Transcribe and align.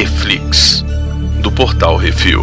Reflix, 0.00 0.82
do 1.42 1.52
Portal 1.52 1.94
Refil. 1.98 2.40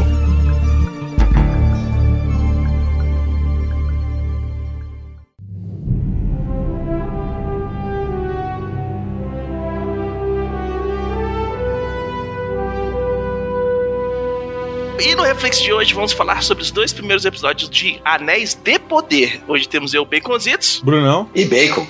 E 15.00 15.16
no 15.16 15.24
Reflex 15.24 15.60
de 15.60 15.74
hoje 15.74 15.96
vamos 15.96 16.14
falar 16.14 16.44
sobre 16.44 16.64
os 16.64 16.70
dois 16.70 16.94
primeiros 16.94 17.26
episódios 17.26 17.72
de 17.72 18.00
Anéis 18.06 18.54
de 18.54 18.78
Poder. 18.78 19.42
Hoje 19.48 19.68
temos 19.68 19.96
eu, 19.96 20.06
Baconzitos. 20.06 20.80
Brunão. 20.86 21.28
E 21.34 21.44
bacon. 21.44 21.88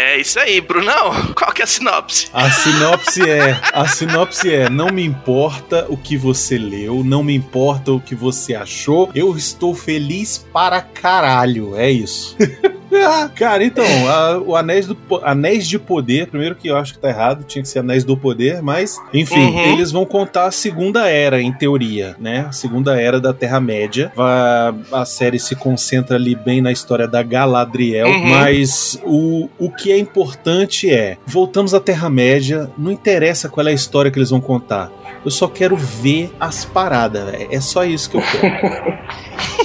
É 0.00 0.18
isso 0.18 0.40
aí, 0.40 0.62
Brunão. 0.62 1.12
Qual 1.36 1.52
que 1.52 1.60
é 1.60 1.64
a 1.64 1.68
sinopse? 1.68 2.30
A 2.32 2.50
sinopse 2.50 3.28
é: 3.28 3.60
a 3.70 3.86
sinopse 3.86 4.52
é: 4.52 4.70
não 4.70 4.88
me 4.88 5.04
importa 5.04 5.84
o 5.90 5.96
que 5.96 6.16
você 6.16 6.56
leu, 6.56 7.04
não 7.04 7.22
me 7.22 7.34
importa 7.34 7.92
o 7.92 8.00
que 8.00 8.14
você 8.14 8.54
achou, 8.54 9.10
eu 9.14 9.36
estou 9.36 9.74
feliz 9.74 10.38
para 10.52 10.80
caralho. 10.80 11.76
É 11.76 11.90
isso. 11.90 12.34
Cara, 13.36 13.62
então, 13.64 13.84
a- 14.08 14.38
o 14.38 14.56
Anéis, 14.56 14.86
do, 14.86 14.96
Anéis 15.22 15.66
de 15.68 15.78
Poder, 15.78 16.26
primeiro 16.26 16.54
que 16.54 16.68
eu 16.68 16.76
acho 16.76 16.94
que 16.94 16.98
tá 16.98 17.08
errado, 17.08 17.44
tinha 17.44 17.62
que 17.62 17.68
ser 17.68 17.78
Anéis 17.80 18.04
do 18.04 18.16
Poder, 18.16 18.60
mas, 18.62 19.00
enfim, 19.14 19.38
Uhum. 19.40 19.72
eles 19.72 19.90
vão 19.92 20.04
contar 20.04 20.46
a 20.46 20.50
Segunda 20.50 21.08
Era, 21.08 21.40
em 21.40 21.52
teoria, 21.52 22.16
né? 22.18 22.46
A 22.48 22.52
Segunda 22.52 23.00
Era 23.00 23.20
da 23.20 23.32
Terra-média. 23.32 24.12
Va- 24.14 24.74
A 24.92 25.04
série 25.04 25.38
se 25.38 25.54
concentra 25.56 26.16
ali 26.16 26.34
bem 26.34 26.60
na 26.60 26.72
história 26.72 27.06
da 27.06 27.22
Galadriel, 27.22 28.08
Uhum. 28.08 28.28
mas 28.30 29.00
o, 29.04 29.48
o 29.58 29.70
que 29.70 29.90
é 29.92 29.98
importante 29.98 30.90
é: 30.90 31.16
voltamos 31.26 31.74
à 31.74 31.80
Terra-média, 31.80 32.70
não 32.76 32.90
interessa 32.90 33.48
qual 33.48 33.66
é 33.66 33.70
a 33.70 33.74
história 33.74 34.10
que 34.10 34.18
eles 34.18 34.30
vão 34.30 34.40
contar. 34.40 34.90
Eu 35.24 35.30
só 35.30 35.46
quero 35.48 35.76
ver 35.76 36.32
as 36.40 36.64
paradas, 36.64 37.30
velho. 37.30 37.48
É 37.50 37.60
só 37.60 37.84
isso 37.84 38.10
que 38.10 38.16
eu 38.16 38.22
quero. 38.22 38.98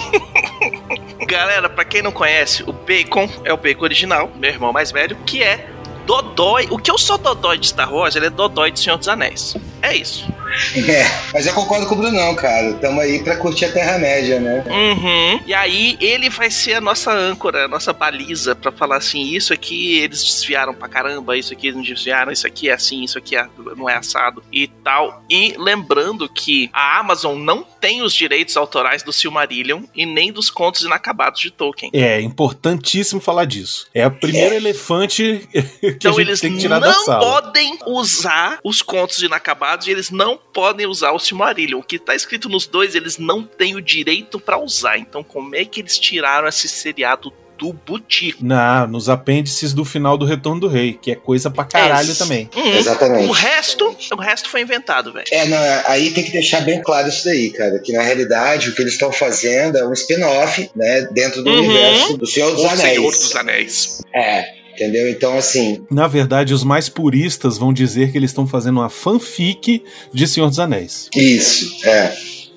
Galera, 1.26 1.70
pra 1.70 1.84
quem 1.84 2.02
não 2.02 2.12
conhece, 2.12 2.64
o 2.64 2.72
Bacon 2.72 3.28
é 3.44 3.52
o 3.52 3.58
Bacon 3.58 3.84
original, 3.84 4.32
meu 4.36 4.50
irmão 4.50 4.72
mais 4.72 4.92
velho, 4.92 5.16
que 5.26 5.42
é 5.42 5.68
Dodói. 6.06 6.68
O 6.70 6.78
que 6.78 6.92
eu 6.92 6.98
sou 6.98 7.18
Dodói 7.18 7.58
de 7.58 7.68
Star 7.68 7.92
Wars, 7.92 8.16
ele 8.16 8.28
é 8.28 8.30
Dodói 8.30 8.72
de 8.72 8.80
Senhor 8.80 8.98
dos 8.98 9.08
Anéis. 9.08 9.58
É 9.82 9.96
isso. 9.96 10.28
É, 10.88 11.06
mas 11.34 11.46
eu 11.48 11.54
concordo 11.54 11.86
com 11.88 11.96
o 11.96 11.98
Brunão, 11.98 12.36
cara. 12.36 12.74
Tamo 12.76 13.00
aí 13.02 13.24
pra 13.24 13.36
curtir 13.38 13.66
a 13.66 13.72
Terra-média, 13.72 14.40
né? 14.40 14.64
Uhum. 14.68 15.42
E 15.46 15.54
aí 15.54 15.98
ele 16.00 16.30
vai 16.30 16.52
ser 16.52 16.76
a 16.76 16.82
nossa 16.82 17.12
âncora, 17.12 17.66
a 17.66 17.68
nossa 17.68 17.92
baliza 17.94 18.56
pra 18.56 18.72
falar 18.72 18.98
assim, 18.98 19.34
isso 19.34 19.54
aqui 19.54 19.98
eles 20.00 20.24
desviaram 20.24 20.74
pra 20.74 20.88
caramba, 20.88 21.38
isso 21.38 21.54
aqui 21.54 21.68
eles 21.68 21.78
não 21.78 21.84
desviaram, 21.84 22.32
isso 22.32 22.46
aqui 22.46 22.70
é 22.70 22.74
assim, 22.74 23.04
isso 23.04 23.18
aqui 23.18 23.36
é- 23.36 23.48
não 23.76 23.90
é 23.90 23.96
assado 23.96 24.44
e 24.52 24.68
tal. 24.68 25.24
E 25.30 25.56
lembrando 25.58 26.28
que 26.30 26.70
a 26.74 27.00
Amazon 27.00 27.38
não 27.40 27.64
tem 27.64 28.02
os 28.02 28.14
direitos 28.14 28.56
autorais 28.58 29.02
do 29.04 29.12
Silmarillion 29.14 29.84
e 29.96 30.06
nem 30.06 30.32
dos 30.32 30.50
contos 30.50 30.82
inacabados 30.82 31.42
de 31.42 31.52
Tolkien. 31.52 31.92
É 31.94 32.22
importantíssimo 32.22 33.20
falar 33.22 33.46
disso. 33.46 33.88
É 33.94 34.06
o 34.08 34.12
primeiro 34.12 34.54
elefante 34.56 35.48
que 35.80 35.88
Então 35.88 36.12
a 36.12 36.16
gente 36.16 36.28
eles 36.30 36.40
tem 36.40 36.54
que 36.54 36.60
tirar 36.60 36.80
da 36.80 36.88
não 36.92 37.06
sala. 37.06 37.20
podem 37.20 37.78
usar 37.88 38.60
os 38.64 38.82
contos 38.82 39.22
inacabados 39.22 39.88
e 39.88 39.92
eles 39.92 40.10
não 40.12 40.40
podem 40.56 40.88
usar 40.88 41.12
o 41.12 41.20
Silmarillion. 41.20 41.80
O 41.80 41.84
que 41.84 42.00
tá 42.00 42.16
escrito 42.16 42.48
nos 42.50 42.66
dois, 42.66 42.96
eles 42.96 43.18
não 43.20 43.44
têm 43.44 43.76
o 43.76 43.82
direito 43.82 44.40
pra 44.40 44.58
usar. 44.58 44.98
Então 44.98 45.22
como 45.24 45.54
é 45.54 45.66
que 45.66 45.82
eles 45.82 46.00
tiraram 46.00 46.48
esse 46.48 46.70
seriado 46.70 47.32
do 47.58 47.72
butico? 47.72 48.44
Na, 48.44 48.86
nos 48.88 49.08
apêndices 49.10 49.74
do 49.74 49.86
final 49.86 50.18
do 50.18 50.26
Retorno 50.26 50.60
do 50.62 50.68
Rei, 50.68 50.94
que 50.94 51.12
é 51.12 51.16
coisa 51.16 51.50
pra 51.52 51.64
caralho 51.66 52.12
É, 52.12 52.16
também. 52.16 52.50
O 52.56 52.60
Exatamente. 52.60 53.32
resto, 53.34 53.96
o 54.14 54.16
resto 54.20 54.50
foi 54.50 54.62
inventado, 54.62 55.12
velho. 55.14 55.26
É, 55.32 55.46
não, 55.46 55.58
aí 55.88 56.12
tem 56.12 56.24
que 56.24 56.32
deixar 56.32 56.62
bem 56.62 56.82
claro 56.82 57.08
isso 57.10 57.24
daí, 57.26 57.50
cara. 57.52 57.80
Que 57.80 57.92
na 57.94 58.02
realidade 58.02 58.70
o 58.70 58.76
que 58.76 58.82
eles 58.82 58.94
estão 58.94 59.12
fazendo 59.12 59.78
é 59.78 59.86
um 59.88 59.94
spin-off, 59.94 60.70
né? 60.76 61.08
Dentro 61.12 61.44
do 61.44 61.50
Uhum. 61.50 61.60
universo 61.60 62.18
do 62.18 62.26
Senhor 62.28 62.52
dos 62.52 62.62
O 62.64 62.68
Anéis. 62.68 62.80
Senhor 62.96 63.12
dos 63.12 63.36
Anéis. 63.36 64.02
É, 64.14 64.54
entendeu? 64.76 65.10
Então, 65.10 65.38
assim, 65.38 65.84
Na 65.90 66.08
verdade, 66.08 66.54
os 66.54 66.64
mais 66.64 66.88
puristas 66.90 67.58
vão 67.58 67.74
dizer 67.74 68.12
que 68.12 68.18
eles 68.18 68.30
estão 68.32 68.46
fazendo 68.46 68.80
uma 68.80 68.90
fanfic 68.90 69.84
de 70.14 70.28
Senhor 70.28 70.48
dos 70.50 70.60
Anéis. 70.60 71.10
isso, 71.16 71.86
é. 71.88 72.14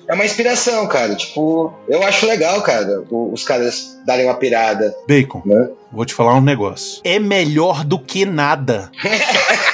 É 0.07 0.13
uma 0.15 0.25
inspiração, 0.25 0.87
cara. 0.87 1.13
Tipo, 1.13 1.71
eu 1.87 2.01
acho 2.01 2.25
legal, 2.25 2.59
cara, 2.63 3.03
os 3.11 3.43
caras 3.43 3.95
darem 4.07 4.25
uma 4.25 4.33
pirada, 4.33 4.91
Bacon, 5.07 5.43
né? 5.45 5.69
vou 5.91 6.03
te 6.03 6.15
falar 6.15 6.35
um 6.35 6.41
negócio. 6.41 6.99
É 7.03 7.19
melhor 7.19 7.83
do 7.85 7.99
que 7.99 8.25
nada. 8.25 8.91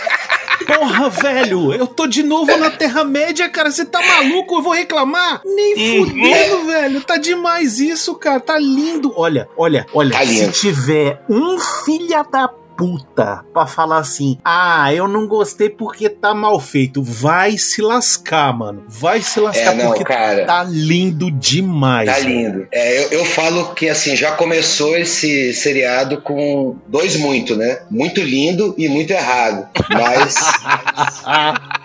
Porra, 0.85 1.09
velho, 1.09 1.73
eu 1.73 1.88
tô 1.88 2.06
de 2.06 2.22
novo 2.22 2.56
na 2.57 2.69
Terra-média, 2.69 3.50
cara. 3.50 3.72
Você 3.72 3.84
tá 3.85 4.00
maluco? 4.06 4.56
Eu 4.56 4.62
vou 4.62 4.72
reclamar? 4.73 5.41
Nem 5.44 5.73
Uhum. 6.00 6.06
fudendo, 6.06 6.66
velho. 6.68 7.01
Tá 7.01 7.18
demais 7.18 7.79
isso, 7.79 8.13
cara. 8.13 8.40
Tá 8.40 8.59
lindo. 8.59 9.12
Olha, 9.16 9.50
olha, 9.57 9.88
olha. 9.94 10.12
Tá 10.12 10.24
lindo. 10.24 10.53
Se 10.53 10.62
tiver 10.62 11.24
um 11.28 11.57
filha 11.57 12.24
da 12.24 12.47
puta 12.78 13.44
pra 13.53 13.66
falar 13.66 13.97
assim: 14.00 14.38
ah, 14.44 14.94
eu 14.94 15.08
não 15.08 15.28
gostei 15.28 15.69
porque 15.69 16.09
tá 16.09 16.34
mal 16.34 16.59
feito, 16.59 17.02
vai 17.02 17.58
se 17.58 17.81
lascar, 17.81 18.53
mano. 18.58 18.84
Vai 18.88 19.22
se 19.22 19.40
lascar 19.40 19.74
É, 19.74 19.75
não, 19.75 19.88
porque 19.88 20.03
cara. 20.03 20.46
tá 20.46 20.63
lindo 20.63 21.31
demais. 21.31 22.09
Tá 22.09 22.19
lindo. 22.19 22.68
É, 22.72 23.03
eu, 23.03 23.19
eu 23.19 23.25
falo 23.25 23.74
que 23.74 23.90
assim, 23.90 24.16
já 24.16 24.31
começou 24.34 24.97
esse 24.97 25.53
seriado 25.53 26.22
com 26.22 26.75
dois 26.88 27.16
muito, 27.18 27.56
né? 27.56 27.80
Muito 27.90 28.22
lindo 28.22 28.74
e 28.78 28.88
muito 28.88 29.12
errado. 29.12 29.68
Mas, 29.90 30.36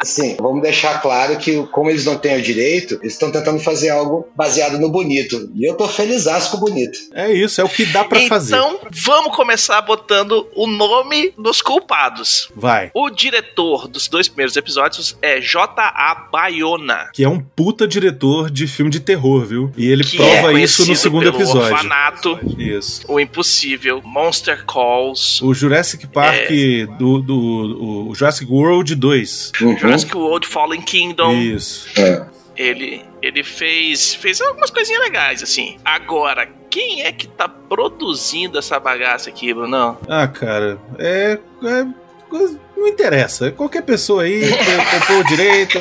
assim, 0.00 0.36
vamos 0.40 0.62
deixar 0.62 1.00
claro 1.00 1.36
que, 1.38 1.62
como 1.72 1.90
eles 1.90 2.04
não 2.04 2.16
têm 2.16 2.38
o 2.38 2.42
direito, 2.42 2.94
eles 3.02 3.12
estão 3.14 3.30
tentando 3.30 3.58
fazer 3.60 3.90
algo 3.90 4.28
baseado 4.36 4.78
no 4.78 4.90
bonito. 4.90 5.50
E 5.54 5.68
eu 5.68 5.76
tô 5.76 5.86
feliz 5.88 6.26
com 6.50 6.56
o 6.56 6.60
bonito. 6.60 6.98
É 7.14 7.32
isso, 7.32 7.60
é 7.60 7.64
o 7.64 7.68
que 7.68 7.84
dá 7.86 8.04
pra 8.04 8.20
fazer. 8.22 8.54
Então, 8.54 8.80
vamos 8.90 9.34
começar 9.34 9.80
botando 9.82 10.46
o 10.54 10.66
nome 10.66 11.32
dos 11.38 11.62
culpados. 11.62 12.50
Vai. 12.54 12.90
O 12.94 13.10
diretor 13.10 13.88
dos 13.88 14.08
dois 14.08 14.28
primeiros 14.28 14.56
episódios 14.56 15.16
é 15.22 15.40
J.A. 15.40 16.28
Bayona. 16.30 17.08
Que 17.12 17.24
é 17.24 17.28
um 17.28 17.40
puta 17.40 17.86
diretor 17.86 18.50
de 18.50 18.66
filme 18.66 18.90
de 18.90 19.00
terror, 19.00 19.44
viu? 19.44 19.72
E 19.76 19.90
ele 19.90 20.04
que 20.04 20.16
prova 20.16 20.52
é 20.52 20.62
isso 20.62 20.86
no 20.86 20.96
segundo 20.96 21.24
pelo 21.24 21.36
episódio. 21.36 21.72
Orfanato, 21.74 22.38
Isso. 22.58 23.02
O 23.08 23.18
Impossível, 23.18 24.00
Monster 24.04 24.64
Calls, 24.64 25.42
O 25.42 25.54
Jurassic 25.54 26.06
Park 26.06 26.50
É. 26.50 26.86
do, 26.98 27.20
do 27.20 28.08
o 28.08 28.14
Jurassic 28.14 28.50
World 28.50 28.94
2. 28.94 29.52
Jurassic 29.90 30.16
World 30.16 30.46
Fallen 30.46 30.82
Kingdom. 30.82 31.32
Isso. 31.34 31.88
É. 32.00 32.26
Ele, 32.56 33.02
ele 33.22 33.42
fez, 33.42 34.14
fez 34.14 34.40
algumas 34.40 34.70
coisinhas 34.70 35.02
legais, 35.02 35.42
assim. 35.42 35.78
Agora, 35.84 36.46
quem 36.68 37.02
é 37.02 37.10
que 37.12 37.26
tá 37.26 37.48
produzindo 37.48 38.58
essa 38.58 38.78
bagaça 38.78 39.30
aqui, 39.30 39.52
Bruno? 39.54 39.96
Ah, 40.08 40.28
cara, 40.28 40.78
é. 40.98 41.38
é 41.64 41.86
coisa- 42.28 42.60
não 42.80 42.88
interessa. 42.88 43.50
Qualquer 43.52 43.82
pessoa 43.82 44.22
aí 44.24 44.40
que 44.40 44.98
comprou 44.98 45.20
o 45.20 45.24
direito. 45.24 45.78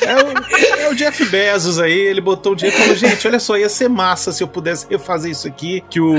É 0.00 0.14
o, 0.14 0.78
é 0.80 0.88
o 0.90 0.94
Jeff 0.94 1.24
Bezos 1.24 1.80
aí, 1.80 1.92
ele 1.92 2.20
botou 2.20 2.52
o 2.52 2.54
dinheiro 2.54 2.76
e 2.78 2.80
falou: 2.80 2.94
gente, 2.96 3.26
olha 3.26 3.40
só, 3.40 3.58
ia 3.58 3.68
ser 3.68 3.88
massa 3.88 4.30
se 4.30 4.40
eu 4.44 4.46
pudesse 4.46 4.86
refazer 4.88 5.32
isso 5.32 5.48
aqui 5.48 5.82
que 5.90 6.00
o 6.00 6.14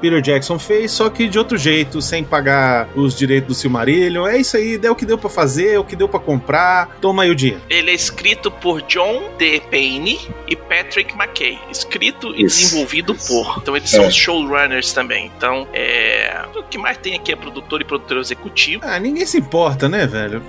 Peter 0.00 0.20
Jackson 0.20 0.58
fez, 0.58 0.90
só 0.90 1.08
que 1.08 1.28
de 1.28 1.38
outro 1.38 1.56
jeito, 1.56 2.02
sem 2.02 2.24
pagar 2.24 2.88
os 2.96 3.16
direitos 3.16 3.46
do 3.46 3.54
Silmarillion. 3.54 4.26
É 4.26 4.38
isso 4.38 4.56
aí, 4.56 4.76
deu 4.76 4.90
o 4.90 4.96
que 4.96 5.06
deu 5.06 5.16
pra 5.16 5.30
fazer, 5.30 5.78
o 5.78 5.84
que 5.84 5.94
deu 5.94 6.08
pra 6.08 6.18
comprar. 6.18 6.96
Toma 7.00 7.22
aí 7.22 7.30
o 7.30 7.34
dinheiro. 7.36 7.62
Ele 7.70 7.92
é 7.92 7.94
escrito 7.94 8.50
por 8.50 8.82
John 8.82 9.30
D. 9.38 9.60
Payne 9.70 10.18
e 10.48 10.56
Patrick 10.56 11.14
McKay. 11.14 11.60
Escrito 11.70 12.34
e 12.34 12.44
Isso. 12.46 12.58
desenvolvido 12.58 13.14
por. 13.14 13.58
Então 13.62 13.76
eles 13.76 13.88
são 13.88 14.02
É. 14.02 14.08
os 14.08 14.16
showrunners 14.16 14.92
também. 14.92 15.30
Então, 15.36 15.68
é. 15.72 16.42
O 16.56 16.64
que 16.64 16.76
mais 16.76 16.98
tem 16.98 17.14
aqui 17.14 17.30
é 17.30 17.36
produtor 17.36 17.80
e 17.80 17.84
produtor 17.84 18.18
executivo. 18.18 18.82
Ah, 18.84 18.98
ninguém 18.98 19.24
se 19.26 19.38
importa, 19.38 19.61
né, 19.88 20.06
velho? 20.06 20.42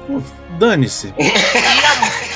Dane-se. 0.59 1.13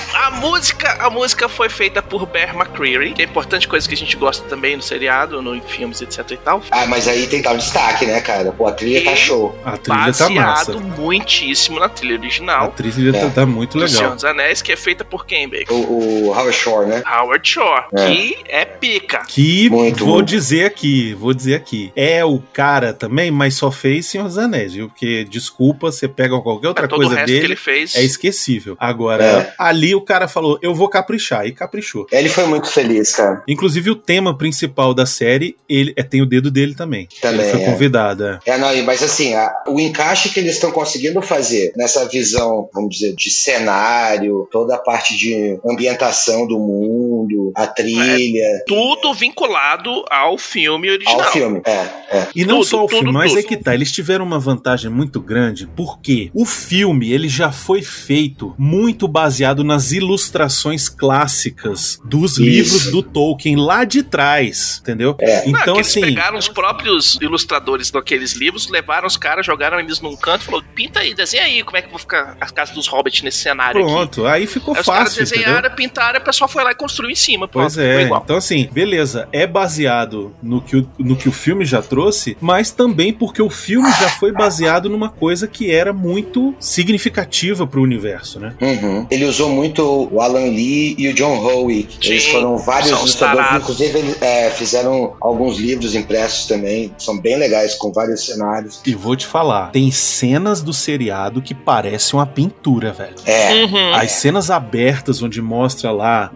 E 0.10 0.20
a, 0.20 0.28
a 0.28 0.32
música, 0.32 0.92
a 1.00 1.10
música 1.10 1.48
foi 1.50 1.70
feita 1.70 2.02
por 2.02 2.26
Bear 2.26 2.56
McCreary, 2.56 3.14
que 3.14 3.22
é 3.22 3.26
importante, 3.26 3.68
coisa 3.68 3.88
que 3.88 3.94
a 3.94 3.98
gente 3.98 4.16
gosta 4.18 4.48
também 4.48 4.76
no 4.76 4.82
seriado, 4.82 5.42
no, 5.42 5.56
em 5.56 5.62
filmes, 5.62 6.02
etc 6.02 6.32
e 6.32 6.38
tal. 6.38 6.62
Ah, 6.72 6.86
mas 6.86 7.08
aí 7.08 7.28
tem 7.28 7.40
que 7.40 7.46
dar 7.46 7.54
um 7.54 7.58
destaque, 7.58 8.06
né, 8.06 8.20
cara? 8.22 8.52
Pô, 8.52 8.68
a 8.68 8.72
trilha 8.72 9.04
tá 9.04 9.14
E- 9.14 9.18
show. 9.18 9.58
A 9.64 9.78
trilha 9.78 10.14
tá 10.14 10.30
massa. 10.30 10.74
Baseado 10.74 10.82
muitíssimo 10.98 11.80
na 11.80 11.88
trilha 11.90 12.16
A 12.16 12.20
original 12.20 12.72
trilha 12.76 13.12
tá, 13.14 13.20
É. 13.20 13.30
tá 13.30 13.46
muito 13.46 13.78
do 13.78 13.88
Senhor 13.88 14.02
legal. 14.02 14.16
dos 14.16 14.26
Anéis, 14.26 14.62
que 14.62 14.72
é 14.72 14.76
feita 14.76 15.04
por 15.06 15.26
quem, 15.26 15.48
Bacon? 15.48 15.74
O, 15.74 16.28
o 16.28 16.32
Howard 16.32 16.54
Shore, 16.56 16.88
né? 16.88 17.04
Howard 17.06 17.48
Shore, 17.50 17.86
É. 17.96 18.06
que 18.08 18.38
é 18.48 18.66
pica. 18.66 19.24
Que 19.28 19.70
Muito, 19.70 20.06
vou 20.06 20.22
dizer 20.22 20.66
aqui, 20.66 21.14
vou 21.14 21.34
dizer 21.34 21.56
aqui. 21.56 21.92
É 21.96 22.24
o 22.26 22.40
cara 22.54 22.94
também, 22.94 23.32
mas 23.32 23.56
só 23.56 23.72
fez 23.72 24.08
Senhor 24.08 24.26
dos 24.26 24.38
Anéis, 24.38 24.74
viu? 24.74 24.88
Porque, 24.90 25.24
desculpa, 25.26 25.92
você 25.92 26.08
pega 26.08 26.40
qualquer 26.42 26.67
outra 26.68 26.86
É 26.86 26.88
todo 26.88 27.00
o 27.00 27.04
coisa 27.06 27.16
resto 27.16 27.28
que 27.28 27.32
ele 27.38 27.42
dele, 27.42 27.56
fez. 27.56 27.96
é 27.96 28.04
esquecível. 28.04 28.76
Agora, 28.80 29.24
É. 29.24 29.54
ali 29.58 29.96
o 29.96 30.02
cara 30.02 30.18
cara 30.18 30.28
falou, 30.28 30.58
eu 30.64 30.74
vou 30.74 30.90
caprichar, 30.90 31.46
e 31.46 31.52
caprichou. 31.52 32.08
Ele 32.12 32.28
foi 32.28 32.46
muito 32.48 32.68
feliz, 32.72 33.16
cara. 33.16 33.44
Inclusive, 33.48 33.92
o 33.92 33.96
tema 33.96 34.36
principal 34.36 34.92
da 34.96 35.06
série, 35.06 35.56
ele 35.70 35.94
é, 35.96 36.02
tem 36.02 36.24
o 36.24 36.26
dedo 36.26 36.50
dele 36.50 36.74
também. 36.74 37.08
Também, 37.22 37.42
ele 37.42 37.52
foi 37.52 37.62
é. 37.62 37.66
convidado. 37.66 38.26
é. 38.26 38.40
É, 38.48 38.58
não, 38.58 38.76
mas 38.84 39.04
assim, 39.04 39.36
a- 39.36 39.54
o 39.68 39.80
encaixe 39.80 40.30
que 40.30 40.40
eles 40.40 40.54
estão 40.56 40.72
conseguindo 40.72 41.22
fazer 41.22 41.72
nessa 41.78 42.04
visão, 42.08 42.68
vamos 42.74 42.90
dizer, 42.98 43.14
de 43.16 43.30
cenário, 43.30 44.48
toda 44.52 44.74
a 44.74 44.80
parte 44.80 45.16
de 45.16 45.60
ambientação 45.64 46.48
do 46.48 46.58
mundo, 46.58 47.07
a 47.56 47.68
trilha, 47.68 48.64
Tudo 48.68 49.14
vinculado 49.14 50.04
ao 50.10 50.38
filme 50.38 50.90
original. 50.90 51.22
ao 51.22 51.32
filme. 51.32 51.62
É, 51.66 51.72
é. 52.12 52.28
E 52.36 52.46
não 52.46 52.58
Tudo, 52.60 52.66
só 52.68 52.78
o 52.86 52.88
tudo, 52.88 53.00
filme, 53.00 53.12
mas 53.14 53.32
tudo. 53.32 53.40
é 53.40 53.44
que 53.44 53.58
tá, 53.58 53.74
eles 53.74 53.92
tiveram 53.92 54.26
uma 54.26 54.40
vantagem 54.40 54.90
muito 54.92 55.20
grande, 55.20 55.68
porque 55.76 56.30
o 56.34 56.46
filme, 56.46 57.12
ele 57.12 57.28
já 57.30 57.52
foi 57.52 57.82
feito 57.82 58.54
muito 58.58 59.08
baseado 59.08 59.64
nas 59.64 59.92
ilustrações 59.92 60.90
clássicas 60.90 62.00
dos 62.04 62.34
Isso. 62.34 62.42
livros 62.44 62.92
do 62.92 63.02
Tolkien 63.04 63.56
lá 63.56 63.84
de 63.84 64.04
trás, 64.04 64.80
entendeu? 64.82 65.16
É. 65.20 65.46
Não, 65.50 65.60
Então, 65.62 65.76
eles 65.76 65.88
assim, 65.88 66.02
pegaram 66.02 66.38
os 66.38 66.48
próprios 66.48 67.18
ilustradores 67.22 67.92
daqueles 67.92 68.34
livros, 68.34 68.68
levaram 68.70 69.08
os 69.08 69.18
caras, 69.18 69.46
jogaram 69.46 69.80
eles 69.80 70.00
num 70.02 70.16
canto 70.16 70.42
e 70.42 70.46
falou: 70.46 70.64
pinta 70.76 71.00
aí, 71.02 71.14
desenha 71.14 71.44
aí 71.44 71.64
como 71.64 71.78
é 71.78 71.82
que 71.82 71.90
vão 71.90 72.00
ficar 72.00 72.38
as 72.40 72.52
casas 72.52 72.74
dos 72.76 72.88
hobbits 72.88 73.22
nesse 73.22 73.40
cenário 73.40 73.82
aqui. 73.84 73.92
pronto, 73.92 74.26
aí 74.26 74.48
ficou 74.48 74.74
Aí 74.74 74.82
os 74.82 74.86
caras 74.86 75.04
fácil, 75.10 75.24
entendeu? 75.24 75.44
desenharam, 75.46 75.76
pintaram, 75.76 76.20
o 76.20 76.24
pessoal 76.24 76.48
foi 76.48 76.64
lá 76.64 76.72
e 76.72 76.76
construiu 76.76 77.12
cima. 77.18 77.48
Pois 77.48 77.74
pronto, 77.74 77.86
ficou 77.86 78.00
é, 78.00 78.06
igual. 78.06 78.22
então 78.24 78.38
assim, 78.38 78.70
beleza, 78.72 79.28
é 79.32 79.46
baseado 79.46 80.34
no 80.42 80.62
que, 80.62 80.78
o, 80.78 80.88
no 81.00 81.16
que 81.16 81.28
o 81.28 81.32
filme 81.32 81.66
já 81.66 81.82
trouxe, 81.82 82.38
mas 82.40 82.72
também 82.72 83.12
porque 83.14 83.42
o 83.42 83.50
filme 83.50 83.90
já 84.00 84.10
foi 84.10 84.32
baseado 84.32 84.90
numa 84.90 85.10
coisa 85.10 85.48
que 85.48 85.72
era 85.72 85.92
muito 85.94 86.54
significativa 86.60 87.68
pro 87.68 87.82
universo, 87.82 88.40
né? 88.40 88.54
Uhum. 88.62 89.06
Ele 89.10 89.26
usou 89.26 89.50
muito 89.50 90.10
o 90.12 90.22
Alan 90.22 90.46
Lee 90.46 90.96
e 90.98 91.08
o 91.10 91.14
John 91.14 91.36
Howe. 91.38 91.88
Eles 92.04 92.24
Sim, 92.24 92.32
foram 92.32 92.58
vários 92.58 93.16
tarados. 93.16 93.64
inclusive 93.64 93.98
eles 94.00 94.22
é, 94.22 94.50
fizeram 94.52 95.16
alguns 95.20 95.58
livros 95.58 95.96
impressos 95.96 96.46
também, 96.46 96.92
são 96.98 97.20
bem 97.20 97.38
legais, 97.38 97.76
com 97.76 97.92
vários 97.92 98.26
cenários. 98.26 98.82
E 98.86 98.94
vou 98.96 99.16
te 99.16 99.26
falar, 99.26 99.72
tem 99.72 99.92
cenas 99.92 100.62
do 100.62 100.74
seriado 100.74 101.42
que 101.42 101.54
parecem 101.54 102.18
uma 102.20 102.26
pintura, 102.26 102.92
velho. 102.94 103.16
É, 103.26 103.48
Uhum. 103.66 103.94
As 103.94 104.12
cenas 104.12 104.50
abertas 104.52 105.22
onde 105.22 105.42
mostra 105.42 105.92
lá 105.92 106.32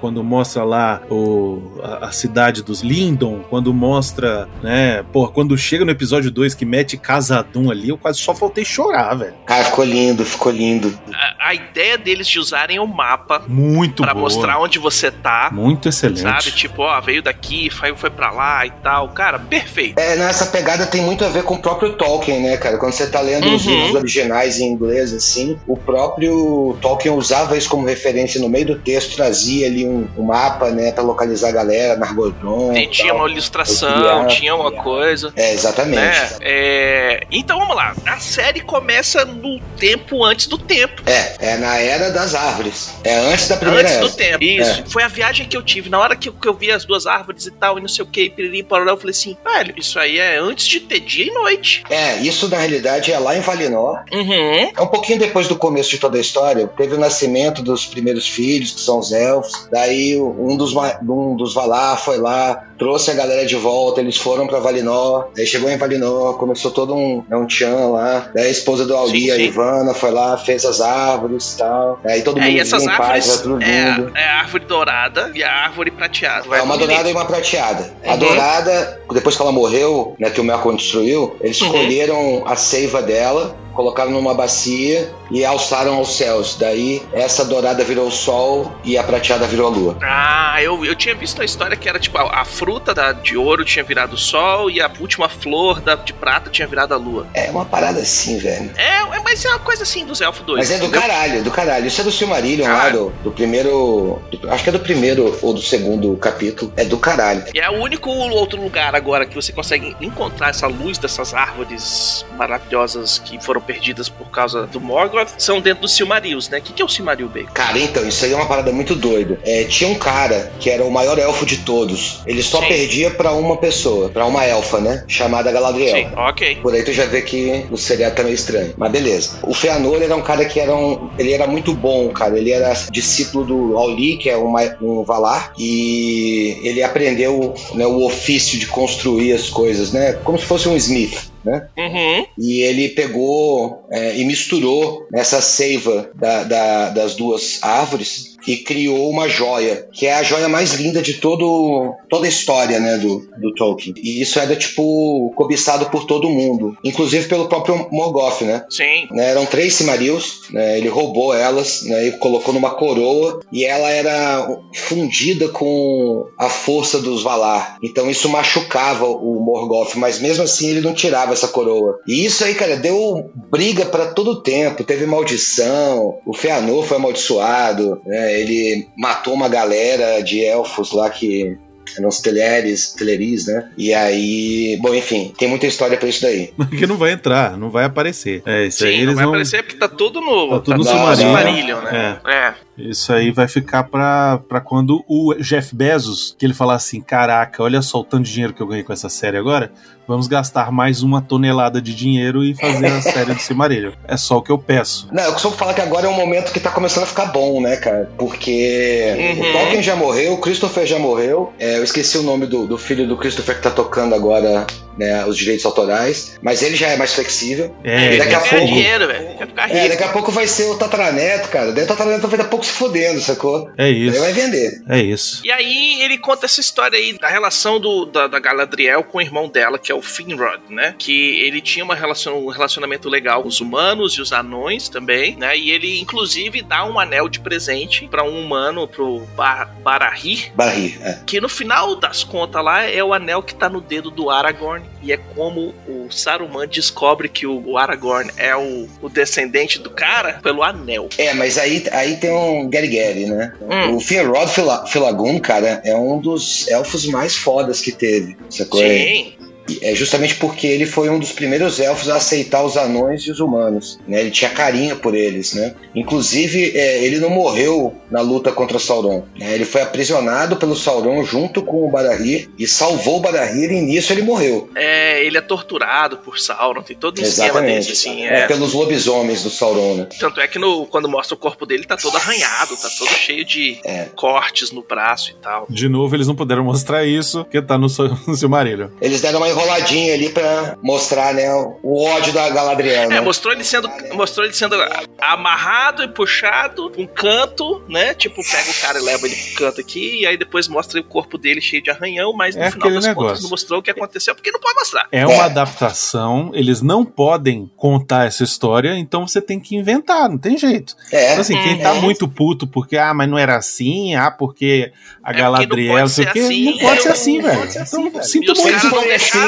Quando 0.00 0.22
mostra 0.22 0.64
lá 0.64 1.02
o, 1.10 1.78
a, 1.82 2.06
a 2.06 2.12
cidade 2.12 2.62
dos 2.62 2.80
Lindon, 2.82 3.40
quando 3.50 3.72
mostra, 3.72 4.48
né, 4.62 5.02
pô, 5.12 5.28
quando 5.28 5.56
chega 5.56 5.84
no 5.84 5.90
episódio 5.90 6.30
2 6.30 6.54
que 6.54 6.64
mete 6.64 6.96
Casadum 6.96 7.70
ali, 7.70 7.88
eu 7.88 7.98
quase 7.98 8.18
só 8.18 8.34
faltei 8.34 8.64
chorar, 8.64 9.14
velho. 9.14 9.34
cara, 9.46 9.64
ficou 9.64 9.84
lindo, 9.84 10.24
ficou 10.24 10.52
lindo. 10.52 10.96
a, 11.12 11.48
a 11.48 11.54
ideia 11.54 11.96
deles 11.98 12.26
de 12.28 12.38
usarem 12.38 12.78
o 12.78 12.86
mapa 12.86 13.42
Muito 13.48 14.02
pra 14.02 14.12
boa. 14.14 14.24
mostrar 14.24 14.58
onde 14.60 14.78
você 14.78 15.10
tá. 15.10 15.50
Muito 15.52 15.88
excelente. 15.88 16.20
Sabe? 16.20 16.50
Tipo, 16.52 16.82
ó, 16.82 17.00
veio 17.00 17.22
daqui, 17.22 17.70
foi, 17.70 17.94
foi 17.96 18.10
pra 18.10 18.30
lá 18.30 18.64
e 18.66 18.70
tal. 18.70 19.08
Cara, 19.10 19.38
perfeito. 19.38 19.98
É, 19.98 20.16
nessa 20.16 20.46
pegada 20.46 20.86
tem 20.86 21.00
muito 21.02 21.24
a 21.24 21.28
ver 21.28 21.42
com 21.44 21.54
o 21.54 21.58
próprio 21.62 21.94
Tolkien, 21.94 22.40
né, 22.42 22.56
cara? 22.56 22.78
Quando 22.78 22.92
você 22.92 23.06
tá 23.06 23.20
lendo 23.20 23.48
os 23.54 23.66
Uhum. 23.66 23.72
livros 23.74 23.94
originais 23.96 24.60
em 24.60 24.66
inglês, 24.72 25.12
assim, 25.12 25.58
o 25.66 25.76
próprio 25.76 26.76
Tolkien 26.80 27.14
usava 27.14 27.56
isso 27.56 27.68
como 27.68 27.86
referência 27.86 28.40
no 28.40 28.48
meio 28.48 28.66
do 28.66 28.78
texto, 28.78 29.16
trazia 29.16 29.57
ali 29.64 29.86
um, 29.86 30.06
um 30.16 30.22
mapa, 30.24 30.70
né, 30.70 30.92
pra 30.92 31.02
localizar 31.02 31.48
a 31.48 31.52
galera, 31.52 31.96
Nargothrond. 31.96 32.74
Tem- 32.74 32.84
e 32.84 32.88
tinha 32.88 33.08
tal. 33.08 33.16
uma 33.18 33.30
ilustração, 33.30 34.26
tinha 34.28 34.54
uma 34.54 34.72
coisa. 34.72 35.32
É, 35.36 35.52
exatamente. 35.52 35.96
Né? 35.96 36.28
É, 36.40 37.20
Então 37.30 37.58
vamos 37.58 37.76
lá. 37.76 37.94
A 38.06 38.18
série 38.18 38.60
começa 38.60 39.24
no 39.24 39.60
tempo 39.78 40.24
antes 40.24 40.46
do 40.46 40.58
tempo. 40.58 41.02
É, 41.06 41.52
é 41.52 41.56
na 41.56 41.78
era 41.78 42.10
das 42.10 42.34
árvores. 42.34 42.94
É 43.04 43.14
antes 43.32 43.48
da 43.48 43.56
primeira 43.56 43.82
Antes 43.82 43.96
era. 43.96 44.08
do 44.08 44.12
tempo. 44.14 44.44
Isso. 44.44 44.84
Foi 44.88 45.02
a 45.02 45.08
viagem 45.08 45.46
que 45.46 45.56
eu 45.56 45.62
tive. 45.62 45.88
Na 45.88 45.98
hora 45.98 46.16
que 46.16 46.28
eu, 46.28 46.32
que 46.32 46.48
eu 46.48 46.54
vi 46.54 46.70
as 46.70 46.84
duas 46.84 47.06
árvores 47.06 47.46
e 47.46 47.50
tal, 47.50 47.78
e 47.78 47.80
não 47.80 47.88
sei 47.88 48.04
o 48.04 48.08
que, 48.08 48.22
e 48.22 48.30
piriri, 48.30 48.62
parará, 48.62 48.92
eu 48.92 48.96
falei 48.96 49.10
assim, 49.12 49.36
velho, 49.44 49.74
isso 49.76 49.98
aí 49.98 50.18
é 50.18 50.38
antes 50.38 50.66
de 50.66 50.80
ter 50.80 51.00
dia 51.00 51.26
e 51.26 51.30
noite. 51.32 51.82
É, 51.90 52.16
isso 52.18 52.48
na 52.48 52.56
realidade 52.58 53.12
é 53.12 53.18
lá 53.18 53.36
em 53.36 53.40
Valinor. 53.40 54.02
Uhum. 54.12 54.70
É 54.76 54.80
um 54.80 54.86
pouquinho 54.86 55.18
depois 55.18 55.46
do 55.48 55.56
começo 55.56 55.90
de 55.90 55.98
toda 55.98 56.18
a 56.18 56.20
história, 56.20 56.66
teve 56.66 56.94
o 56.94 56.98
nascimento 56.98 57.62
dos 57.62 57.86
primeiros 57.86 58.28
filhos, 58.28 58.72
que 58.72 58.80
são 58.80 58.98
os 58.98 59.12
elfos. 59.12 59.47
Daí 59.70 60.20
um 60.20 60.56
dos, 60.56 60.74
um 61.02 61.36
dos 61.36 61.54
Valar 61.54 61.96
foi 61.98 62.18
lá, 62.18 62.67
trouxe 62.78 63.10
a 63.10 63.14
galera 63.14 63.44
de 63.44 63.56
volta, 63.56 64.00
eles 64.00 64.16
foram 64.16 64.46
pra 64.46 64.58
Valinor. 64.60 65.28
Daí 65.34 65.46
chegou 65.46 65.68
em 65.70 65.76
Valinor, 65.76 66.34
começou 66.38 66.70
todo 66.70 66.94
um, 66.94 67.24
né, 67.28 67.36
um 67.36 67.46
tchan 67.46 67.88
lá. 67.90 68.30
Daí 68.34 68.46
a 68.46 68.50
esposa 68.50 68.86
do 68.86 68.96
Sim, 69.08 69.30
a. 69.30 69.36
Ivana, 69.36 69.94
foi 69.94 70.10
lá, 70.10 70.36
fez 70.36 70.64
as 70.64 70.80
árvores 70.80 71.54
e 71.54 71.58
tal. 71.58 72.00
Aí 72.04 72.22
todo 72.22 72.38
É, 72.38 72.42
mundo 72.44 72.52
e 72.52 72.60
essas 72.60 72.82
em 72.84 72.88
árvores 72.88 73.40
tudo 73.40 73.62
é, 73.62 73.90
lindo. 73.90 74.12
é 74.16 74.24
a 74.24 74.36
árvore 74.40 74.64
dourada 74.64 75.30
e 75.34 75.42
a 75.42 75.52
árvore 75.52 75.90
prateada. 75.90 76.46
É 76.56 76.62
uma 76.62 76.76
dourada 76.78 77.08
e 77.08 77.12
uma 77.12 77.24
prateada. 77.24 77.92
A 78.06 78.12
Uhum. 78.12 78.18
dourada, 78.18 79.00
depois 79.12 79.36
que 79.36 79.42
ela 79.42 79.52
morreu, 79.52 80.14
né, 80.18 80.30
que 80.30 80.40
o 80.40 80.44
Melkor 80.44 80.74
destruiu, 80.76 81.36
eles 81.40 81.60
Uhum. 81.60 81.66
escolheram 81.68 82.42
a 82.46 82.56
seiva 82.56 83.02
dela, 83.02 83.56
colocaram 83.74 84.10
numa 84.10 84.34
bacia 84.34 85.08
e 85.30 85.44
alçaram 85.44 85.94
aos 85.94 86.16
céus. 86.16 86.56
Daí, 86.58 87.00
essa 87.12 87.44
dourada 87.44 87.84
virou 87.84 88.08
o 88.08 88.10
sol 88.10 88.72
e 88.84 88.98
a 88.98 89.04
prateada 89.04 89.46
virou 89.46 89.68
a 89.68 89.70
lua. 89.70 89.96
Ah, 90.02 90.60
eu, 90.60 90.84
eu 90.84 90.96
tinha 90.96 91.14
visto 91.14 91.40
a 91.40 91.44
história 91.44 91.76
que 91.76 91.88
era 91.88 91.98
tipo 91.98 92.18
a, 92.18 92.40
a 92.40 92.44
fruta 92.44 92.67
da, 92.78 93.12
de 93.12 93.36
ouro 93.36 93.64
tinha 93.64 93.82
virado 93.82 94.12
o 94.14 94.18
sol 94.18 94.70
e 94.70 94.80
a 94.80 94.90
última 95.00 95.28
flor 95.28 95.80
da, 95.80 95.94
de 95.94 96.12
prata 96.12 96.50
tinha 96.50 96.68
virado 96.68 96.92
a 96.92 96.96
lua. 96.98 97.26
É 97.32 97.50
uma 97.50 97.64
parada 97.64 98.00
assim, 98.00 98.36
velho. 98.38 98.70
É, 98.76 98.98
é 98.98 99.20
mas 99.24 99.42
é 99.44 99.48
uma 99.48 99.58
coisa 99.58 99.82
assim 99.84 100.04
dos 100.04 100.20
elfos 100.20 100.44
dois. 100.44 100.58
Mas 100.58 100.70
é 100.70 100.78
do 100.78 100.86
entendeu? 100.86 101.00
caralho, 101.00 101.42
do 101.42 101.50
caralho. 101.50 101.86
Isso 101.86 102.00
é 102.00 102.04
do 102.04 102.12
Silmarillion 102.12 102.66
lá, 102.68 102.90
do, 102.90 103.10
do 103.24 103.30
primeiro. 103.30 104.20
do- 104.30 104.50
acho 104.50 104.62
que 104.64 104.68
é 104.70 104.72
do 104.72 104.80
primeiro 104.80 105.38
ou 105.42 105.54
do 105.54 105.62
segundo 105.62 106.14
capítulo. 106.18 106.72
É 106.76 106.84
do 106.84 106.98
caralho. 106.98 107.44
E 107.54 107.58
é 107.58 107.70
o 107.70 107.80
único 107.80 108.10
outro 108.10 108.60
lugar 108.60 108.94
agora 108.94 109.24
que 109.26 109.34
você 109.34 109.52
consegue 109.52 109.96
encontrar 110.00 110.50
essa 110.50 110.66
luz 110.66 110.98
dessas 110.98 111.32
árvores 111.34 112.24
maravilhosas 112.36 113.18
que 113.18 113.42
foram 113.42 113.60
perdidas 113.60 114.08
por 114.08 114.28
causa 114.30 114.66
do 114.66 114.80
Morgoth 114.80 115.30
são 115.38 115.60
dentro 115.60 115.82
dos 115.82 115.94
Silmarils, 115.94 116.48
né? 116.48 116.58
O 116.58 116.62
que, 116.62 116.72
que 116.72 116.82
é 116.82 116.84
o 116.84 116.88
Silmaril, 116.88 117.28
Bacon? 117.28 117.52
Cara, 117.52 117.78
então, 117.78 118.06
isso 118.06 118.24
aí 118.24 118.32
é 118.32 118.36
uma 118.36 118.46
parada 118.46 118.72
muito 118.72 118.94
doida. 118.94 119.38
É, 119.44 119.64
tinha 119.64 119.88
um 119.90 119.94
cara 119.98 120.52
que 120.58 120.70
era 120.70 120.84
o 120.84 120.90
maior 120.90 121.18
elfo 121.18 121.44
de 121.46 121.58
todos. 121.58 122.20
Ele 122.26 122.42
só 122.42 122.57
Sim. 122.60 122.68
perdia 122.68 123.10
pra 123.10 123.32
uma 123.32 123.56
pessoa, 123.56 124.08
pra 124.08 124.26
uma 124.26 124.44
elfa, 124.44 124.80
né? 124.80 125.04
Chamada 125.08 125.50
Galadriel. 125.52 125.94
Sim, 125.96 126.08
ok. 126.16 126.56
Por 126.56 126.74
aí 126.74 126.82
tu 126.82 126.92
já 126.92 127.04
vê 127.06 127.22
que 127.22 127.66
o 127.70 127.76
seriado 127.76 128.14
tá 128.16 128.22
meio 128.22 128.34
estranho. 128.34 128.74
Mas 128.76 128.92
beleza. 128.92 129.38
O 129.42 129.54
Feanor 129.54 130.02
era 130.02 130.14
um 130.16 130.22
cara 130.22 130.44
que 130.44 130.58
era 130.60 130.74
um. 130.74 131.10
Ele 131.18 131.32
era 131.32 131.46
muito 131.46 131.74
bom, 131.74 132.08
cara. 132.10 132.38
Ele 132.38 132.50
era 132.50 132.72
discípulo 132.90 133.44
do 133.44 133.78
Auli, 133.78 134.16
que 134.16 134.28
é 134.30 134.36
uma- 134.36 134.76
um 134.80 135.02
Valar. 135.04 135.52
E 135.58 136.58
ele 136.62 136.82
aprendeu 136.82 137.54
né, 137.74 137.86
o 137.86 138.04
ofício 138.04 138.58
de 138.58 138.66
construir 138.66 139.32
as 139.32 139.48
coisas, 139.48 139.92
né? 139.92 140.12
Como 140.24 140.38
se 140.38 140.44
fosse 140.44 140.68
um 140.68 140.76
Smith. 140.76 141.28
Né? 141.44 141.66
Uhum. 141.78 142.26
E 142.36 142.60
ele 142.62 142.88
pegou 142.90 143.84
é, 143.90 144.16
e 144.18 144.24
misturou 144.24 145.06
nessa 145.10 145.40
seiva 145.40 146.10
da- 146.14 146.42
da- 146.42 146.90
das 146.90 147.14
duas 147.14 147.58
árvores 147.62 148.27
e 148.48 148.56
criou 148.56 149.10
uma 149.10 149.28
joia, 149.28 149.86
que 149.92 150.06
é 150.06 150.14
a 150.14 150.22
joia 150.22 150.48
mais 150.48 150.72
linda 150.72 151.02
de 151.02 151.14
todo, 151.14 151.94
toda 152.08 152.24
a 152.24 152.28
história 152.30 152.80
né, 152.80 152.96
do, 152.96 153.28
do 153.38 153.54
Tolkien. 153.54 153.94
E 154.02 154.22
isso 154.22 154.40
era, 154.40 154.56
tipo, 154.56 155.30
cobiçado 155.36 155.90
por 155.90 156.06
todo 156.06 156.30
mundo, 156.30 156.74
inclusive 156.82 157.28
pelo 157.28 157.46
próprio 157.46 157.86
Morgoth, 157.92 158.40
né? 158.40 158.64
Sim. 158.70 159.06
né, 159.10 159.30
eram 159.30 159.44
três 159.44 159.74
Cimarils, 159.74 160.48
né, 160.50 160.78
ele 160.78 160.88
roubou 160.88 161.34
elas 161.34 161.82
né, 161.82 162.08
e 162.08 162.12
colocou 162.12 162.54
numa 162.54 162.70
coroa 162.70 163.40
e 163.52 163.66
ela 163.66 163.90
era 163.90 164.48
fundida 164.72 165.48
com 165.48 166.26
a 166.38 166.48
força 166.48 166.98
dos 166.98 167.22
Valar. 167.22 167.76
Então 167.82 168.10
isso 168.10 168.30
machucava 168.30 169.06
o 169.06 169.38
Morgoth, 169.40 169.94
mas 169.96 170.18
mesmo 170.18 170.44
assim 170.44 170.70
ele 170.70 170.80
não 170.80 170.94
tirava 170.94 171.34
essa 171.34 171.48
coroa. 171.48 171.98
E 172.08 172.24
isso 172.24 172.42
aí, 172.44 172.54
cara, 172.54 172.76
deu 172.76 173.30
briga 173.50 173.84
pra 173.84 174.06
todo 174.06 174.30
o 174.30 174.42
tempo. 174.42 174.84
Teve 174.84 175.04
maldição, 175.04 176.14
o 176.26 176.32
Feanor 176.32 176.84
foi 176.84 176.96
amaldiçoado, 176.96 178.00
né, 178.06 178.37
ele 178.38 178.88
matou 178.96 179.34
uma 179.34 179.48
galera 179.48 180.20
de 180.22 180.44
elfos 180.44 180.92
lá 180.92 181.08
que 181.10 181.56
eram 181.96 182.08
os 182.08 182.20
teleres, 182.20 182.92
teleris, 182.92 183.46
né? 183.46 183.70
E 183.76 183.94
aí, 183.94 184.78
bom, 184.80 184.94
enfim, 184.94 185.32
tem 185.38 185.48
muita 185.48 185.66
história 185.66 185.96
pra 185.96 186.08
isso 186.08 186.22
daí. 186.22 186.52
Que 186.78 186.86
não 186.86 186.96
vai 186.98 187.12
entrar, 187.12 187.56
não 187.56 187.70
vai 187.70 187.84
aparecer. 187.84 188.42
É, 188.44 188.66
isso 188.66 188.84
aí 188.84 188.92
Sim, 188.92 188.96
não 188.98 189.02
eles 189.04 189.14
vai 189.14 189.24
vão. 189.24 189.32
aparecer 189.32 189.62
porque 189.62 189.76
tá 189.78 189.88
tudo 189.88 190.20
no, 190.20 190.50
Tá 190.50 190.60
tudo 190.60 190.84
no 190.84 190.84
no 190.84 191.16
Silmarillion. 191.16 191.80
né? 191.82 192.20
É. 192.26 192.54
Isso 192.78 193.12
aí 193.12 193.30
vai 193.32 193.48
ficar 193.48 193.84
pra, 193.84 194.40
pra 194.48 194.60
quando 194.60 195.04
o 195.08 195.34
Jeff 195.40 195.74
Bezos, 195.74 196.34
que 196.38 196.46
ele 196.46 196.54
falar 196.54 196.74
assim: 196.76 197.00
caraca, 197.00 197.62
olha 197.62 197.82
só 197.82 197.98
o 198.00 198.04
tanto 198.04 198.24
de 198.24 198.32
dinheiro 198.32 198.54
que 198.54 198.60
eu 198.62 198.66
ganhei 198.66 198.84
com 198.84 198.92
essa 198.92 199.08
série 199.08 199.36
agora, 199.36 199.72
vamos 200.06 200.26
gastar 200.28 200.70
mais 200.70 201.02
uma 201.02 201.20
tonelada 201.20 201.82
de 201.82 201.94
dinheiro 201.94 202.44
e 202.44 202.54
fazer 202.54 202.86
a 202.86 203.00
série 203.02 203.34
do 203.34 203.40
Silmarillion. 203.40 203.92
É 204.06 204.16
só 204.16 204.38
o 204.38 204.42
que 204.42 204.50
eu 204.50 204.58
peço. 204.58 205.08
Não, 205.12 205.24
eu 205.24 205.32
costumo 205.32 205.56
falar 205.56 205.74
que 205.74 205.80
agora 205.80 206.06
é 206.06 206.10
um 206.10 206.14
momento 206.16 206.52
que 206.52 206.60
tá 206.60 206.70
começando 206.70 207.02
a 207.02 207.06
ficar 207.06 207.26
bom, 207.26 207.60
né, 207.60 207.76
cara? 207.76 208.10
Porque 208.16 209.14
Uhum. 209.18 209.48
o 209.48 209.52
Tolkien 209.52 209.82
já 209.82 209.96
morreu, 209.96 210.34
o 210.34 210.38
Christopher 210.38 210.86
já 210.86 210.98
morreu. 210.98 211.52
É, 211.58 211.78
eu 211.78 211.84
esqueci 211.84 212.16
o 212.18 212.22
nome 212.22 212.46
do, 212.46 212.66
do 212.66 212.78
filho 212.78 213.06
do 213.06 213.16
Christopher 213.16 213.56
que 213.56 213.62
tá 213.62 213.70
tocando 213.70 214.14
agora 214.14 214.66
né, 214.98 215.24
os 215.24 215.36
direitos 215.36 215.64
autorais, 215.64 216.38
mas 216.42 216.62
ele 216.62 216.76
já 216.76 216.88
é 216.88 216.96
mais 216.96 217.14
flexível. 217.14 217.74
É, 217.84 218.14
e 218.14 218.18
daqui 218.18 218.34
a 218.34 218.40
Quer 218.40 218.50
pouco. 218.50 218.66
dinheiro, 218.66 219.06
velho. 219.06 219.26
É, 219.56 219.82
rico. 219.82 219.88
daqui 219.88 220.04
a 220.04 220.08
pouco 220.08 220.32
vai 220.32 220.46
ser 220.46 220.64
o 220.70 220.76
Tataraneto, 220.76 221.48
cara. 221.48 221.72
Daí 221.72 221.84
o 221.84 221.86
Tataraneto 221.86 222.26
vai 222.28 222.38
dar 222.38 222.44
pouco 222.44 222.64
se 222.64 222.72
fodendo, 222.72 223.20
sacou? 223.20 223.70
é 223.76 223.88
Ele 223.88 224.10
isso. 224.10 224.20
vai 224.20 224.32
vender. 224.32 224.82
É 224.88 224.98
isso. 225.00 225.40
E 225.44 225.50
aí 225.50 226.02
ele 226.02 226.18
conta 226.18 226.46
essa 226.46 226.60
história 226.60 226.98
aí 226.98 227.16
da 227.18 227.28
relação 227.28 227.80
do, 227.80 228.04
da, 228.06 228.26
da 228.26 228.38
Galadriel 228.38 229.02
com 229.04 229.18
o 229.18 229.20
irmão 229.20 229.48
dela, 229.48 229.78
que 229.78 229.90
é 229.92 229.94
o 229.94 230.02
Finrod, 230.02 230.60
né? 230.68 230.94
Que 230.98 231.40
ele 231.40 231.60
tinha 231.60 231.84
uma 231.84 231.94
relação, 231.94 232.44
um 232.46 232.48
relacionamento 232.48 233.08
legal 233.08 233.42
com 233.42 233.48
os 233.48 233.60
humanos 233.60 234.14
e 234.14 234.20
os 234.20 234.32
anões 234.32 234.88
também, 234.88 235.36
né? 235.36 235.56
E 235.56 235.70
ele, 235.70 236.00
inclusive, 236.00 236.62
dá 236.62 236.84
um 236.84 236.98
anel 236.98 237.28
de 237.28 237.40
presente 237.40 238.06
pra 238.08 238.24
um 238.24 238.40
humano, 238.40 238.88
pro 238.88 239.20
Bar 239.36 239.74
Barahir, 239.82 240.52
Barri, 240.54 240.98
é. 241.02 241.18
que 241.26 241.40
no 241.40 241.48
final 241.48 241.96
das 241.96 242.24
contas 242.24 242.62
lá 242.64 242.82
é 242.82 243.02
o 243.02 243.12
anel 243.14 243.42
que 243.42 243.54
tá 243.54 243.68
no 243.68 243.80
dedo 243.80 244.10
do 244.10 244.30
Aragorn. 244.30 244.84
E 245.00 245.12
é 245.12 245.16
como 245.16 245.72
o 245.86 246.08
Saruman 246.10 246.66
descobre 246.66 247.28
que 247.28 247.46
o, 247.46 247.62
o 247.64 247.78
Aragorn 247.78 248.30
é 248.36 248.56
o, 248.56 248.88
o 249.00 249.08
descendente 249.08 249.78
do 249.78 249.90
cara 249.90 250.40
pelo 250.42 250.62
anel. 250.62 251.08
É, 251.16 251.32
mas 251.34 251.56
aí, 251.56 251.84
aí 251.92 252.16
tem 252.16 252.32
um 252.32 252.68
Gary 252.68 252.88
Gary, 252.88 253.26
né? 253.26 253.52
Hum. 253.60 253.94
O 253.94 254.00
Finrod 254.00 254.50
Fila- 254.50 254.86
Filagun, 254.86 255.38
cara, 255.38 255.80
é 255.84 255.94
um 255.96 256.18
dos 256.18 256.66
elfos 256.68 257.06
mais 257.06 257.36
fodas 257.36 257.80
que 257.80 257.92
teve, 257.92 258.36
sacou? 258.50 258.80
Sim. 258.80 259.34
É 259.82 259.94
justamente 259.94 260.34
porque 260.36 260.66
ele 260.66 260.86
foi 260.86 261.08
um 261.10 261.18
dos 261.18 261.32
primeiros 261.32 261.78
elfos 261.80 262.08
a 262.08 262.16
aceitar 262.16 262.62
os 262.64 262.76
anões 262.76 263.22
e 263.22 263.30
os 263.30 263.40
humanos. 263.40 263.98
Né? 264.06 264.20
Ele 264.20 264.30
tinha 264.30 264.50
carinho 264.50 264.96
por 264.96 265.14
eles. 265.14 265.52
Né? 265.54 265.74
Inclusive, 265.94 266.72
é, 266.76 267.04
ele 267.04 267.18
não 267.18 267.30
morreu 267.30 267.94
na 268.10 268.20
luta 268.20 268.50
contra 268.52 268.76
o 268.76 268.80
Sauron. 268.80 269.24
né? 269.38 269.54
Ele 269.54 269.64
foi 269.64 269.82
aprisionado 269.82 270.56
pelo 270.56 270.74
Sauron 270.74 271.22
junto 271.24 271.62
com 271.62 271.86
o 271.86 271.90
Barahir 271.90 272.48
e 272.58 272.66
salvou 272.66 273.18
o 273.18 273.20
Barahir 273.20 273.70
e 273.70 273.80
nisso 273.80 274.12
ele 274.12 274.22
morreu. 274.22 274.70
É, 274.74 275.22
ele 275.24 275.36
é 275.36 275.40
torturado 275.40 276.18
por 276.18 276.38
Sauron, 276.38 276.82
tem 276.82 276.96
todo 276.96 277.18
um 277.18 277.22
esquema 277.22 277.48
Exatamente. 277.48 277.88
desse, 277.88 277.92
assim. 278.08 278.26
É, 278.26 278.40
É. 278.40 278.46
pelos 278.46 278.72
lobisomens 278.72 279.42
do 279.42 279.50
Sauron. 279.50 279.96
Né? 279.96 280.08
Tanto 280.18 280.40
é 280.40 280.46
que 280.48 280.58
no, 280.58 280.86
quando 280.86 281.08
mostra 281.08 281.34
o 281.34 281.38
corpo 281.38 281.66
dele, 281.66 281.84
tá 281.84 281.96
todo 281.96 282.16
arranhado, 282.16 282.76
tá 282.76 282.88
todo 282.98 283.10
cheio 283.10 283.44
de 283.44 283.78
É. 283.84 284.06
cortes 284.14 284.70
no 284.70 284.82
braço 284.82 285.30
e 285.30 285.34
tal. 285.34 285.66
De 285.68 285.88
novo, 285.88 286.14
eles 286.14 286.26
não 286.26 286.34
puderam 286.34 286.64
mostrar 286.64 287.04
isso, 287.04 287.44
porque 287.44 287.60
tá 287.60 287.76
no, 287.76 287.86
no 288.26 288.34
Silmarillion. 288.36 288.88
Eles 289.00 289.20
deram 289.20 289.38
uma 289.40 289.48
enroladinha 289.58 290.14
ali 290.14 290.28
pra 290.30 290.76
mostrar 290.82 291.34
né, 291.34 291.48
o 291.82 292.04
ódio 292.04 292.32
da 292.32 292.48
Galadriel. 292.50 293.08
Né? 293.08 293.16
É, 293.16 293.20
mostrou 293.20 293.52
ele 293.52 293.64
sendo, 293.64 293.90
mostrou 294.12 294.44
ele 294.44 294.54
sendo 294.54 294.76
amarrado 295.20 296.02
e 296.02 296.08
puxado 296.08 296.92
um 296.96 297.06
canto, 297.06 297.82
né? 297.88 298.14
Tipo, 298.14 298.36
pega 298.42 298.70
o 298.70 298.74
cara 298.80 298.98
e 298.98 299.02
leva 299.02 299.26
ele 299.26 299.36
pro 299.36 299.54
canto 299.66 299.80
aqui, 299.80 300.20
e 300.20 300.26
aí 300.26 300.36
depois 300.36 300.68
mostra 300.68 301.00
o 301.00 301.04
corpo 301.04 301.36
dele 301.38 301.60
cheio 301.60 301.82
de 301.82 301.90
arranhão, 301.90 302.32
mas 302.32 302.54
no 302.56 302.62
É 302.62 302.70
final 302.70 302.88
das 302.90 302.94
contas 303.06 303.08
negócio. 303.08 303.42
não 303.42 303.50
mostrou 303.50 303.80
o 303.80 303.82
que 303.82 303.90
aconteceu, 303.90 304.34
porque 304.34 304.50
não 304.50 304.60
pode 304.60 304.74
mostrar. 304.76 305.06
É 305.10 305.26
uma 305.26 305.44
adaptação, 305.44 306.50
eles 306.54 306.80
não 306.82 307.04
podem 307.04 307.70
contar 307.76 308.26
essa 308.26 308.44
história, 308.44 308.96
então 308.96 309.26
você 309.26 309.40
tem 309.40 309.58
que 309.60 309.76
inventar, 309.76 310.28
não 310.28 310.38
tem 310.38 310.56
jeito. 310.56 310.94
É. 311.12 311.30
Então, 311.30 311.40
assim, 311.40 311.60
quem 311.62 311.78
tá 311.78 311.92
Uhum. 311.92 312.02
muito 312.02 312.28
puto 312.28 312.66
porque, 312.66 312.96
ah, 312.96 313.12
mas 313.14 313.28
não 313.28 313.38
era 313.38 313.56
assim, 313.56 314.14
ah, 314.14 314.30
porque 314.30 314.92
a 315.22 315.30
É 315.30 315.32
porque 315.32 315.40
Galadriel, 315.40 315.88
não 315.88 315.94
não 315.94 316.00
pode 316.02 316.10
sei 316.12 316.24
o 316.24 316.26
ser 316.28 316.32
quê, 316.32 316.40
assim, 316.40 316.64
não 316.64 316.78
pode 316.78 316.98
é, 316.98 317.02
ser 317.02 317.08
assim, 317.08 317.40
velho. 317.40 317.58
pode 317.58 317.72
ser 317.72 317.82
Então, 317.82 318.10
velho. 318.10 318.24
sinto 318.24 318.48
E 318.48 318.52
os 318.52 318.58
muito. 318.62 318.84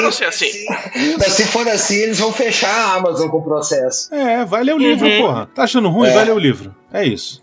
assim. 0.09 0.19
ser 0.19 0.25
assim. 0.25 0.65
Mas 1.17 1.33
se 1.33 1.45
for 1.45 1.67
assim, 1.67 1.95
eles 1.95 2.19
vão 2.19 2.31
fechar 2.33 2.69
a 2.73 2.93
Amazon 2.95 3.29
com 3.29 3.37
o 3.37 3.43
processo. 3.43 4.13
É, 4.13 4.43
vai 4.45 4.63
ler 4.63 4.73
o 4.75 4.77
livro, 4.77 5.07
Uhum. 5.07 5.21
porra. 5.21 5.49
Tá 5.53 5.63
achando 5.63 5.89
ruim? 5.89 6.09
É. 6.09 6.13
Vai 6.13 6.25
ler 6.25 6.33
o 6.33 6.39
livro. 6.39 6.75
É 6.93 7.05
isso. 7.05 7.41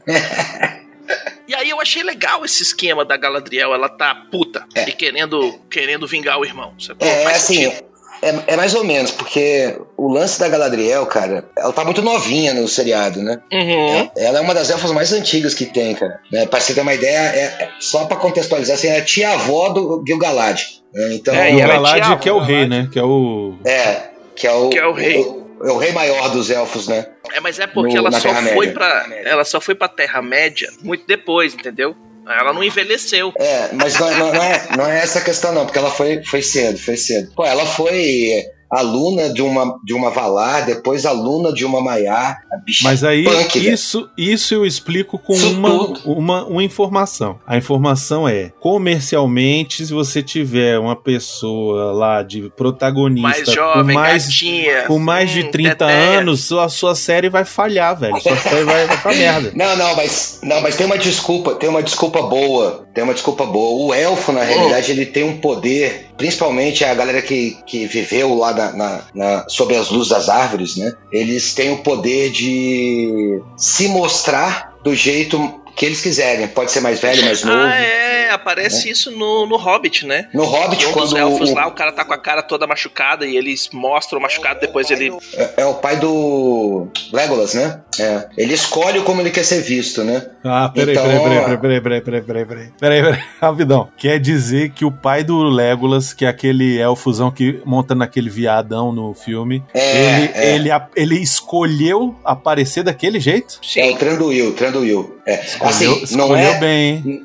E 1.47 1.55
aí 1.55 1.71
eu 1.71 1.81
achei 1.81 2.03
legal 2.03 2.45
esse 2.45 2.63
esquema 2.63 3.05
da 3.05 3.17
Galadriel, 3.17 3.73
ela 3.73 3.89
tá 3.89 4.15
puta 4.31 4.67
É. 4.75 4.87
e 4.89 4.93
querendo, 4.93 5.59
querendo 5.71 6.07
vingar 6.07 6.39
o 6.39 6.45
irmão. 6.45 6.75
sacou? 6.79 7.07
É, 7.09 7.23
Faz 7.23 7.37
assim, 7.39 7.65
sentido. 7.71 7.88
É, 8.23 8.55
é 8.55 8.57
mais 8.57 8.75
ou 8.75 8.85
menos, 8.85 9.11
porque 9.11 9.77
o 9.97 10.09
lance 10.13 10.39
da 10.41 10.49
Galadriel, 10.49 11.07
cara, 11.07 11.45
ela 11.57 11.73
tá 11.73 11.85
muito 11.85 12.03
novinha 12.03 12.53
no 12.55 12.67
seriado, 12.69 13.23
né? 13.23 13.41
Uhum. 13.53 14.11
Ela 14.17 14.39
é 14.39 14.41
uma 14.41 14.55
das 14.55 14.71
elfas 14.71 14.91
mais 14.93 15.13
antigas 15.13 15.55
que 15.55 15.67
tem, 15.67 15.95
cara. 15.95 16.21
Né? 16.33 16.47
Pra 16.47 16.61
você 16.61 16.75
ter 16.75 16.81
uma 16.81 16.95
ideia, 16.95 17.19
é, 17.19 17.41
é- 17.65 17.71
só 17.81 18.05
pra 18.07 18.17
contextualizar, 18.17 18.77
assim, 18.77 18.89
é 18.89 18.99
a 18.99 19.05
tia-avó 19.05 19.69
do 19.71 20.03
Gil-galad. 20.07 20.61
né? 20.95 21.15
Então, 21.15 21.35
É, 21.35 21.53
e 21.53 21.57
o 21.57 21.61
ela 21.61 21.75
Galad, 21.75 22.19
que 22.21 22.29
é 22.29 22.33
o 22.33 22.39
rei, 22.39 22.67
né? 22.67 22.89
Que 22.91 22.99
é 22.99 23.05
o. 23.05 23.55
é, 23.65 24.09
que 24.35 24.47
é 24.47 24.53
o, 24.53 24.69
Que 24.71 24.79
é 24.79 24.87
o 24.87 24.93
rei. 24.93 25.19
o- 25.21 25.47
é 25.65 25.71
o 25.73 25.77
rei 25.77 25.93
maior 25.93 26.31
dos 26.31 26.51
elfos, 26.51 26.89
né? 26.89 27.07
É, 27.33 27.41
mas 27.41 27.59
é 27.59 27.67
porque 27.67 27.93
No- 27.95 27.99
ela 28.07 28.13
só 28.13 28.33
foi 28.35 28.69
pra. 28.71 29.07
Ela 29.25 29.45
só 29.45 29.61
foi 29.61 29.75
pra 29.75 29.87
Terra-média 29.89 30.71
muito 30.83 31.05
depois, 31.07 31.53
entendeu? 31.55 31.95
Ela 32.35 32.53
não 32.53 32.63
envelheceu. 32.63 33.33
É, 33.39 33.71
mas 33.73 33.99
não, 33.99 34.11
não- 34.19 34.33
não 34.33 34.43
é, 34.43 34.69
não 34.77 34.87
é 34.87 34.99
essa 34.99 35.21
questão, 35.21 35.53
não, 35.53 35.65
porque 35.65 35.79
ela 35.79 35.91
foi, 35.91 36.23
foi 36.25 36.43
cedo, 36.43 36.79
foi 36.79 36.97
cedo. 36.97 37.33
Pô, 37.35 37.45
ela 37.45 37.65
foi 37.67 38.45
aluna 38.71 39.33
de 39.33 39.43
uma, 39.43 39.79
de 39.85 39.95
uma 39.95 40.11
Valar, 40.11 40.65
depois 40.67 41.07
aluna 41.07 41.53
de 41.53 41.65
uma 41.65 41.81
Maiar. 41.81 42.39
A 42.53 42.57
bicha 42.59 42.85
Mas 42.85 43.03
aí, 43.05 43.25
punk, 43.25 43.59
velho. 43.59 43.75
isso, 43.75 44.09
isso 44.17 44.55
eu 44.55 44.67
explico 44.67 45.19
com 45.19 45.33
Isso 45.33 45.51
uma, 45.53 45.69
tudo. 45.71 46.01
uma, 46.05 46.45
uma 46.45 46.63
informação. 46.63 47.39
A 47.47 47.57
informação 47.57 48.29
é: 48.29 48.53
comercialmente, 48.61 49.87
se 49.87 49.93
você 49.93 50.23
tiver 50.23 50.79
uma 50.79 50.97
pessoa 50.97 51.93
lá 51.93 52.23
de 52.23 52.51
protagonista 52.57 53.29
Mais 53.29 53.53
jovem, 53.53 53.87
com 53.87 53.93
mais, 54.01 54.25
gatinha. 54.27 54.83
com 54.87 54.99
mais 54.99 55.31
de 55.31 55.43
hum, 55.43 55.51
30 55.51 55.71
teté. 55.77 56.17
anos, 56.17 56.45
sua, 56.45 56.69
sua 56.69 56.95
série 56.95 57.29
vai 57.29 57.45
falhar, 57.45 57.99
velho. 57.99 58.21
Sua 58.21 58.37
série 58.37 58.65
vai, 58.65 58.87
vai 58.87 58.97
pra 59.01 59.15
merda. 59.15 59.53
Não, 59.55 59.77
não, 59.77 59.97
mas 59.97 60.41
não, 60.43 60.61
mas 60.61 60.77
tem 60.77 60.87
uma 60.87 60.99
desculpa, 60.99 61.55
tem 61.55 61.69
uma 61.69 61.83
desculpa 61.83 62.23
boa, 62.23 62.87
tem 62.99 63.05
uma 63.05 63.15
desculpa 63.15 63.47
boa. 63.47 63.87
O 63.87 63.95
elfo, 63.95 64.33
na 64.33 64.43
realidade, 64.43 64.91
ele 64.91 65.07
tem 65.07 65.23
um 65.23 65.37
poder, 65.39 66.07
principalmente 66.17 66.85
a 66.85 66.93
galera 66.95 67.23
que, 67.23 67.57
que 67.65 67.87
viveu 67.87 68.35
lá 68.35 68.53
na, 68.53 68.73
na- 68.73 69.01
na- 69.15 69.45
sob 69.49 69.77
as 69.77 69.89
luzes 69.89 70.09
das 70.11 70.29
árvores, 70.29 70.77
né? 70.77 70.93
Eles 71.13 71.55
têm 71.55 71.71
o 71.71 71.77
poder 71.79 72.33
de 72.33 73.41
se 73.57 73.87
mostrar 73.87 74.75
do 74.83 74.97
jeito 74.97 75.61
que 75.79 75.87
eles 75.87 76.01
quiserem. 76.01 76.47
Pode 76.49 76.71
ser 76.73 76.81
mais 76.81 77.01
velho, 77.01 77.25
mais 77.25 77.43
novo. 77.45 77.57
Ah, 77.59 77.75
é, 77.81 78.31
aparece 78.31 78.91
isso 78.91 79.11
no, 79.11 79.47
no 79.47 79.57
Hobbit, 79.57 80.05
né? 80.07 80.29
No 80.35 80.45
Hobbit, 80.45 80.85
um 80.87 80.93
dos 80.93 80.95
quando 81.13 81.17
elfos 81.19 81.51
o- 81.51 81.55
lá, 81.55 81.67
o 81.67 81.73
cara 81.73 81.93
tá 81.93 82.05
com 82.05 82.13
a 82.13 82.19
cara 82.19 82.43
toda 82.43 82.67
machucada 82.67 83.25
e 83.27 83.37
eles 83.37 83.69
mostram 83.73 84.19
o 84.19 84.23
machucado, 84.23 84.61
depois 84.61 84.91
ele. 84.91 85.13
é, 85.35 85.63
é 85.63 85.67
o 85.67 85.75
pai 85.75 85.97
do 85.97 86.89
Legolas, 87.13 87.55
né? 87.55 87.81
É. 87.99 88.27
Ele 88.37 88.55
escolhe 88.55 89.01
como 89.03 89.21
ele 89.21 89.31
quer 89.31 89.45
ser 89.45 89.61
visto, 89.63 90.03
né? 90.05 90.27
Ah, 90.45 90.69
peraí, 90.73 90.95
Então, 90.95 91.05
peraí, 91.05 91.21
peraí, 91.21 91.59
peraí, 91.59 91.81
peraí, 91.81 91.81
peraí, 91.81 92.03
peraí, 92.03 92.23
peraí, 92.23 92.45
peraí, 92.45 92.69
peraí, 92.79 93.03
peraí, 93.03 93.23
rapidão. 93.41 93.89
Quer 93.97 94.19
dizer 94.21 94.71
que 94.71 94.85
o 94.85 94.91
pai 94.93 95.23
do 95.25 95.43
Legolas, 95.45 96.13
que 96.13 96.25
é 96.25 96.29
aquele 96.29 96.79
elfozão 96.79 97.31
que 97.31 97.61
monta 97.65 97.95
naquele 97.95 98.29
viadão 98.31 98.93
no 98.93 99.15
filme, 99.15 99.63
É, 99.73 100.17
ele, 100.17 100.31
é. 100.35 100.55
ele, 100.55 100.71
ele 100.97 101.23
escolheu 101.23 102.15
aparecer 102.25 102.83
daquele 102.83 103.19
jeito? 103.21 103.59
É 103.77 103.85
o 103.85 103.91
Sim. 103.91 103.97
Tranduil, 103.97 104.53
Tranduil. 104.55 105.19
É. 105.27 105.43
Escolheu, 105.71 105.93
Assim, 106.03 106.17
não 106.17 106.25
escolheu 106.27 106.51
é, 106.51 106.59
bem, 106.59 106.93
hein? 107.05 107.23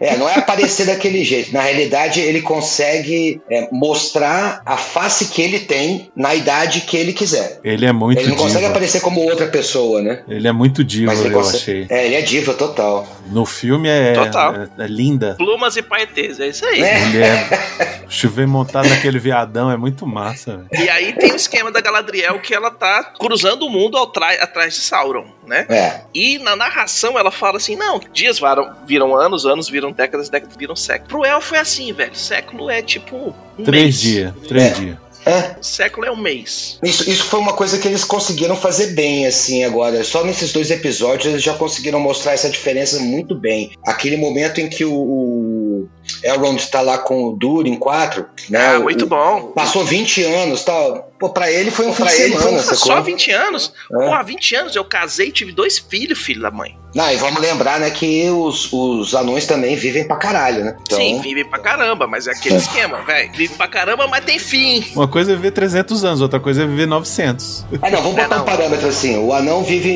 É, 0.00 0.16
não 0.16 0.28
é 0.28 0.34
aparecer 0.36 0.86
daquele 0.86 1.24
jeito. 1.24 1.52
Na 1.52 1.62
realidade, 1.62 2.20
ele 2.20 2.42
consegue 2.42 3.40
é, 3.50 3.68
mostrar 3.70 4.62
a 4.64 4.76
face 4.76 5.26
que 5.26 5.40
ele 5.42 5.60
tem 5.60 6.10
na 6.16 6.34
idade 6.34 6.82
que 6.82 6.96
ele 6.96 7.12
quiser. 7.12 7.60
Ele 7.64 7.86
é 7.86 7.92
muito 7.92 8.18
ele 8.20 8.28
não 8.28 8.36
consegue 8.36 8.60
diva. 8.60 8.70
aparecer 8.70 9.00
como 9.00 9.20
outra 9.20 9.46
pessoa, 9.46 10.02
né? 10.02 10.22
Ele 10.28 10.46
é 10.48 10.52
muito 10.52 10.82
diva, 10.84 11.12
eu 11.12 11.30
consegue- 11.32 11.56
achei. 11.56 11.86
É, 11.88 12.06
ele 12.06 12.14
é 12.16 12.22
diva 12.22 12.54
total. 12.54 13.06
No 13.30 13.44
filme 13.46 13.88
é, 13.88 14.12
Total. 14.14 14.54
é, 14.78 14.84
é 14.84 14.86
linda. 14.86 15.34
Plumas 15.36 15.76
e 15.76 15.82
paetês, 15.82 16.38
é 16.40 16.48
isso 16.48 16.64
aí. 16.66 16.82
É. 16.82 17.02
Ele 17.02 17.18
Chover 18.12 18.46
montado 18.46 18.88
naquele 18.88 19.18
viadão 19.18 19.70
é 19.70 19.76
muito 19.76 20.06
massa, 20.06 20.58
velho. 20.70 20.84
E 20.84 20.88
aí 20.90 21.12
tem 21.14 21.32
o 21.32 21.36
esquema 21.36 21.70
da 21.72 21.80
Galadriel 21.80 22.38
que 22.40 22.54
ela 22.54 22.70
tá 22.70 23.12
cruzando 23.18 23.66
o 23.66 23.70
mundo 23.70 23.96
atrás 23.96 24.74
de 24.74 24.80
Sauron, 24.80 25.26
né? 25.46 25.66
É. 25.68 26.02
E 26.14 26.38
na 26.38 26.54
narração 26.54 27.18
ela 27.18 27.30
fala 27.30 27.56
assim: 27.56 27.74
não, 27.74 28.00
dias 28.12 28.38
varam, 28.38 28.70
viram 28.86 29.16
anos, 29.16 29.46
anos 29.46 29.68
viram 29.68 29.90
décadas, 29.92 30.28
décadas 30.28 30.56
viram 30.56 30.76
séculos. 30.76 31.08
Pro 31.08 31.24
elfo 31.24 31.54
é 31.54 31.60
assim, 31.60 31.92
velho. 31.92 32.14
Século 32.14 32.70
é 32.70 32.82
tipo 32.82 33.34
um 33.58 33.64
Três 33.64 33.82
mês. 33.84 34.00
dias, 34.00 34.32
três 34.46 34.64
É. 34.64 34.70
dias. 34.74 34.96
É. 35.24 35.54
Século 35.62 36.04
é 36.04 36.10
um 36.10 36.16
mês. 36.16 36.80
Isso, 36.82 37.08
isso 37.08 37.22
foi 37.26 37.38
uma 37.38 37.52
coisa 37.52 37.78
que 37.78 37.86
eles 37.86 38.02
conseguiram 38.02 38.56
fazer 38.56 38.88
bem, 38.88 39.24
assim, 39.24 39.62
agora. 39.62 40.02
Só 40.02 40.24
nesses 40.24 40.52
dois 40.52 40.68
episódios 40.68 41.26
eles 41.26 41.42
já 41.44 41.54
conseguiram 41.54 42.00
mostrar 42.00 42.32
essa 42.32 42.50
diferença 42.50 42.98
muito 42.98 43.32
bem. 43.36 43.70
Aquele 43.86 44.16
momento 44.16 44.60
em 44.60 44.68
que 44.68 44.84
o, 44.84 44.92
o 44.92 45.88
Elrond 46.22 46.60
tá 46.70 46.80
lá 46.80 46.98
com 46.98 47.28
o 47.28 47.32
Durin 47.36 47.76
4, 47.76 48.26
né? 48.50 48.74
Ah, 48.74 48.78
o- 48.78 48.82
muito 48.82 49.06
bom. 49.06 49.52
Passou 49.54 49.84
20 49.84 50.22
anos 50.24 50.64
tal. 50.64 51.10
Pô, 51.18 51.28
pra 51.30 51.48
ele 51.52 51.70
foi 51.70 51.86
um 51.86 51.92
fim 51.94 52.02
Pra 52.02 52.12
de 52.12 52.20
ele 52.20 52.36
semana, 52.36 52.58
só 52.62 53.00
20 53.00 53.30
anos? 53.30 53.72
É. 53.92 53.94
Porra, 53.94 54.22
20 54.24 54.54
anos 54.56 54.74
eu 54.74 54.84
casei 54.84 55.28
e 55.28 55.32
tive 55.32 55.52
dois 55.52 55.78
filhos, 55.78 56.18
filho 56.18 56.42
da 56.42 56.50
mãe. 56.50 56.76
Não, 56.96 57.10
e 57.12 57.16
vamos 57.16 57.40
lembrar, 57.40 57.78
né, 57.78 57.90
que 57.90 58.28
os, 58.28 58.70
os 58.72 59.14
anões 59.14 59.46
também 59.46 59.76
vivem 59.76 60.06
pra 60.06 60.16
caralho, 60.16 60.64
né? 60.64 60.76
Então, 60.82 60.98
Sim, 60.98 61.20
vive 61.20 61.44
pra 61.44 61.60
caramba, 61.60 62.06
mas 62.08 62.26
é 62.26 62.32
aquele 62.32 62.56
esquema, 62.56 62.98
velho. 63.02 63.32
Vive 63.34 63.54
pra 63.54 63.68
caramba, 63.68 64.06
mas 64.08 64.24
tem 64.24 64.38
fim. 64.38 64.84
Uma 64.96 65.06
coisa 65.06 65.32
é 65.32 65.36
viver 65.36 65.52
300 65.52 66.04
anos, 66.04 66.20
outra 66.20 66.40
coisa 66.40 66.64
é 66.64 66.66
viver 66.66 66.86
900. 66.86 67.64
Ah, 67.80 67.88
não, 67.88 68.02
vamos 68.02 68.18
É, 68.18 68.22
botar 68.24 68.36
não. 68.36 68.42
um 68.42 68.46
parâmetro 68.46 68.88
assim. 68.88 69.16
O 69.16 69.32
anão 69.32 69.62
vive 69.62 69.92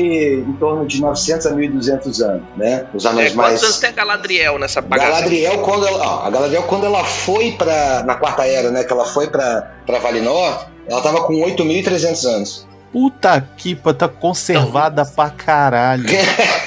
em 0.47 0.53
torno 0.53 0.87
de 0.87 1.01
900 1.01 1.45
a 1.45 1.51
1200 1.51 2.21
anos, 2.21 2.43
né? 2.55 2.87
Os 2.93 3.03
É, 3.05 3.09
anões 3.09 3.33
quantos 3.33 3.35
mais... 3.35 3.63
anos 3.63 3.77
tem 3.77 3.89
a 3.89 3.93
Galadriel 3.93 4.57
nessa 4.57 4.81
bagaça? 4.81 5.11
Galadriel, 5.11 5.57
quando 5.59 5.85
ela, 5.85 6.03
a 6.07 6.29
Galadriel, 6.29 6.63
quando 6.63 6.85
ela 6.85 7.03
foi 7.03 7.51
pra. 7.51 8.03
Na 8.03 8.15
quarta 8.15 8.45
era, 8.45 8.71
né? 8.71 8.83
Que 8.83 8.93
ela 8.93 9.05
foi 9.05 9.27
pra, 9.27 9.71
pra 9.85 9.99
Valinor, 9.99 10.65
ela 10.87 11.01
tava 11.01 11.23
com 11.23 11.33
8.300 11.33 12.25
anos. 12.25 12.67
Puta 12.91 13.47
que 13.57 13.75
tá 13.75 14.07
conservada 14.07 15.05
pra 15.05 15.29
caralho. 15.29 16.05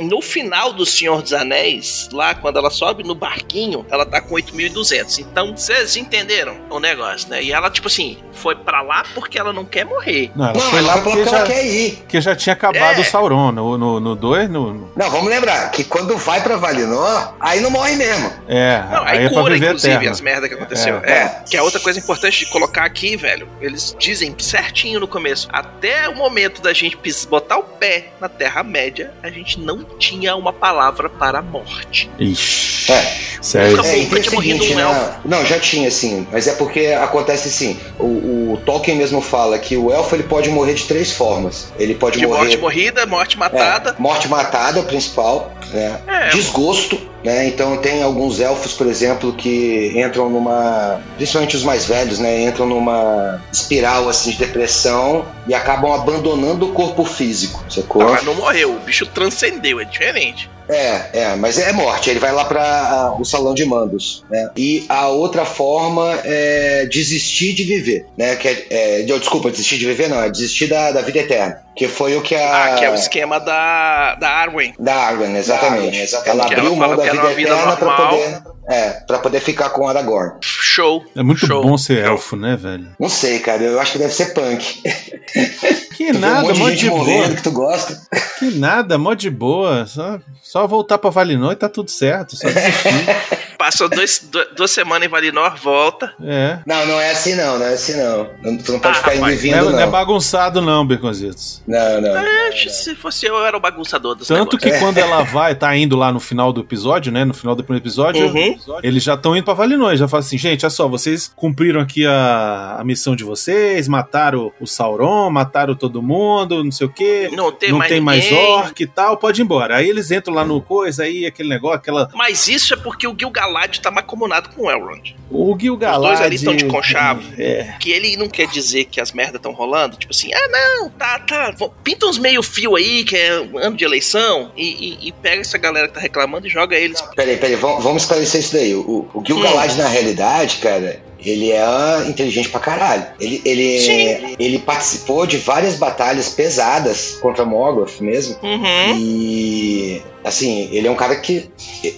No 0.00 0.20
final 0.20 0.72
do 0.72 0.84
Senhor 0.86 1.22
dos 1.22 1.32
Anéis, 1.32 2.08
lá 2.12 2.34
quando 2.34 2.58
ela 2.58 2.70
sobe 2.70 3.02
no 3.02 3.14
barquinho, 3.14 3.84
ela 3.90 4.04
tá 4.06 4.20
com 4.20 4.34
8.200. 4.34 5.18
Então, 5.20 5.56
vocês 5.56 5.96
entenderam 5.96 6.56
o 6.70 6.78
negócio, 6.80 7.28
né? 7.28 7.42
E 7.42 7.52
ela, 7.52 7.70
tipo 7.70 7.88
assim, 7.88 8.18
foi 8.32 8.54
pra 8.56 8.80
lá 8.82 9.04
porque 9.14 9.38
ela 9.38 9.52
não 9.52 9.64
quer 9.64 9.84
morrer. 9.84 10.30
Não, 10.34 10.46
ela 10.46 10.54
Não, 10.54 10.70
foi 10.70 10.80
lá 10.80 10.94
falou 10.94 11.04
porque 11.12 11.22
que 11.22 11.28
ela 11.28 11.38
já, 11.38 11.46
quer 11.46 11.66
ir. 11.66 11.96
porque 11.96 12.20
já 12.20 12.34
tinha 12.36 12.52
acabado 12.54 12.98
É. 12.98 13.00
o 13.00 13.04
Sauron. 13.04 13.52
No 13.52 14.14
2, 14.16 14.48
no, 14.50 14.72
no- 14.72 14.92
Não, 14.96 15.10
vamos 15.10 15.28
lembrar 15.28 15.70
que 15.70 15.84
quando 15.84 16.16
vai 16.16 16.42
pra 16.42 16.56
Valinor, 16.56 17.34
aí 17.40 17.60
não 17.60 17.70
morre 17.70 17.94
mesmo. 17.96 18.32
É, 18.48 18.82
Não, 18.90 19.02
aí 19.04 19.18
aí, 19.18 19.26
é 19.26 19.28
pra 19.30 19.40
cura, 19.42 19.54
viver 19.54 19.66
inclusive, 19.66 19.92
eterno. 19.94 20.10
as 20.10 20.20
merdas 20.20 20.48
que 20.48 20.54
aconteceu. 20.54 21.00
É. 21.04 21.12
É. 21.12 21.42
Que 21.48 21.56
é 21.56 21.62
outra 21.62 21.80
coisa 21.80 21.98
importante 21.98 22.44
de 22.44 22.46
colocar 22.50 22.84
aqui, 22.84 23.16
velho. 23.16 23.48
Eles 23.60 23.94
dizem 23.98 24.34
certinho 24.38 25.00
no 25.00 25.08
começo. 25.08 25.48
Até 25.52 26.08
o 26.08 26.14
momento 26.16 26.62
da 26.62 26.72
gente 26.72 26.96
botar 27.28 27.58
o 27.58 27.62
pé 27.62 28.12
na 28.20 28.28
Terra-média, 28.28 29.12
a 29.22 29.28
gente 29.30 29.58
não 29.60 29.84
tinha 29.98 30.34
uma 30.36 30.52
palavra 30.52 31.08
para 31.08 31.38
a 31.38 31.42
morte. 31.42 32.10
Ixi, 32.18 32.90
É. 32.92 33.02
sério. 33.42 33.78
É, 33.84 33.96
morrido 34.32 34.62
seguinte, 34.64 34.72
um 34.72 34.76
né? 34.76 35.14
Não, 35.24 35.44
já 35.44 35.58
tinha, 35.58 35.90
sim. 35.90 36.26
Mas 36.32 36.46
é 36.46 36.52
porque 36.54 36.86
acontece 36.86 37.48
assim. 37.48 37.78
O, 37.98 38.52
o 38.54 38.60
Tolkien 38.64 38.96
mesmo 38.96 39.20
fala 39.20 39.58
que 39.58 39.76
o 39.76 39.92
elfo 39.92 40.14
ele 40.14 40.22
pode 40.24 40.48
morrer 40.50 40.74
de 40.74 40.84
três 40.84 41.12
formas. 41.12 41.72
Ele 41.78 41.94
pode 41.94 42.18
De 42.18 42.26
morrer. 42.26 42.38
morte 42.40 42.56
morrida, 42.58 43.06
morte 43.06 43.38
matada. 43.38 43.90
É, 43.98 44.02
morte 44.02 44.28
matada 44.28 44.78
é 44.78 44.82
o 44.82 44.84
principal, 44.84 45.52
né? 45.72 46.00
É. 46.06 46.28
Desgosto, 46.30 46.98
né? 47.24 47.46
Então 47.48 47.76
tem 47.78 48.02
alguns 48.02 48.40
elfos, 48.40 48.74
por 48.74 48.86
exemplo, 48.86 49.32
que 49.32 49.92
entram 49.96 50.28
numa, 50.28 51.00
principalmente 51.16 51.56
os 51.56 51.62
mais 51.62 51.86
velhos, 51.86 52.18
né? 52.18 52.44
Entram 52.44 52.66
numa 52.66 53.40
espiral 53.52 54.08
assim 54.08 54.30
de 54.30 54.38
depressão 54.38 55.24
e 55.46 55.54
acabam 55.54 55.92
abandonando 55.92 56.66
o 56.66 56.72
corpo 56.72 57.04
físico, 57.04 57.64
sacou? 57.68 58.02
Não, 58.02 58.12
mas 58.12 58.24
não 58.24 58.34
morreu, 58.34 58.74
o 58.74 58.80
bicho 58.80 59.06
transcendeu, 59.06 59.80
é 59.80 59.84
diferente. 59.84 60.50
É, 60.70 61.10
é, 61.12 61.34
mas 61.36 61.58
é 61.58 61.72
morte. 61.72 62.08
Ele 62.10 62.20
vai 62.20 62.32
lá 62.32 62.44
para 62.44 63.14
o 63.18 63.24
salão 63.24 63.54
de 63.54 63.64
mandos, 63.64 64.24
né? 64.30 64.50
E 64.56 64.84
a 64.88 65.08
outra 65.08 65.44
forma 65.44 66.18
é 66.24 66.86
desistir 66.86 67.52
de 67.54 67.64
viver, 67.64 68.06
né? 68.16 68.36
Que 68.36 68.48
é, 68.48 68.66
é, 68.70 69.02
de- 69.02 69.18
desculpa, 69.18 69.50
desistir 69.50 69.78
de 69.78 69.86
viver 69.86 70.08
não, 70.08 70.22
é 70.22 70.30
desistir 70.30 70.66
da, 70.68 70.92
da 70.92 71.00
vida 71.02 71.18
eterna, 71.18 71.60
que 71.74 71.88
foi 71.88 72.14
o 72.16 72.22
que 72.22 72.34
a 72.34 72.64
Ah, 72.64 72.74
que 72.76 72.84
é 72.84 72.90
o 72.90 72.94
esquema 72.94 73.40
da, 73.40 74.14
da 74.14 74.28
Arwen. 74.30 74.74
Da 74.78 74.94
Arwen, 74.94 75.36
exatamente. 75.36 76.10
Da 76.10 76.18
Arwen, 76.18 76.30
Ela 76.30 76.46
Que 76.46 76.54
abriu 76.54 76.72
ela 76.74 76.76
mão 76.86 76.96
da 76.96 77.02
vida 77.10 77.32
eterna 77.32 77.76
pra 77.76 77.86
normal. 77.88 78.08
poder, 78.10 78.42
é, 78.70 78.90
pra 79.06 79.18
poder 79.18 79.40
ficar 79.40 79.70
com 79.70 79.88
Aragorn. 79.88 80.34
Show. 80.40 81.04
É 81.16 81.22
muito 81.22 81.44
Show. 81.46 81.62
bom 81.62 81.76
ser 81.76 82.04
elfo, 82.04 82.36
né, 82.36 82.56
velho? 82.56 82.86
Não 83.00 83.08
sei, 83.08 83.40
cara, 83.40 83.62
eu 83.62 83.80
acho 83.80 83.92
que 83.92 83.98
deve 83.98 84.14
ser 84.14 84.26
punk. 84.34 84.82
Que 86.00 86.12
Tu 86.14 86.18
nada, 86.18 86.50
um 86.54 86.56
monte 86.56 86.76
de 86.76 86.80
de 86.84 86.88
boa. 86.88 87.28
que 87.28 87.42
tu 87.42 87.50
gosta. 87.50 88.00
Que 88.38 88.50
nada, 88.52 88.96
mó 88.96 89.12
de 89.12 89.28
boa. 89.28 89.84
Só, 89.84 90.18
só 90.42 90.66
voltar 90.66 90.96
pra 90.96 91.10
Valinor 91.10 91.52
e 91.52 91.56
tá 91.56 91.68
tudo 91.68 91.90
certo. 91.90 92.36
Só 92.36 92.48
desistir. 92.48 92.88
Passou 93.60 93.90
dois, 93.90 94.26
du- 94.32 94.46
duas 94.56 94.70
semanas 94.70 95.06
em 95.06 95.10
Valinor, 95.10 95.54
volta. 95.56 96.14
é. 96.24 96.60
Não, 96.66 96.86
não 96.86 96.98
é 96.98 97.10
assim 97.10 97.34
não, 97.34 97.58
não 97.58 97.66
é 97.66 97.74
assim 97.74 97.94
não. 97.94 98.26
Não- 98.42 98.56
Tu 98.56 98.72
não 98.72 98.80
pode 98.80 98.96
Ah, 98.96 99.00
ficar 99.02 99.16
indo 99.16 99.30
e 99.30 99.36
vindo, 99.36 99.56
Não 99.56 99.68
é, 99.68 99.72
não. 99.72 99.80
é 99.80 99.86
bagunçado, 99.86 100.62
não, 100.62 100.86
Beconzitos. 100.86 101.62
Não, 101.66 102.00
não. 102.00 102.16
É, 102.16 102.52
se 102.52 102.94
fosse 102.94 103.26
eu, 103.26 103.34
eu 103.34 103.44
era 103.44 103.54
o 103.54 103.60
bagunçador 103.60 104.14
dos 104.14 104.28
Tanto 104.28 104.56
que 104.56 104.64
negócios. 104.64 104.82
quando 104.88 104.96
ela 104.98 105.22
vai, 105.24 105.54
tá 105.54 105.76
indo 105.76 105.94
lá 105.94 106.10
no 106.10 106.18
final 106.20 106.54
do 106.54 106.62
episódio, 106.62 107.12
né? 107.12 107.22
No 107.24 107.34
final 107.34 107.54
do 107.54 107.62
primeiro 107.62 107.84
episódio, 107.84 108.26
Uhum. 108.28 108.56
eles 108.82 109.02
já 109.02 109.12
estão 109.12 109.36
indo 109.36 109.44
pra 109.44 109.52
Valinor. 109.52 109.94
Já 109.94 110.08
falam 110.08 110.24
assim, 110.24 110.38
gente, 110.38 110.64
olha 110.64 110.70
só, 110.70 110.88
vocês 110.88 111.30
cumpriram 111.36 111.82
aqui 111.82 112.06
a, 112.06 112.76
a 112.80 112.84
missão 112.84 113.14
de 113.14 113.24
vocês, 113.24 113.86
mataram 113.88 114.50
o 114.58 114.66
Sauron, 114.66 115.28
mataram 115.30 115.74
todo 115.74 116.00
mundo, 116.02 116.64
não 116.64 116.72
sei 116.72 116.86
o 116.86 116.90
quê. 116.90 117.28
Não 117.32 117.52
tem 117.52 117.70
não 117.72 117.78
mais 117.78 117.90
tem 117.90 118.00
mais 118.00 118.32
orc 118.32 118.82
e 118.82 118.86
tal, 118.86 119.18
pode 119.18 119.40
ir 119.40 119.44
embora. 119.44 119.76
Aí 119.76 119.88
eles 119.88 120.10
entram 120.10 120.34
lá 120.34 120.44
no 120.46 120.62
coisa, 120.62 121.02
aí 121.04 121.26
aquele 121.26 121.48
negócio, 121.50 121.76
aquela. 121.76 122.08
Mas 122.14 122.48
isso 122.48 122.72
é 122.72 122.76
porque 122.76 123.06
o 123.06 123.12
Gil-galad 123.50 123.78
tá 123.80 123.90
macomunado 123.90 124.50
com 124.50 124.62
o 124.66 124.70
Elrond. 124.70 125.14
O 125.30 125.56
Gil-galad... 125.58 126.00
dois 126.00 126.20
ali 126.20 126.36
estão 126.36 126.54
de 126.54 126.64
conchavo. 126.66 127.22
É. 127.38 127.74
Que 127.80 127.90
ele 127.90 128.16
não 128.16 128.28
quer 128.28 128.46
dizer 128.46 128.84
que 128.86 129.00
as 129.00 129.12
merdas 129.12 129.36
estão 129.36 129.52
rolando. 129.52 129.96
Tipo 129.96 130.12
assim, 130.12 130.32
ah, 130.32 130.48
não, 130.48 130.90
tá, 130.90 131.18
tá. 131.20 131.54
Pinta 131.84 132.06
uns 132.06 132.18
meio 132.18 132.42
fio 132.42 132.76
aí, 132.76 133.04
que 133.04 133.16
é 133.16 133.40
um 133.40 133.58
ano 133.58 133.76
de 133.76 133.84
eleição, 133.84 134.52
e, 134.56 134.64
e- 135.04 135.08
e 135.08 135.12
pega 135.12 135.40
essa 135.40 135.58
galera 135.58 135.88
que 135.88 135.94
tá 135.94 136.00
reclamando 136.00 136.46
e 136.46 136.50
joga 136.50 136.76
eles. 136.76 137.00
Peraí, 137.14 137.36
peraí, 137.36 137.56
vamos, 137.56 138.02
esclarecer 138.02 138.40
isso 138.40 138.52
daí. 138.54 138.74
O, 138.74 139.08
o 139.12 139.22
Gil-galad, 139.24 139.76
na 139.76 139.88
realidade, 139.88 140.56
cara, 140.56 141.00
ele 141.24 141.52
é 141.52 141.64
inteligente 142.08 142.48
pra 142.48 142.60
caralho. 142.60 143.06
Ele, 143.20 143.42
ele, 143.44 143.78
Sim. 143.78 144.36
ele 144.38 144.58
participou 144.58 145.26
de 145.26 145.36
várias 145.36 145.76
batalhas 145.76 146.30
pesadas 146.30 147.18
contra 147.20 147.44
Morgoth 147.44 148.00
mesmo. 148.00 148.36
Uhum. 148.42 148.96
E 148.98 150.02
assim, 150.24 150.68
ele 150.72 150.86
é 150.86 150.90
um 150.90 150.94
cara 150.96 151.16
que 151.16 151.50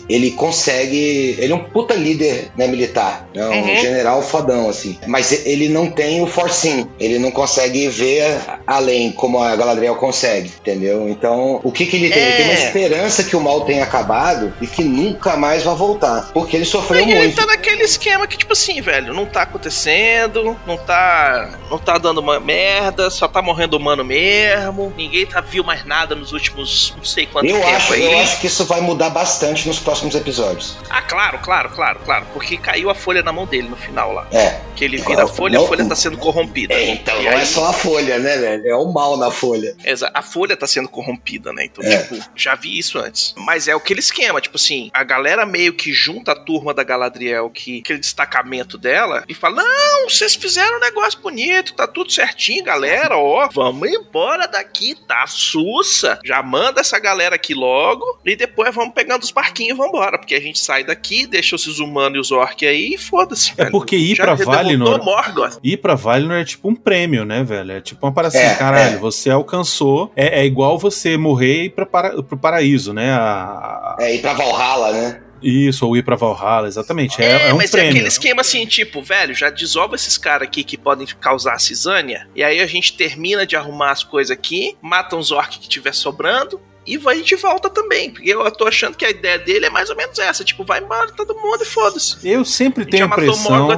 ele 0.09 0.31
consegue. 0.33 1.37
Ele 1.39 1.53
é 1.53 1.55
um 1.57 1.65
puta 1.65 1.95
líder 1.95 2.51
né, 2.57 2.67
militar. 2.67 3.29
É 3.35 3.45
um 3.45 3.53
Uhum. 3.63 3.77
general 3.77 4.23
fodão, 4.23 4.69
assim. 4.69 4.99
Mas 5.07 5.45
ele 5.47 5.69
não 5.69 5.91
tem 5.91 6.23
o 6.23 6.27
forcing. 6.27 6.89
Ele 6.99 7.19
não 7.19 7.31
consegue 7.31 7.89
ver 7.89 8.37
além, 8.67 9.13
como 9.13 9.43
a 9.43 9.55
Galadriel 9.57 9.97
consegue, 9.97 10.51
entendeu? 10.61 11.09
Então, 11.09 11.61
o 11.63 11.71
que, 11.73 11.87
que 11.87 11.97
ele 11.97 12.11
tem? 12.11 12.23
Ele 12.23 12.37
tem 12.37 12.45
uma 12.45 12.55
É. 12.55 12.67
esperança 12.67 13.25
que 13.25 13.37
o 13.37 13.41
mal 13.41 13.63
tenha 13.63 13.83
acabado 13.85 14.53
e 14.61 14.67
que 14.67 14.83
nunca 14.85 15.37
mais 15.37 15.63
vai 15.63 15.75
voltar. 15.75 16.31
Porque 16.33 16.57
ele 16.57 16.65
sofreu 16.65 17.01
E 17.01 17.11
ele 17.11 17.15
muito. 17.19 17.37
tá 17.37 17.47
naquele 17.47 17.83
esquema 17.85 18.27
que, 18.27 18.37
tipo 18.37 18.53
assim, 18.53 18.81
velho, 18.81 19.13
não 19.15 19.27
tá 19.27 19.43
acontecendo, 19.43 20.57
não 20.67 20.77
tá. 20.77 21.59
não 21.71 21.79
tá 21.79 21.99
dando 21.99 22.19
uma 22.19 22.39
merda, 22.39 23.11
só 23.11 23.27
tá 23.27 23.41
morrendo 23.43 23.77
humano 23.77 24.05
mesmo, 24.05 24.93
ninguém 24.97 25.27
tá 25.27 25.41
viu 25.41 25.65
mais 25.65 25.85
nada 25.85 26.15
nos 26.15 26.33
últimos 26.33 26.93
não 26.97 27.05
sei 27.05 27.27
quanto 27.27 27.49
Eu 27.49 27.57
tempo 27.57 27.69
acho, 27.69 27.93
aí. 27.95 28.03
Eu 28.13 28.19
acho 28.21 28.41
que 28.41 28.47
isso 28.47 28.65
vai 28.65 28.81
mudar 28.81 29.11
bastante 29.11 29.67
nos 29.67 29.79
próximos 29.79 30.15
episódios. 30.15 30.77
Ah, 30.91 31.03
claro, 31.03 31.39
claro, 31.41 31.71
claro, 31.71 32.01
claro. 32.05 32.27
Porque 32.33 32.57
caiu 32.57 32.91
a 32.91 32.95
folha 32.95 33.23
na 33.23 33.33
mão 33.33 33.47
dele 33.47 33.69
no 33.69 33.77
final 33.77 34.13
lá. 34.13 34.27
É. 34.33 34.61
Que 34.77 34.85
ele 34.85 34.97
vira 34.99 35.25
a 35.25 35.29
folha, 35.29 35.59
Não- 35.59 35.65
a 35.65 35.69
folha 35.69 35.89
tá 35.89 35.95
sendo 35.97 36.17
corrompida. 36.19 36.75
É, 36.75 36.91
então 36.91 37.15
não 37.23 37.31
é 37.31 37.37
aí- 37.37 37.47
só 37.47 37.67
a 37.69 37.73
folha, 37.73 38.19
né, 38.19 38.37
velho? 38.37 38.69
É 38.69 38.75
o 38.77 38.93
mal 38.93 39.17
na 39.17 39.31
folha. 39.31 39.75
Exa- 39.85 40.11
A 40.15 40.23
folha 40.23 40.57
tá 40.57 40.67
sendo 40.67 40.89
corrompida, 40.89 41.53
né? 41.53 41.65
Então, 41.65 41.83
É. 41.85 41.99
tipo, 42.03 42.19
já 42.37 42.55
vi 42.55 42.79
isso 42.79 42.99
antes. 42.99 43.35
Mas 43.37 43.67
é 43.69 43.73
aquele 43.73 44.01
esquema, 44.01 44.41
tipo 44.41 44.57
assim, 44.57 44.91
a 44.93 45.03
galera 45.05 45.45
meio 45.47 45.73
que 45.75 45.93
junta 45.93 46.33
a 46.33 46.37
turma 46.37 46.73
da 46.75 46.83
Galadriel, 46.85 47.49
que 47.51 47.81
aquele 47.81 47.99
destacamento 47.99 48.77
dela, 48.79 49.25
e 49.29 49.35
fala: 49.35 49.63
Não, 49.63 50.09
vocês 50.09 50.35
fizeram 50.35 50.77
um 50.77 50.81
negócio 50.81 51.19
bonito, 51.21 51.75
tá 51.75 51.87
tudo 51.87 52.11
certinho, 52.13 52.63
galera, 52.65 53.17
ó, 53.17 53.49
vamos 53.53 53.89
embora 53.89 54.47
daqui, 54.47 54.95
tá 54.95 55.27
sussa. 55.27 56.19
Já 56.25 56.43
manda 56.43 56.81
essa 56.81 56.99
galera 56.99 57.35
aqui 57.37 57.55
logo, 57.55 58.02
e 58.25 58.37
depois 58.37 58.75
vamos 58.75 58.95
pegando 58.95 59.23
os 59.23 59.31
barquinhos 59.31 59.75
e 59.77 59.79
vambora. 59.79 60.19
Porque 60.19 60.35
a 60.35 60.41
gente 60.41 60.59
sai 60.59 60.85
daqui, 60.85 61.27
deixa 61.27 61.57
os 61.57 61.79
humanos 61.79 62.17
e 62.17 62.21
os 62.21 62.31
orcs 62.33 62.69
aí 62.69 62.95
e 62.95 62.99
foda-se. 62.99 63.53
É 63.53 63.65
velho. 63.65 63.71
porque 63.71 63.97
ir 63.97 64.17
Já 64.17 64.25
pra 64.25 64.35
Valinor- 64.35 65.03
Morgoth. 65.05 65.59
Ir 65.63 65.77
pra 65.79 65.95
Valinor 65.95 66.37
é 66.39 66.45
tipo 66.45 66.69
um 66.69 66.75
prêmio, 66.75 67.25
né, 67.25 67.43
velho? 67.43 67.73
É 67.73 67.81
tipo 67.81 68.05
uma 68.07 68.13
parada 68.13 68.37
assim, 68.37 68.47
É, 68.47 68.55
caralho, 68.55 68.97
é. 68.97 68.99
você 68.99 69.31
alcançou. 69.31 70.13
É, 70.17 70.41
é 70.41 70.45
igual 70.47 70.79
você 70.79 71.17
morrer 71.17 71.63
e 71.63 71.65
ir 71.67 71.71
pra 71.71 71.87
para, 71.87 72.23
pro 72.23 72.37
paraíso, 72.37 72.93
né? 72.93 73.11
A- 73.13 73.17
a- 73.19 73.97
É, 74.01 74.15
ir 74.15 74.21
pra 74.21 74.33
Valhalla, 74.33 74.93
né? 74.93 75.21
isso, 75.45 75.85
ou 75.89 75.97
ir 75.97 76.05
pra 76.05 76.15
Valhalla, 76.15 76.69
exatamente. 76.69 77.21
É, 77.21 77.25
É, 77.27 77.49
é 77.49 77.53
um 77.53 77.57
mas 77.57 77.71
é 77.71 77.73
prêmio. 77.73 77.91
aquele 77.91 78.07
esquema 78.07 78.43
assim, 78.43 78.65
tipo, 78.65 79.03
velho, 79.03 79.35
já 79.35 79.51
desova 79.51 79.97
esses 79.97 80.17
caras 80.17 80.47
aqui 80.47 80.63
que 80.63 80.79
podem 80.79 81.05
causar 81.21 81.59
cisânia, 81.59 82.29
e 82.37 82.45
aí 82.45 82.61
a 82.61 82.67
gente 82.67 82.97
termina 82.97 83.45
de 83.45 83.57
arrumar 83.57 83.91
as 83.91 84.05
coisas 84.05 84.31
aqui, 84.31 84.77
mata 84.81 85.17
uns 85.17 85.33
orcs 85.33 85.57
que 85.59 85.69
tiver 85.69 85.93
sobrando, 85.95 86.61
e 86.87 86.97
vai- 86.97 87.15
a 87.15 87.19
gente 87.19 87.37
volta 87.37 87.69
também. 87.71 88.11
Porque 88.11 88.29
eu 88.29 88.51
tô 88.51 88.67
achando 88.67 88.97
que 88.97 89.05
a 89.05 89.11
ideia 89.11 89.39
dele 89.39 89.67
é 89.67 89.71
mais 89.71 89.91
ou 89.91 89.97
menos 89.97 90.19
essa, 90.19 90.45
tipo, 90.45 90.65
vai 90.65 90.81
embora 90.81 91.11
todo 91.13 91.35
mundo 91.35 91.63
e 91.63 91.67
foda-se. 91.67 92.17
Eu 92.29 92.45
sempre 92.45 92.85
tenho 92.85 93.05
a 93.05 93.07
impressão. 93.25 93.69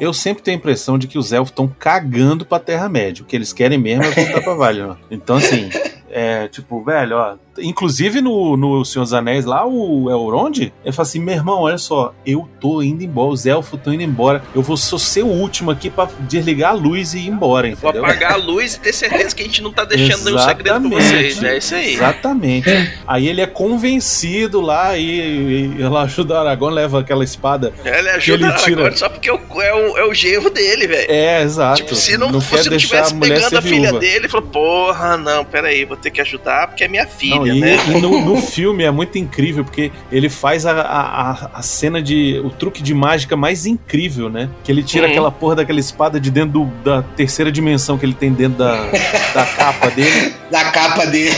Eu 0.00 0.12
sempre 0.12 0.42
tenho 0.42 0.56
a 0.56 0.58
impressão 0.58 0.98
de 0.98 1.06
que 1.06 1.18
os 1.18 1.32
elfos 1.32 1.50
estão 1.50 1.68
cagando 1.78 2.44
pra 2.44 2.58
Terra-média. 2.58 3.22
O 3.22 3.26
que 3.26 3.34
eles 3.36 3.52
querem 3.52 3.78
mesmo 3.78 4.04
é 4.04 4.10
voltar 4.10 4.40
pra 4.42 4.54
Valinor. 4.54 4.96
Então, 5.10 5.36
assim, 5.36 5.70
é 6.16 6.46
tipo, 6.48 6.82
velho, 6.84 7.16
ó, 7.16 7.34
inclusive 7.58 8.20
no, 8.20 8.56
no 8.56 8.84
Senhor 8.84 9.04
dos 9.04 9.12
Anéis 9.12 9.44
lá, 9.44 9.66
o 9.66 10.08
Elrond, 10.08 10.58
ele 10.84 10.92
fala 10.92 11.06
assim: 11.08 11.18
meu 11.18 11.34
irmão, 11.34 11.62
olha 11.62 11.76
só, 11.78 12.14
eu 12.24 12.48
tô 12.60 12.80
indo 12.82 13.02
embora, 13.02 13.30
os 13.32 13.44
elfos 13.46 13.78
estão 13.78 13.92
indo 13.92 14.02
embora. 14.04 14.40
Eu 14.54 14.62
vou 14.62 14.76
só 14.76 14.96
ser 14.96 15.22
o 15.24 15.28
último 15.28 15.70
aqui 15.72 15.90
pra 15.90 16.08
desligar 16.20 16.70
a 16.70 16.74
luz 16.74 17.14
e 17.14 17.18
ir 17.18 17.28
embora, 17.28 17.66
Vou 17.74 17.90
entendeu? 17.90 18.04
apagar 18.04 18.32
a 18.34 18.36
luz 18.36 18.74
e 18.74 18.80
ter 18.80 18.92
certeza 18.92 19.34
que 19.34 19.42
a 19.42 19.46
gente 19.46 19.60
não 19.62 19.72
tá 19.72 19.84
deixando 19.84 20.24
nenhum 20.24 20.38
segredo 20.38 20.88
pra 20.88 21.00
vocês. 21.00 21.42
É 21.42 21.58
isso 21.58 21.74
aí. 21.74 21.94
Exatamente. 21.94 22.70
Aí 23.06 23.26
ele 23.28 23.40
é 23.40 23.46
convencido 23.46 24.60
lá 24.60 24.96
e, 24.96 25.74
e 25.78 25.82
ela 25.82 26.02
ajuda 26.02 26.34
o 26.34 26.36
Aragorn, 26.38 26.74
leva 26.74 27.00
aquela 27.00 27.24
espada. 27.24 27.72
Ele 27.84 28.08
ajuda 28.10 28.46
ele 28.46 28.56
tira- 28.58 28.80
agora 28.80 28.96
só 28.96 29.08
porque 29.08 29.28
é 29.28 29.32
o, 29.32 29.40
é 29.62 29.74
o, 29.74 29.98
é 29.98 30.04
o 30.06 30.14
genro 30.14 30.50
dele, 30.50 30.86
velho. 30.86 31.10
É, 31.10 31.42
exato. 31.42 31.82
Tipo, 31.82 31.94
se 31.94 32.16
não, 32.16 32.32
quer 32.32 32.40
se 32.40 32.54
não 32.64 32.70
deixar 32.70 33.04
tivesse 33.04 33.14
pegando 33.14 33.58
a 33.58 33.62
filha 33.62 33.80
viúva. 33.82 33.98
dele, 34.00 34.16
ele 34.16 34.28
falou, 34.28 34.46
porra, 34.48 35.16
não, 35.16 35.44
peraí, 35.44 35.84
vou 35.84 35.96
ter 36.04 36.10
que 36.10 36.20
ajudar 36.20 36.68
porque 36.68 36.84
é 36.84 36.88
minha 36.88 37.06
filha, 37.06 37.36
Não, 37.36 37.46
e, 37.46 37.60
né? 37.60 37.76
e 37.88 38.00
no, 38.00 38.20
no 38.24 38.36
filme 38.36 38.84
é 38.84 38.90
muito 38.90 39.18
incrível, 39.18 39.64
porque 39.64 39.90
ele 40.12 40.28
faz 40.28 40.64
a, 40.64 40.72
a, 40.80 41.48
a- 41.54 41.62
cena 41.62 42.00
de. 42.02 42.40
o 42.44 42.50
truque 42.50 42.82
de 42.82 42.94
mágica 42.94 43.36
mais 43.36 43.66
incrível, 43.66 44.28
né? 44.30 44.48
Que 44.62 44.70
ele 44.70 44.82
tira 44.82 45.06
Uhum. 45.06 45.10
aquela 45.12 45.30
porra 45.30 45.56
daquela 45.56 45.80
espada 45.80 46.20
de 46.20 46.30
dentro 46.30 46.60
do- 46.60 46.72
da 46.84 47.02
terceira 47.02 47.50
dimensão 47.50 47.98
que 47.98 48.06
ele 48.06 48.14
tem 48.14 48.32
dentro 48.32 48.58
da, 48.58 48.86
da 49.34 49.44
capa 49.46 49.90
dele. 49.90 50.32
Na 50.50 50.70
capa 50.70 51.06
dele. 51.06 51.34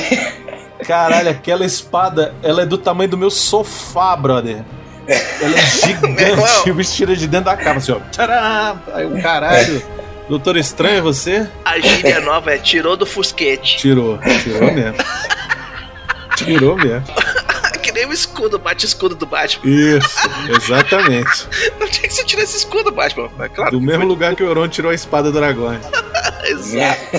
Caralho, 0.86 1.30
aquela 1.30 1.64
espada, 1.64 2.34
ela 2.42 2.62
é 2.62 2.66
do 2.66 2.76
tamanho 2.76 3.08
do 3.08 3.16
meu 3.16 3.30
sofá, 3.30 4.14
brother. 4.14 4.62
Ela 5.08 5.56
é 5.56 5.62
gigante, 5.86 6.70
o 6.70 6.74
bicho 6.74 6.92
tira 6.94 7.16
de 7.16 7.26
dentro 7.26 7.46
da 7.46 7.56
capa, 7.56 7.78
assim, 7.78 7.92
ó. 7.92 7.98
Tcharam! 8.10 8.80
Aí 8.92 9.06
o 9.06 9.22
caralho. 9.22 9.82
Doutor 10.28 10.56
Estranho, 10.56 10.98
é 10.98 11.00
você? 11.00 11.48
A 11.64 11.78
gíria 11.78 12.20
nova 12.20 12.52
é 12.52 12.58
tirou 12.58 12.96
do 12.96 13.06
fusquete. 13.06 13.76
Tirou, 13.76 14.18
tirou 14.42 14.72
mesmo. 14.72 14.98
Tirou 16.36 16.76
mesmo. 16.76 17.06
que 17.80 17.92
nem 17.92 18.04
o 18.06 18.12
escudo, 18.12 18.58
bate-escudo 18.58 19.14
do 19.14 19.24
Batman. 19.24 19.70
Isso, 19.70 20.18
exatamente. 20.48 21.48
Não 21.78 21.86
tinha 21.88 22.08
que 22.08 22.14
você 22.14 22.24
tirar 22.24 22.42
esse 22.42 22.56
escudo, 22.56 22.90
Batman. 22.90 23.30
Mas 23.38 23.52
claro. 23.52 23.70
Do 23.70 23.80
mesmo 23.80 24.04
lugar 24.04 24.34
que 24.34 24.42
o 24.42 24.46
Euron 24.46 24.68
tirou 24.68 24.90
a 24.90 24.94
espada 24.94 25.30
do 25.30 25.38
dragão. 25.38 25.78
Exato. 26.44 27.16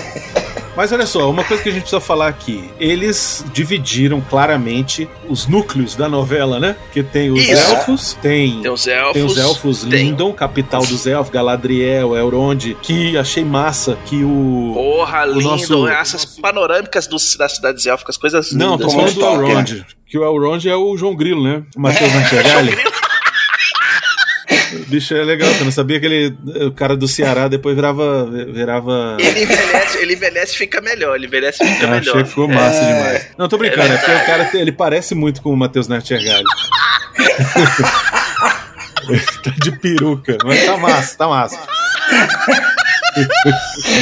Mas 0.78 0.92
olha 0.92 1.08
só, 1.08 1.30
uma 1.30 1.44
coisa 1.44 1.62
que 1.64 1.70
a 1.70 1.72
gente 1.72 1.82
precisa 1.82 2.00
falar 2.00 2.28
aqui. 2.28 2.70
Eles 2.80 3.44
dividiram 3.52 4.22
claramente 4.22 5.10
os 5.28 5.48
núcleos 5.48 5.96
da 5.96 6.08
novela, 6.08 6.60
né? 6.60 6.76
Que 6.94 7.02
tem 7.02 7.32
os 7.32 7.42
Isso. 7.42 7.72
elfos, 7.74 8.14
tem, 8.22 8.62
Tem 8.62 8.72
os 8.72 8.86
elfos. 8.88 9.14
tem 9.14 9.24
os 9.26 9.38
elfos 9.40 9.80
tem- 9.82 9.90
Lindon, 10.10 10.32
capital 10.34 10.86
dos 10.86 11.08
elfos, 11.08 11.34
Galadriel, 11.34 12.16
Elrond, 12.16 12.76
que 12.84 13.18
achei 13.18 13.44
massa 13.44 13.98
que 14.06 14.24
o... 14.24 14.72
Porra, 14.76 15.24
O 15.26 15.34
lindo. 15.34 15.42
nosso- 15.42 15.88
Essas 15.88 16.26
panorâmicas 16.40 17.08
dos, 17.08 17.36
das 17.36 17.56
cidades 17.56 17.86
élficas, 17.88 18.16
coisas 18.16 18.52
lindas. 18.52 18.68
Não, 18.68 18.78
tô 18.78 18.90
falando 18.90 19.14
do. 19.16 19.26
Elrond. 19.26 19.86
Que 20.06 20.18
o 20.18 20.24
Elrond 20.24 20.64
é 20.70 20.76
o 20.76 20.96
João 20.96 21.16
Grilo, 21.16 21.44
né? 21.44 21.64
O 21.76 21.82
Matheus. 21.82 22.12
O 22.14 22.18
bicho 24.88 25.14
é 25.14 25.24
legal, 25.24 25.50
eu 25.52 25.66
não 25.66 25.72
sabia 25.72 26.00
que 26.00 26.06
ele, 26.06 26.38
o 26.66 26.72
cara 26.72 26.96
do 26.96 27.08
Ceará 27.08 27.48
depois 27.48 27.76
virava. 27.76 28.26
virava... 28.52 29.18
Ele 29.20 29.44
envelhece, 29.44 29.98
ele 30.00 30.14
envelhece 30.14 30.56
e 30.56 30.58
fica 30.58 30.82
melhor. 30.82 31.16
Ele 31.16 31.28
envelhece 31.28 31.64
e 31.64 31.68
fica 31.68 31.86
achei 31.88 32.00
melhor. 32.00 32.24
que 32.24 32.30
ficou 32.30 32.48
massa 32.48 32.82
É. 32.84 32.94
demais. 32.94 33.28
Não, 33.38 33.48
tô 33.48 33.58
brincando, 33.58 33.94
é, 33.94 33.98
porque 33.98 34.12
o 34.12 34.26
cara 34.26 34.50
ele 34.54 34.72
parece 34.72 35.14
muito 35.16 35.42
com 35.42 35.52
o 35.54 35.58
Matheus. 35.58 35.88
Ele 35.90 36.00
tá 39.44 39.52
de 39.62 39.72
peruca, 39.80 40.38
mas 40.46 40.66
tá 40.66 40.78
massa, 40.78 41.18
tá 41.18 41.28
massa. 41.28 41.60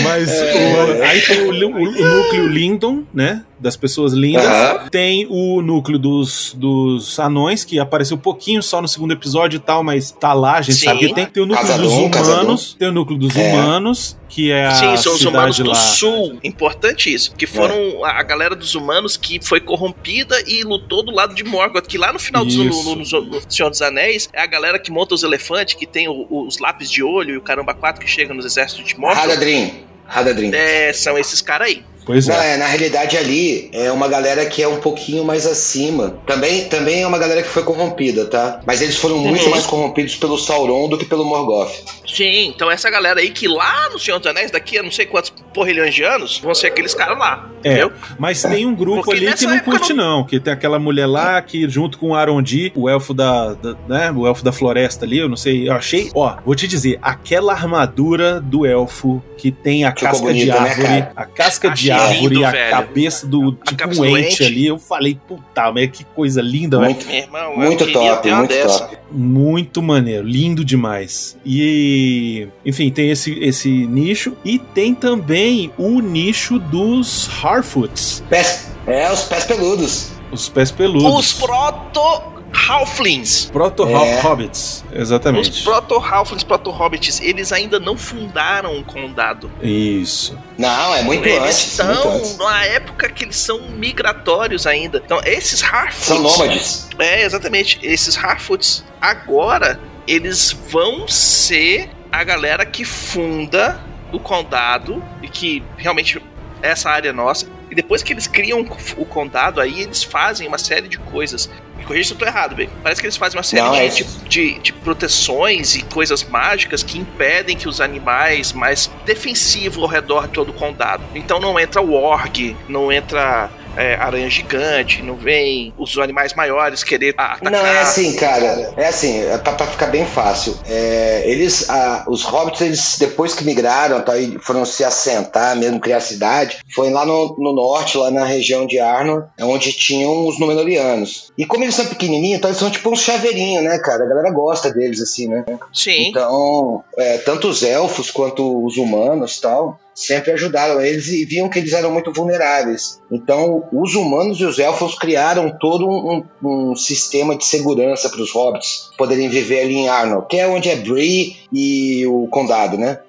Mas 0.03 0.29
o- 0.31 1.03
aí 1.03 1.21
tem 1.21 1.41
o, 1.41 1.69
o- 1.69 1.77
o 1.77 2.17
núcleo 2.17 2.47
Lindon, 2.47 3.03
né? 3.13 3.43
Das 3.57 3.77
pessoas 3.77 4.11
lindas. 4.11 4.45
Aham. 4.45 4.89
Tem 4.89 5.25
o 5.29 5.61
núcleo 5.61 5.97
dos, 5.97 6.53
dos 6.57 7.17
anões, 7.17 7.63
que 7.63 7.79
apareceu 7.79 8.17
pouquinho 8.17 8.61
só 8.61 8.81
no 8.81 8.87
segundo 8.87 9.13
episódio 9.13 9.55
e 9.55 9.59
tal, 9.61 9.81
mas 9.81 10.11
tá 10.11 10.33
lá, 10.33 10.55
a 10.57 10.61
gente 10.61 10.75
Sim. 10.79 10.85
sabe 10.85 10.99
que 11.07 11.13
tem. 11.13 11.25
Tem 11.25 11.41
o 11.41 11.45
núcleo 11.45 11.65
Casador, 11.65 11.85
dos 11.89 11.93
humanos. 11.97 12.11
Casador. 12.13 12.77
Tem 12.79 12.87
o 12.89 12.91
núcleo 12.91 13.17
dos 13.17 13.35
É. 13.37 13.53
humanos, 13.53 14.17
que 14.27 14.51
é 14.51 14.65
a 14.65 14.71
Sim, 14.75 14.97
são 14.97 15.13
os 15.15 15.21
humanos 15.23 15.55
cidade 15.55 15.63
do 15.63 15.69
lá. 15.69 15.75
sul. 15.75 16.37
Importante 16.43 17.13
isso. 17.13 17.33
Que 17.35 17.47
foram 17.47 18.03
a 18.03 18.19
a 18.19 18.23
galera 18.23 18.55
dos 18.55 18.75
humanos 18.75 19.15
que 19.17 19.39
foi 19.41 19.59
corrompida 19.61 20.35
e 20.47 20.63
lutou 20.63 21.01
do 21.03 21.11
lado 21.13 21.33
de 21.33 21.43
Morgoth. 21.43 21.85
Que 21.87 21.97
lá 21.97 22.11
no 22.11 22.19
final 22.19 22.43
do 22.43 22.51
no, 22.63 22.65
no- 22.65 22.95
no 22.95 23.41
Senhor 23.49 23.69
dos 23.69 23.81
Anéis 23.81 24.27
é 24.33 24.41
a 24.41 24.45
galera 24.47 24.77
que 24.79 24.91
monta 24.91 25.15
os 25.15 25.23
elefantes, 25.23 25.75
que 25.75 25.85
tem 25.85 26.07
o- 26.09 26.27
os 26.47 26.59
lápis 26.59 26.89
de 26.91 27.01
olho 27.03 27.35
e 27.35 27.37
o 27.37 27.41
caramba 27.41 27.73
4 27.73 28.01
que 28.03 28.09
chega 28.09 28.33
nos 28.33 28.45
exércitos 28.45 28.85
de 28.85 28.99
Morgoth. 28.99 29.23
Hadadrim. 29.23 29.73
Hadadrim. 30.07 30.51
É, 30.53 30.91
são 30.93 31.17
esses 31.17 31.41
caras 31.41 31.67
aí. 31.69 31.83
Pois 32.05 32.27
Não, 32.27 32.35
é. 32.35 32.53
é, 32.53 32.57
na 32.57 32.67
realidade 32.67 33.17
ali 33.17 33.69
é 33.73 33.91
uma 33.91 34.07
galera 34.07 34.45
que 34.45 34.61
é 34.61 34.67
um 34.67 34.79
pouquinho 34.79 35.23
mais 35.23 35.45
acima. 35.47 36.19
Também, 36.27 36.65
também 36.65 37.01
é 37.01 37.07
uma 37.07 37.17
galera 37.17 37.41
que 37.41 37.49
foi 37.49 37.63
corrompida, 37.63 38.25
tá? 38.25 38.61
Mas 38.65 38.81
eles 38.81 38.95
foram 38.95 39.17
muito 39.17 39.43
Uhum. 39.45 39.49
mais 39.51 39.65
corrompidos 39.65 40.15
pelo 40.15 40.37
Sauron 40.37 40.87
do 40.87 40.97
que 40.97 41.05
pelo 41.05 41.25
Morgoth. 41.25 41.71
Sim, 42.07 42.47
então 42.47 42.69
essa 42.69 42.89
galera 42.89 43.19
aí 43.19 43.31
que 43.31 43.47
lá 43.47 43.89
no 43.89 43.99
Senhor 43.99 44.19
dos 44.19 44.27
Anéis, 44.27 44.51
daqui 44.51 44.77
a 44.77 44.83
não 44.83 44.91
sei 44.91 45.05
quantos 45.05 45.33
porrilhões 45.55 45.95
de 45.95 46.03
anos, 46.03 46.37
vão 46.39 46.53
ser 46.53 46.67
aqueles 46.67 46.93
caras 46.93 47.17
lá. 47.17 47.49
É, 47.63 47.69
Entendeu? 47.71 47.91
mas 48.19 48.43
tem 48.43 48.63
um 48.67 48.75
grupo 48.75 49.01
Porque 49.05 49.25
ali 49.25 49.33
que 49.33 49.47
não 49.47 49.59
curte, 49.59 49.91
não. 49.93 50.23
Que 50.23 50.39
tem 50.39 50.53
aquela 50.53 50.77
mulher 50.77 51.07
lá 51.07 51.41
que, 51.41 51.67
junto 51.67 51.97
com 51.97 52.09
o 52.09 52.15
Arondi, 52.15 52.71
o 52.75 52.87
elfo 52.87 53.11
da, 53.13 53.53
da- 53.53 53.75
né? 53.87 54.11
O 54.11 54.27
elfo 54.27 54.43
da 54.43 54.51
floresta 54.51 55.03
ali, 55.05 55.17
eu 55.17 55.27
não 55.27 55.35
sei. 55.37 55.67
Eu 55.67 55.73
achei. 55.73 56.11
Ó, 56.13 56.35
vou 56.45 56.53
te 56.53 56.67
dizer, 56.67 56.99
aquela 57.01 57.53
armadura 57.53 58.39
do 58.39 58.65
elfo 58.67 59.23
que 59.37 59.51
tem 59.51 59.83
a 59.83 59.89
Ficou 59.91 60.09
casca 60.09 60.25
bonita, 60.27 60.45
de 60.45 60.51
né, 60.51 60.57
árvore, 60.57 60.87
cara? 60.87 61.11
a 61.15 61.25
casca 61.25 61.69
de 61.71 61.91
Achei 61.91 62.05
árvore 62.07 62.27
lindo, 62.35 62.39
e 62.41 62.45
a 62.45 62.51
velho. 62.51 62.69
cabeça 62.71 63.25
do 63.27 63.51
tipo 63.53 63.75
cabeça 63.77 64.01
um 64.01 64.17
ente 64.17 64.43
ali. 64.43 64.67
Eu 64.67 64.77
falei, 64.77 65.17
puta, 65.27 65.71
mas 65.71 65.89
que 65.89 66.03
coisa 66.03 66.41
linda, 66.41 66.77
velho. 66.79 66.91
Muito, 66.93 67.07
Meu 67.07 67.15
irmão, 67.15 67.57
muito 67.57 67.91
top, 67.91 68.29
muito 68.31 68.49
dessa. 68.49 68.79
top. 68.85 68.97
Muito 69.11 69.81
maneiro, 69.81 70.27
lindo 70.27 70.63
demais. 70.65 71.37
E, 71.45 72.47
enfim, 72.65 72.89
tem 72.91 73.09
esse, 73.09 73.37
esse 73.39 73.69
nicho. 73.69 74.33
E 74.43 74.59
tem 74.59 74.93
também 74.93 75.44
o 75.77 75.99
nicho 76.01 76.59
dos 76.59 77.29
Harfoots, 77.43 78.23
Pés, 78.29 78.71
é, 78.87 79.11
os 79.11 79.23
pés 79.23 79.43
peludos. 79.45 80.11
os 80.31 80.49
pés 80.49 80.71
peludos. 80.71 81.19
Os 81.19 81.33
proto 81.33 82.35
Halflings. 82.69 83.49
Proto-Hobbits, 83.51 84.85
Os 84.93 85.01
exatamente. 85.01 85.61
proto 85.63 85.95
Halflings, 85.97 86.43
proto 86.43 86.71
Hobbits, 86.71 87.19
eles 87.21 87.51
ainda 87.51 87.79
não 87.79 87.97
fundaram 87.97 88.79
o 88.79 88.83
condado. 88.83 89.51
Isso. 89.61 90.37
Não, 90.57 90.95
é 90.95 91.01
muito 91.03 91.25
eles 91.27 91.41
antes. 91.43 91.77
muito 91.85 91.97
estão 91.97 92.15
antes. 92.15 92.37
na 92.37 92.63
época 92.65 93.09
que 93.09 93.25
eles 93.25 93.35
são 93.35 93.59
migratórios 93.69 94.65
ainda. 94.65 95.01
Então, 95.05 95.19
esses 95.25 95.61
Harfoots. 95.61 96.05
São 96.05 96.19
nômades. 96.21 96.87
É, 96.97 97.23
exatamente. 97.23 97.77
Esses 97.83 98.17
Harfoots, 98.17 98.85
agora, 99.01 99.77
eles 100.07 100.55
vão 100.69 101.07
ser 101.09 101.89
a 102.11 102.23
galera 102.23 102.65
que 102.65 102.85
funda 102.85 103.79
o 104.11 104.19
condado 104.19 105.03
e 105.21 105.27
que 105.27 105.63
realmente 105.77 106.21
essa 106.61 106.89
área 106.89 107.09
é 107.09 107.13
nossa. 107.13 107.47
E 107.69 107.75
depois 107.75 108.03
que 108.03 108.13
eles 108.13 108.27
criam 108.27 108.65
o 108.97 109.05
condado, 109.05 109.59
aí 109.59 109.81
eles 109.81 110.03
fazem 110.03 110.47
uma 110.47 110.57
série 110.57 110.87
de 110.87 110.97
coisas. 110.97 111.49
Me 111.77 111.83
corrija 111.83 112.09
se 112.09 112.13
eu 112.13 112.17
tô 112.17 112.25
errado, 112.25 112.55
bem. 112.55 112.69
Parece 112.81 113.01
que 113.01 113.07
eles 113.07 113.17
fazem 113.17 113.37
uma 113.37 113.43
série 113.43 113.63
Não, 113.63 113.75
é 113.75 113.87
de, 113.87 114.03
de, 114.27 114.59
de 114.59 114.73
proteções 114.73 115.75
e 115.75 115.83
coisas 115.83 116.23
mágicas 116.23 116.83
que 116.83 116.97
impedem 116.97 117.57
que 117.57 117.67
os 117.67 117.81
animais 117.81 118.53
mais 118.53 118.89
defensivos 119.05 119.83
ao 119.83 119.89
redor 119.89 120.27
de 120.27 120.33
todo 120.33 120.49
o 120.49 120.53
condado. 120.53 121.03
Então 121.15 121.39
não 121.39 121.59
entra 121.59 121.81
o 121.81 121.93
org, 121.93 122.55
não 122.69 122.91
entra 122.91 123.49
é, 123.75 123.95
aranha 123.95 124.29
gigante, 124.29 125.01
não 125.01 125.15
vem 125.15 125.73
os 125.77 125.97
animais 125.97 126.33
maiores 126.33 126.83
querer 126.83 127.13
a- 127.17 127.33
atacar. 127.33 127.51
Não, 127.51 127.65
é 127.65 127.79
assim, 127.81 128.15
cara. 128.15 128.73
É 128.77 128.87
assim, 128.87 129.21
é 129.21 129.37
pra, 129.37 129.67
ficar 129.67 129.87
bem 129.87 130.05
fácil. 130.05 130.57
É, 130.65 131.23
eles, 131.25 131.69
ah, 131.69 132.05
os 132.07 132.23
hobbits, 132.23 132.61
eles, 132.61 132.95
depois 132.99 133.33
que 133.33 133.43
migraram, 133.43 134.01
tá, 134.01 134.17
e 134.17 134.37
foram 134.39 134.65
se 134.65 134.83
assentar, 134.83 135.55
mesmo 135.55 135.79
criar 135.79 135.99
cidade, 135.99 136.57
foi 136.73 136.89
lá 136.89 137.05
no, 137.05 137.35
no 137.37 137.53
norte, 137.53 137.97
lá 137.97 138.11
na 138.11 138.25
região 138.25 138.65
de 138.65 138.79
Arnor, 138.79 139.25
é 139.37 139.43
onde 139.45 139.71
tinham 139.73 140.27
os 140.27 140.39
Númenóreanos. 140.39 141.31
E 141.37 141.45
como 141.45 141.63
eles 141.63 141.75
são 141.75 141.85
pequenininhos, 141.85 142.37
então 142.37 142.49
eles 142.49 142.59
são 142.59 142.69
tipo 142.69 142.89
uns 142.89 143.01
chaveirinhos, 143.01 143.63
né, 143.63 143.77
cara? 143.79 144.03
A 144.03 144.07
galera 144.07 144.31
gosta 144.31 144.71
deles, 144.71 145.01
assim, 145.01 145.27
né? 145.27 145.43
Sim. 145.73 146.07
Então, 146.09 146.83
é, 146.97 147.17
tanto 147.19 147.47
os 147.47 147.63
elfos 147.63 148.11
quanto 148.11 148.65
os 148.65 148.77
humanos 148.77 149.39
tal 149.39 149.79
sempre 149.95 150.31
ajudaram 150.33 150.81
eles 150.81 151.07
e 151.07 151.23
viam 151.25 151.47
que 151.49 151.57
eles 151.57 151.73
eram 151.73 151.89
muito 151.91 152.11
vulneráveis. 152.11 152.99
Então, 153.11 153.63
os 153.71 153.95
humanos 153.95 154.39
e 154.39 154.45
os 154.45 154.59
elfos 154.59 154.95
criaram 154.97 155.49
todo 155.59 155.87
um, 155.87 156.25
um- 156.43 156.71
um 156.71 156.75
sistema 156.75 157.35
de 157.37 157.45
segurança 157.45 158.09
para 158.09 158.21
os 158.21 158.31
hobbits 158.31 158.89
poderem 158.97 159.29
viver 159.29 159.61
ali 159.61 159.75
em 159.75 159.87
Arnor, 159.87 160.27
que 160.27 160.37
é 160.37 160.47
onde 160.47 160.69
é 160.69 160.75
Bree 160.75 161.37
e 161.51 162.05
o 162.07 162.27
condado, 162.27 162.77
né? 162.77 162.99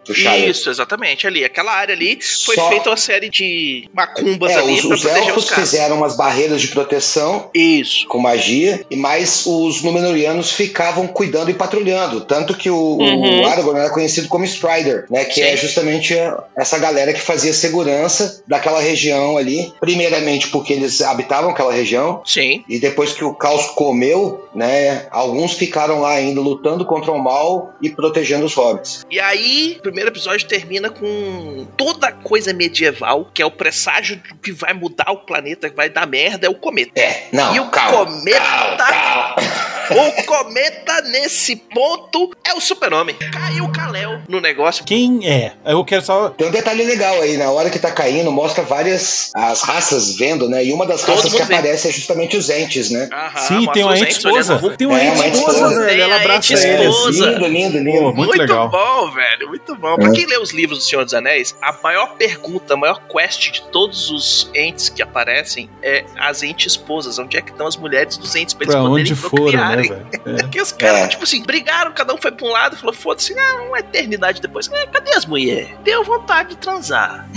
Isso, 0.49 0.71
exatamente, 0.71 1.27
ali. 1.27 1.45
Aquela 1.45 1.73
área 1.73 1.93
ali 1.95 2.19
foi 2.45 2.55
Só- 2.55 2.69
feita 2.69 2.91
uma 2.91 2.97
série 2.97 3.29
de 3.29 3.89
macumbas 3.93 4.53
É, 4.53 4.57
ali 4.57 4.75
os, 4.75 4.87
pra 4.87 4.95
os 4.95 5.01
proteger 5.03 5.29
elfos 5.29 5.45
os 5.45 5.51
fizeram 5.51 5.97
umas 5.97 6.17
barreiras 6.17 6.61
de 6.61 6.69
proteção 6.69 7.51
Isso. 7.53 8.07
com 8.07 8.19
magia, 8.19 8.85
e 8.89 8.95
mais 8.97 9.45
os 9.47 9.83
Númenóreanos 9.83 10.53
ficavam 10.53 11.07
cuidando 11.09 11.51
e 11.51 11.55
patrulhando. 11.55 12.21
Tanto 12.21 12.55
que 12.57 12.71
o, 12.71 12.77
Uhum. 12.99 13.43
o 13.43 13.47
Aragorn 13.47 13.81
era 13.81 13.91
conhecido 13.91 14.29
como 14.29 14.45
Strider, 14.45 15.07
né? 15.11 15.25
Que 15.25 15.35
Sim. 15.35 15.43
é 15.43 15.57
justamente 15.57 16.15
essa 16.57 16.76
essa 16.77 16.79
galera 16.79 17.13
que 17.13 17.21
fazia 17.21 17.53
segurança 17.55 18.43
daquela 18.47 18.81
região 18.81 19.37
ali. 19.37 19.73
Primeiramente 19.81 20.49
porque 20.49 20.73
eles 20.73 21.01
habitavam 21.01 21.51
aquela 21.51 21.73
região. 21.73 22.23
Sim. 22.25 22.63
E 22.69 22.79
depois 22.79 23.13
que 23.13 23.25
o 23.25 23.35
caos 23.35 23.67
comeu, 23.71 24.47
né? 24.55 25.07
Alguns 25.11 25.55
ficaram 25.55 26.01
lá 26.01 26.11
ainda 26.11 26.41
lutando 26.41 26.85
contra 26.85 27.11
o 27.13 27.19
mal 27.19 27.73
e 27.81 27.89
protegendo 27.91 28.45
os 28.45 28.55
hobbits. 28.55 29.05
E 29.11 29.19
aí, 29.19 29.77
o 29.79 29.83
primeiro 29.83 30.11
episódio 30.11 30.47
termina 30.47 30.91
com 30.91 31.67
toda 31.77 32.13
coisa 32.13 32.53
medieval, 32.53 33.31
que 33.33 33.41
é 33.43 33.47
o 33.47 33.51
presságio 33.51 34.21
que 34.43 34.53
vai 34.53 34.73
mudar 34.75 35.11
o 35.11 35.19
planeta, 35.19 35.71
que 35.71 35.77
vai 35.77 35.89
dar 35.89 36.07
merda, 36.07 36.47
é 36.47 36.51
o 36.51 36.55
cometa. 36.55 36.93
É, 37.01 37.29
não. 37.33 37.55
E 37.55 37.61
o 37.61 37.69
calma, 37.69 38.05
cometa- 38.07 38.41
calma, 38.41 38.77
calma. 38.77 39.37
O 39.89 40.25
cometa, 40.25 41.01
nesse 41.03 41.55
ponto, 41.55 42.33
é 42.45 42.53
o 42.55 42.61
super-homem. 42.61 43.15
Caiu 43.33 43.67
o 43.67 43.73
Kalel 43.73 44.19
no 44.29 44.41
negócio. 44.41 44.85
Quem 44.85 45.29
é? 45.29 45.53
Eu 45.65 45.85
quero 45.85 46.05
só. 46.05 46.31
Tem 46.31 46.49
um 46.49 46.51
detalhe 46.67 46.85
legal 46.85 47.21
aí, 47.23 47.37
na 47.37 47.51
hora 47.51 47.71
que 47.71 47.79
tá 47.79 47.91
caindo, 47.93 48.31
mostra 48.33 48.65
várias 48.65 49.31
as 49.35 49.63
raças 49.63 50.17
vendo, 50.17 50.49
né? 50.49 50.65
E 50.65 50.73
uma 50.73 50.85
das 50.87 51.03
Todo 51.03 51.17
raças 51.17 51.33
que 51.33 51.43
aparece 51.43 51.89
é 51.89 51.93
justamente 51.93 52.37
os 52.37 52.51
entes, 52.51 52.91
né? 52.91 53.09
Aham, 53.13 53.39
Sim, 53.39 53.67
tem 53.73 53.85
uma 53.85 53.97
entes 53.99 54.25
olhando 54.25 54.41
esposa. 54.41 54.77
Tem 54.77 54.87
uma 54.87 55.01
É, 55.01 55.13
uma 55.13 55.27
esposa, 55.29 55.85
velho. 55.85 56.03
Ela 56.03 56.17
abraça 56.17 56.53
esposa. 56.55 57.27
Lindo, 57.31 57.47
lindo, 57.47 57.79
lindo. 57.79 57.99
Pô, 58.01 58.13
muito 58.13 58.37
legal. 58.39 58.69
bom, 58.69 59.11
velho. 59.13 59.49
Muito 59.49 59.75
bom. 59.77 59.97
Pra 59.97 60.11
quem 60.11 60.27
lê 60.27 60.39
os 60.39 60.51
livros 60.53 60.79
do 60.81 60.85
Senhor 60.85 61.05
dos 61.05 61.15
Anéis, 61.15 61.55
a 61.63 61.73
maior 61.83 62.15
pergunta, 62.17 62.75
a 62.75 62.77
maior 62.77 63.01
quest 63.07 63.51
de 63.53 63.63
todos 63.71 64.11
os 64.11 64.51
entes 64.55 64.89
que 64.89 65.03
aparecem 65.03 65.71
é 65.83 66.05
as 66.19 66.43
entes 66.43 66.73
esposas. 66.73 67.19
Onde 67.19 67.37
é 67.37 67.43
que 67.43 67.51
estão 67.53 67.67
as 67.67 67.77
mulheres 67.77 68.17
dos 68.17 68.35
entes 68.35 68.55
pra 68.55 68.65
eles 68.65 68.75
Pra 68.75 68.83
poderem 68.85 69.03
onde 69.13 69.15
foram, 69.15 69.45
né, 69.45 69.51
procriarem? 69.53 69.89
velho? 69.89 70.07
É. 70.27 70.43
Porque 70.43 70.61
os 70.61 70.73
caras, 70.73 71.01
É. 71.03 71.09
tipo 71.09 71.23
assim, 71.25 71.43
brigaram, 71.43 71.93
cada 71.93 72.13
um 72.13 72.19
foi 72.19 72.33
pra 72.33 72.47
um 72.47 72.51
lado 72.51 72.75
e 72.75 72.79
falou: 72.79 72.93
foda-se, 72.95 73.33
ah, 73.39 73.63
uma 73.69 73.79
eternidade 73.79 74.41
depois. 74.41 74.69
É, 74.73 74.87
cadê 74.87 75.13
as 75.15 75.25
mulheres? 75.25 75.69
Deu 75.85 76.03
vontade 76.03 76.56
de 76.57 76.61
transar. 76.63 77.29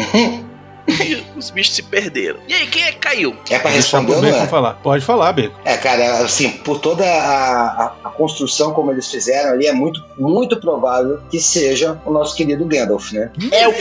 e 0.87 1.23
os 1.37 1.49
bichos 1.51 1.75
se 1.75 1.83
perderam. 1.83 2.39
E 2.47 2.53
aí, 2.53 2.65
quem 2.67 2.83
é 2.83 2.91
que 2.91 2.97
caiu? 2.97 3.35
É 3.49 3.59
pra 3.59 3.69
responder 3.69 4.13
o 4.13 4.15
ou 4.15 4.21
não 4.23 4.29
é? 4.29 4.47
falar. 4.47 4.73
Pode 4.75 5.05
falar, 5.05 5.31
Beco. 5.33 5.59
É, 5.63 5.77
cara, 5.77 6.19
assim, 6.23 6.49
por 6.49 6.79
toda 6.79 7.05
a, 7.05 7.67
a- 7.85 7.95
a 8.05 8.09
construção 8.09 8.73
como 8.73 8.91
eles 8.91 9.09
fizeram 9.09 9.51
ali, 9.51 9.67
é 9.67 9.73
muito, 9.73 10.03
muito 10.17 10.59
provável 10.59 11.19
que 11.29 11.39
seja 11.39 12.01
o 12.05 12.11
nosso 12.11 12.35
querido 12.35 12.65
Gandalf, 12.65 13.11
né? 13.11 13.31
É 13.51 13.67
o 13.67 13.73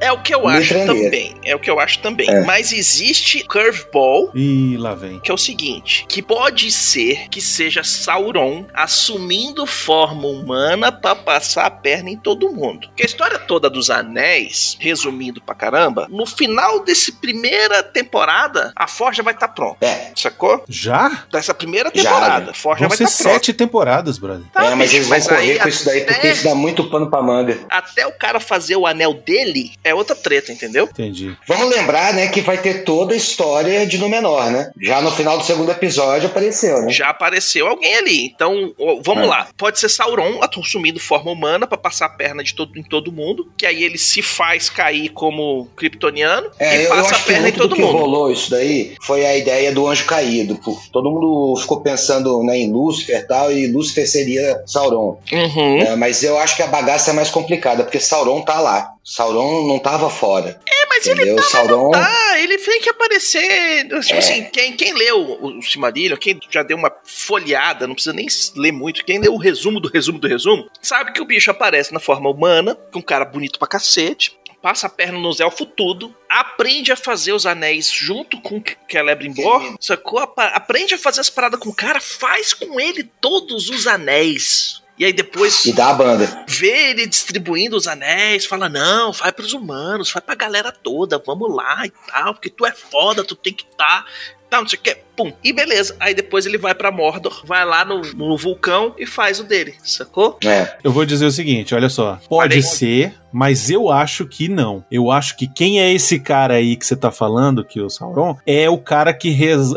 É 0.00 0.10
o 0.12 0.22
que 0.22 0.34
eu 0.34 0.48
acho 0.48 0.74
também. 0.86 1.34
É 1.44 1.54
o 1.54 1.58
que 1.58 1.70
eu 1.70 1.78
acho 1.78 1.98
também. 2.00 2.28
É. 2.30 2.44
Mas 2.44 2.72
existe 2.72 3.44
curveball 3.44 4.30
Ih, 4.34 4.76
lá 4.78 4.94
vem. 4.94 5.20
que 5.20 5.30
é 5.30 5.34
o 5.34 5.38
seguinte, 5.38 6.04
que 6.08 6.22
pode 6.22 6.70
ser 6.72 7.28
que 7.28 7.40
seja 7.40 7.84
Sauron 7.84 8.64
assumindo 8.74 9.66
forma 9.66 10.26
humana 10.26 10.90
pra 10.90 11.14
passar 11.14 11.66
a 11.66 11.70
perna 11.70 12.10
em 12.10 12.16
todo 12.16 12.50
mundo. 12.52 12.88
Porque 12.88 13.02
a 13.02 13.06
história 13.06 13.38
toda 13.38 13.68
dos 13.70 13.90
anéis, 13.90 14.76
resumindo 14.80 15.40
pra 15.40 15.54
caramba, 15.54 16.06
no 16.10 16.24
final 16.26 16.82
desse 16.84 17.12
primeira 17.12 17.82
temporada, 17.82 18.72
a 18.74 18.86
forja 18.86 19.22
vai 19.22 19.34
estar 19.34 19.48
pronta. 19.48 19.84
É, 19.86 20.12
Sacou? 20.16 20.64
Já? 20.68 21.24
Dessa 21.30 21.52
primeira 21.54 21.90
Já, 21.94 22.02
temporada, 22.10 22.44
né? 22.46 22.50
a 22.52 22.54
forja 22.54 22.80
Vão 22.80 22.88
vai 22.88 22.96
ser 22.98 23.04
estar 23.04 23.22
pronta. 23.24 23.34
sete 23.38 23.52
temporadas, 23.52 24.18
brother. 24.18 24.46
Tá, 24.52 24.64
é, 24.66 24.74
mas 24.74 24.90
bicho, 24.90 24.96
eles 24.96 25.08
vão 25.08 25.16
aí 25.38 25.46
correr 25.46 25.58
com 25.60 25.68
isso 25.68 25.84
daí, 25.84 26.00
porque 26.00 26.14
até- 26.18 26.32
isso 26.32 26.44
dá 26.44 26.54
muito 26.54 26.84
pano 26.90 27.10
pra 27.10 27.22
manga. 27.22 27.58
Até 27.68 28.06
o 28.06 28.12
cara 28.12 28.40
fazer 28.40 28.76
o 28.76 28.86
anel 28.86 29.14
dele 29.14 29.72
é 29.84 29.89
outra 29.94 30.14
treta, 30.16 30.52
entendeu? 30.52 30.84
Entendi. 30.84 31.36
Vamos 31.46 31.68
lembrar, 31.74 32.14
né, 32.14 32.28
que 32.28 32.40
vai 32.40 32.58
ter 32.58 32.84
toda 32.84 33.14
a 33.14 33.16
história 33.16 33.86
de 33.86 33.98
Númenor, 33.98 34.50
né? 34.50 34.70
Já 34.80 35.00
no 35.00 35.10
final 35.10 35.38
do 35.38 35.44
segundo 35.44 35.70
episódio 35.70 36.28
apareceu, 36.28 36.82
né? 36.82 36.90
já 36.90 37.08
apareceu 37.08 37.66
alguém 37.66 37.94
ali. 37.96 38.26
Então, 38.26 38.72
vamos 39.02 39.24
É. 39.24 39.26
lá. 39.26 39.48
Pode 39.56 39.78
ser 39.78 39.88
Sauron 39.88 40.40
assumindo 40.42 40.98
forma 41.00 41.30
humana 41.30 41.66
pra 41.66 41.78
passar 41.78 42.06
a 42.06 42.10
perna 42.10 42.42
de 42.42 42.54
todo, 42.54 42.78
em 42.78 42.82
todo 42.82 43.12
mundo, 43.12 43.48
que 43.56 43.66
aí 43.66 43.82
ele 43.82 43.98
se 43.98 44.22
faz 44.22 44.68
cair 44.68 45.08
como 45.10 45.66
kryptoniano 45.76 46.50
É, 46.58 46.76
e 46.76 46.84
eu, 46.84 46.90
eu 46.94 46.96
passa 47.02 47.16
a 47.16 47.18
perna 47.20 47.38
em 47.48 47.52
muito 47.52 47.56
do 47.56 47.62
todo 47.68 47.76
que 47.76 47.82
mundo. 47.82 47.92
rolou 47.98 48.30
isso 48.30 48.50
daí 48.50 48.94
foi 49.02 49.24
a 49.24 49.36
ideia 49.36 49.72
do 49.72 49.86
anjo 49.86 50.04
caído. 50.06 50.56
pô. 50.56 50.78
Todo 50.92 51.10
mundo 51.10 51.58
ficou 51.60 51.80
pensando 51.80 52.42
né, 52.42 52.56
em 52.58 52.70
Lúcifer 52.72 53.20
e 53.20 53.22
tal, 53.26 53.52
e 53.52 53.66
Lúcifer 53.66 54.08
seria 54.08 54.62
Sauron. 54.66 55.18
Uhum. 55.32 55.78
né? 55.78 55.96
Mas 55.96 56.22
eu 56.22 56.38
acho 56.38 56.56
que 56.56 56.62
a 56.62 56.66
bagaça 56.66 57.10
é 57.10 57.14
mais 57.14 57.30
complicada, 57.30 57.82
porque 57.84 58.00
Sauron 58.00 58.40
tá 58.42 58.60
lá. 58.60 58.92
Sauron 59.02 59.66
não 59.66 59.78
tava 59.78 60.10
fora. 60.10 60.60
É, 60.68 60.86
mas 60.86 61.06
ele 61.06 61.22
entendeu? 61.22 61.42
Sauron. 61.42 61.90
Ah, 61.94 62.38
ele 62.38 62.58
tem 62.58 62.80
que 62.80 62.90
aparecer. 62.90 63.84
Tipo 63.84 63.94
É. 64.14 64.18
assim, 64.18 64.44
quem, 64.44 64.76
quem 64.76 64.92
leu 64.92 65.38
o, 65.42 65.62
Silmarillion, 65.62 66.16
quem 66.16 66.38
já 66.50 66.62
deu 66.62 66.76
uma 66.76 66.92
folheada, 67.04 67.86
não 67.86 67.94
precisa 67.94 68.14
nem 68.14 68.26
ler 68.56 68.72
muito, 68.72 69.04
quem 69.04 69.18
leu 69.18 69.34
o 69.34 69.38
resumo 69.38 69.80
do 69.80 69.88
resumo 69.88 70.18
do 70.18 70.28
resumo, 70.28 70.68
sabe 70.82 71.12
que 71.12 71.20
o 71.20 71.24
bicho 71.24 71.50
aparece 71.50 71.92
na 71.92 72.00
forma 72.00 72.28
humana, 72.30 72.74
com 72.92 72.98
um 72.98 73.02
cara 73.02 73.24
bonito 73.24 73.58
pra 73.58 73.66
cacete. 73.68 74.38
Passa 74.62 74.88
a 74.88 74.90
perna 74.90 75.18
nos 75.18 75.40
elfos 75.40 75.66
tudo, 75.74 76.14
aprende 76.28 76.92
a 76.92 76.96
fazer 76.96 77.32
os 77.32 77.46
anéis 77.46 77.90
junto 77.90 78.38
com 78.42 78.58
o 78.58 78.62
Celebrimbor, 78.90 79.74
sacou? 79.80 80.18
Aprende 80.36 80.92
a 80.92 80.98
fazer 80.98 81.22
as 81.22 81.30
paradas 81.30 81.58
com 81.58 81.70
o 81.70 81.74
cara, 81.74 81.98
faz 81.98 82.52
com 82.52 82.78
ele 82.78 83.04
todos 83.22 83.70
os 83.70 83.86
anéis. 83.86 84.82
E 85.00 85.04
aí 85.06 85.14
depois 85.14 85.64
E 85.64 85.72
dá 85.72 85.88
a 85.88 85.94
banda. 85.94 86.44
vê 86.46 86.90
ele 86.90 87.06
distribuindo 87.06 87.74
os 87.74 87.88
anéis, 87.88 88.44
fala: 88.44 88.68
não, 88.68 89.12
vai 89.12 89.32
pros 89.32 89.54
humanos, 89.54 90.12
vai 90.12 90.20
pra 90.20 90.34
galera 90.34 90.70
toda, 90.70 91.20
vamos 91.24 91.52
lá 91.56 91.86
e 91.86 91.90
tal, 92.12 92.34
porque 92.34 92.50
tu 92.50 92.66
é 92.66 92.70
foda, 92.72 93.24
tu 93.24 93.34
tem 93.34 93.54
que 93.54 93.64
estar. 93.64 94.04
Tá, 94.04 94.04
tal, 94.50 94.60
não 94.62 94.68
sei 94.68 94.78
o 94.78 94.82
que, 94.82 94.96
pum. 95.16 95.32
E 95.42 95.52
beleza. 95.54 95.96
Aí 95.98 96.12
depois 96.12 96.44
ele 96.44 96.58
vai 96.58 96.74
pra 96.74 96.90
Mordor, 96.90 97.40
vai 97.46 97.64
lá 97.64 97.82
no, 97.82 98.02
no 98.12 98.36
vulcão 98.36 98.94
e 98.98 99.06
faz 99.06 99.40
o 99.40 99.44
dele, 99.44 99.74
sacou? 99.82 100.38
É. 100.44 100.76
Eu 100.84 100.92
vou 100.92 101.06
dizer 101.06 101.24
o 101.24 101.30
seguinte, 101.32 101.74
olha 101.74 101.88
só. 101.88 102.20
Pode 102.28 102.60
Falei. 102.60 102.62
ser, 102.62 103.14
mas 103.32 103.70
eu 103.70 103.90
acho 103.90 104.26
que 104.26 104.48
não. 104.48 104.84
Eu 104.90 105.10
acho 105.10 105.36
que 105.36 105.46
quem 105.46 105.80
é 105.80 105.92
esse 105.92 106.18
cara 106.20 106.54
aí 106.54 106.76
que 106.76 106.86
você 106.86 106.96
tá 106.96 107.10
falando, 107.10 107.64
que 107.64 107.78
é 107.78 107.82
o 107.82 107.90
Sauron, 107.90 108.36
é 108.46 108.68
o 108.68 108.78
cara 108.78 109.12
que 109.14 109.30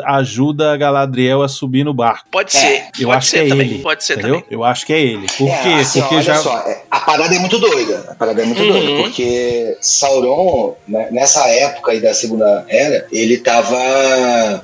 ajuda 0.06 0.74
a 0.74 0.78
Galadriel 0.78 1.42
a 1.44 1.48
subir 1.48 1.84
no 1.84 1.94
barco. 1.94 2.26
Pode 2.32 2.56
É, 2.56 2.60
ser. 2.60 2.84
Eu 3.00 3.08
pode 3.08 3.18
acho 3.18 3.28
ser 3.28 3.38
que 3.39 3.46
é 3.46 3.50
também. 3.50 3.68
ele. 3.70 3.80
Pode 3.80 4.04
ser 4.04 4.13
entendeu? 4.13 4.36
também. 4.36 4.46
Eu 4.50 4.63
acho 4.63 4.86
que 4.86 4.94
é 4.94 5.02
ele. 5.02 5.28
Por 5.38 5.48
É, 5.50 5.58
quê? 5.62 5.70
assim, 5.82 6.00
Porque 6.02 6.16
olha 6.16 6.24
já. 6.24 6.36
só, 6.36 6.58
é, 6.60 6.82
a 6.89 7.00
parada 7.00 7.36
é 7.36 7.39
muito 7.39 7.60
doida. 7.60 8.06
A 8.10 8.16
parada 8.16 8.42
é 8.42 8.46
muito 8.46 8.62
Uhum. 8.62 8.72
doida, 8.72 9.04
porque 9.04 9.78
Sauron, 9.82 10.76
né, 10.88 11.08
nessa 11.12 11.48
época 11.50 11.92
aí 11.92 12.00
da 12.02 12.13
Segunda 12.13 12.66
Era, 12.68 13.06
ele 13.12 13.38
tava 13.38 13.78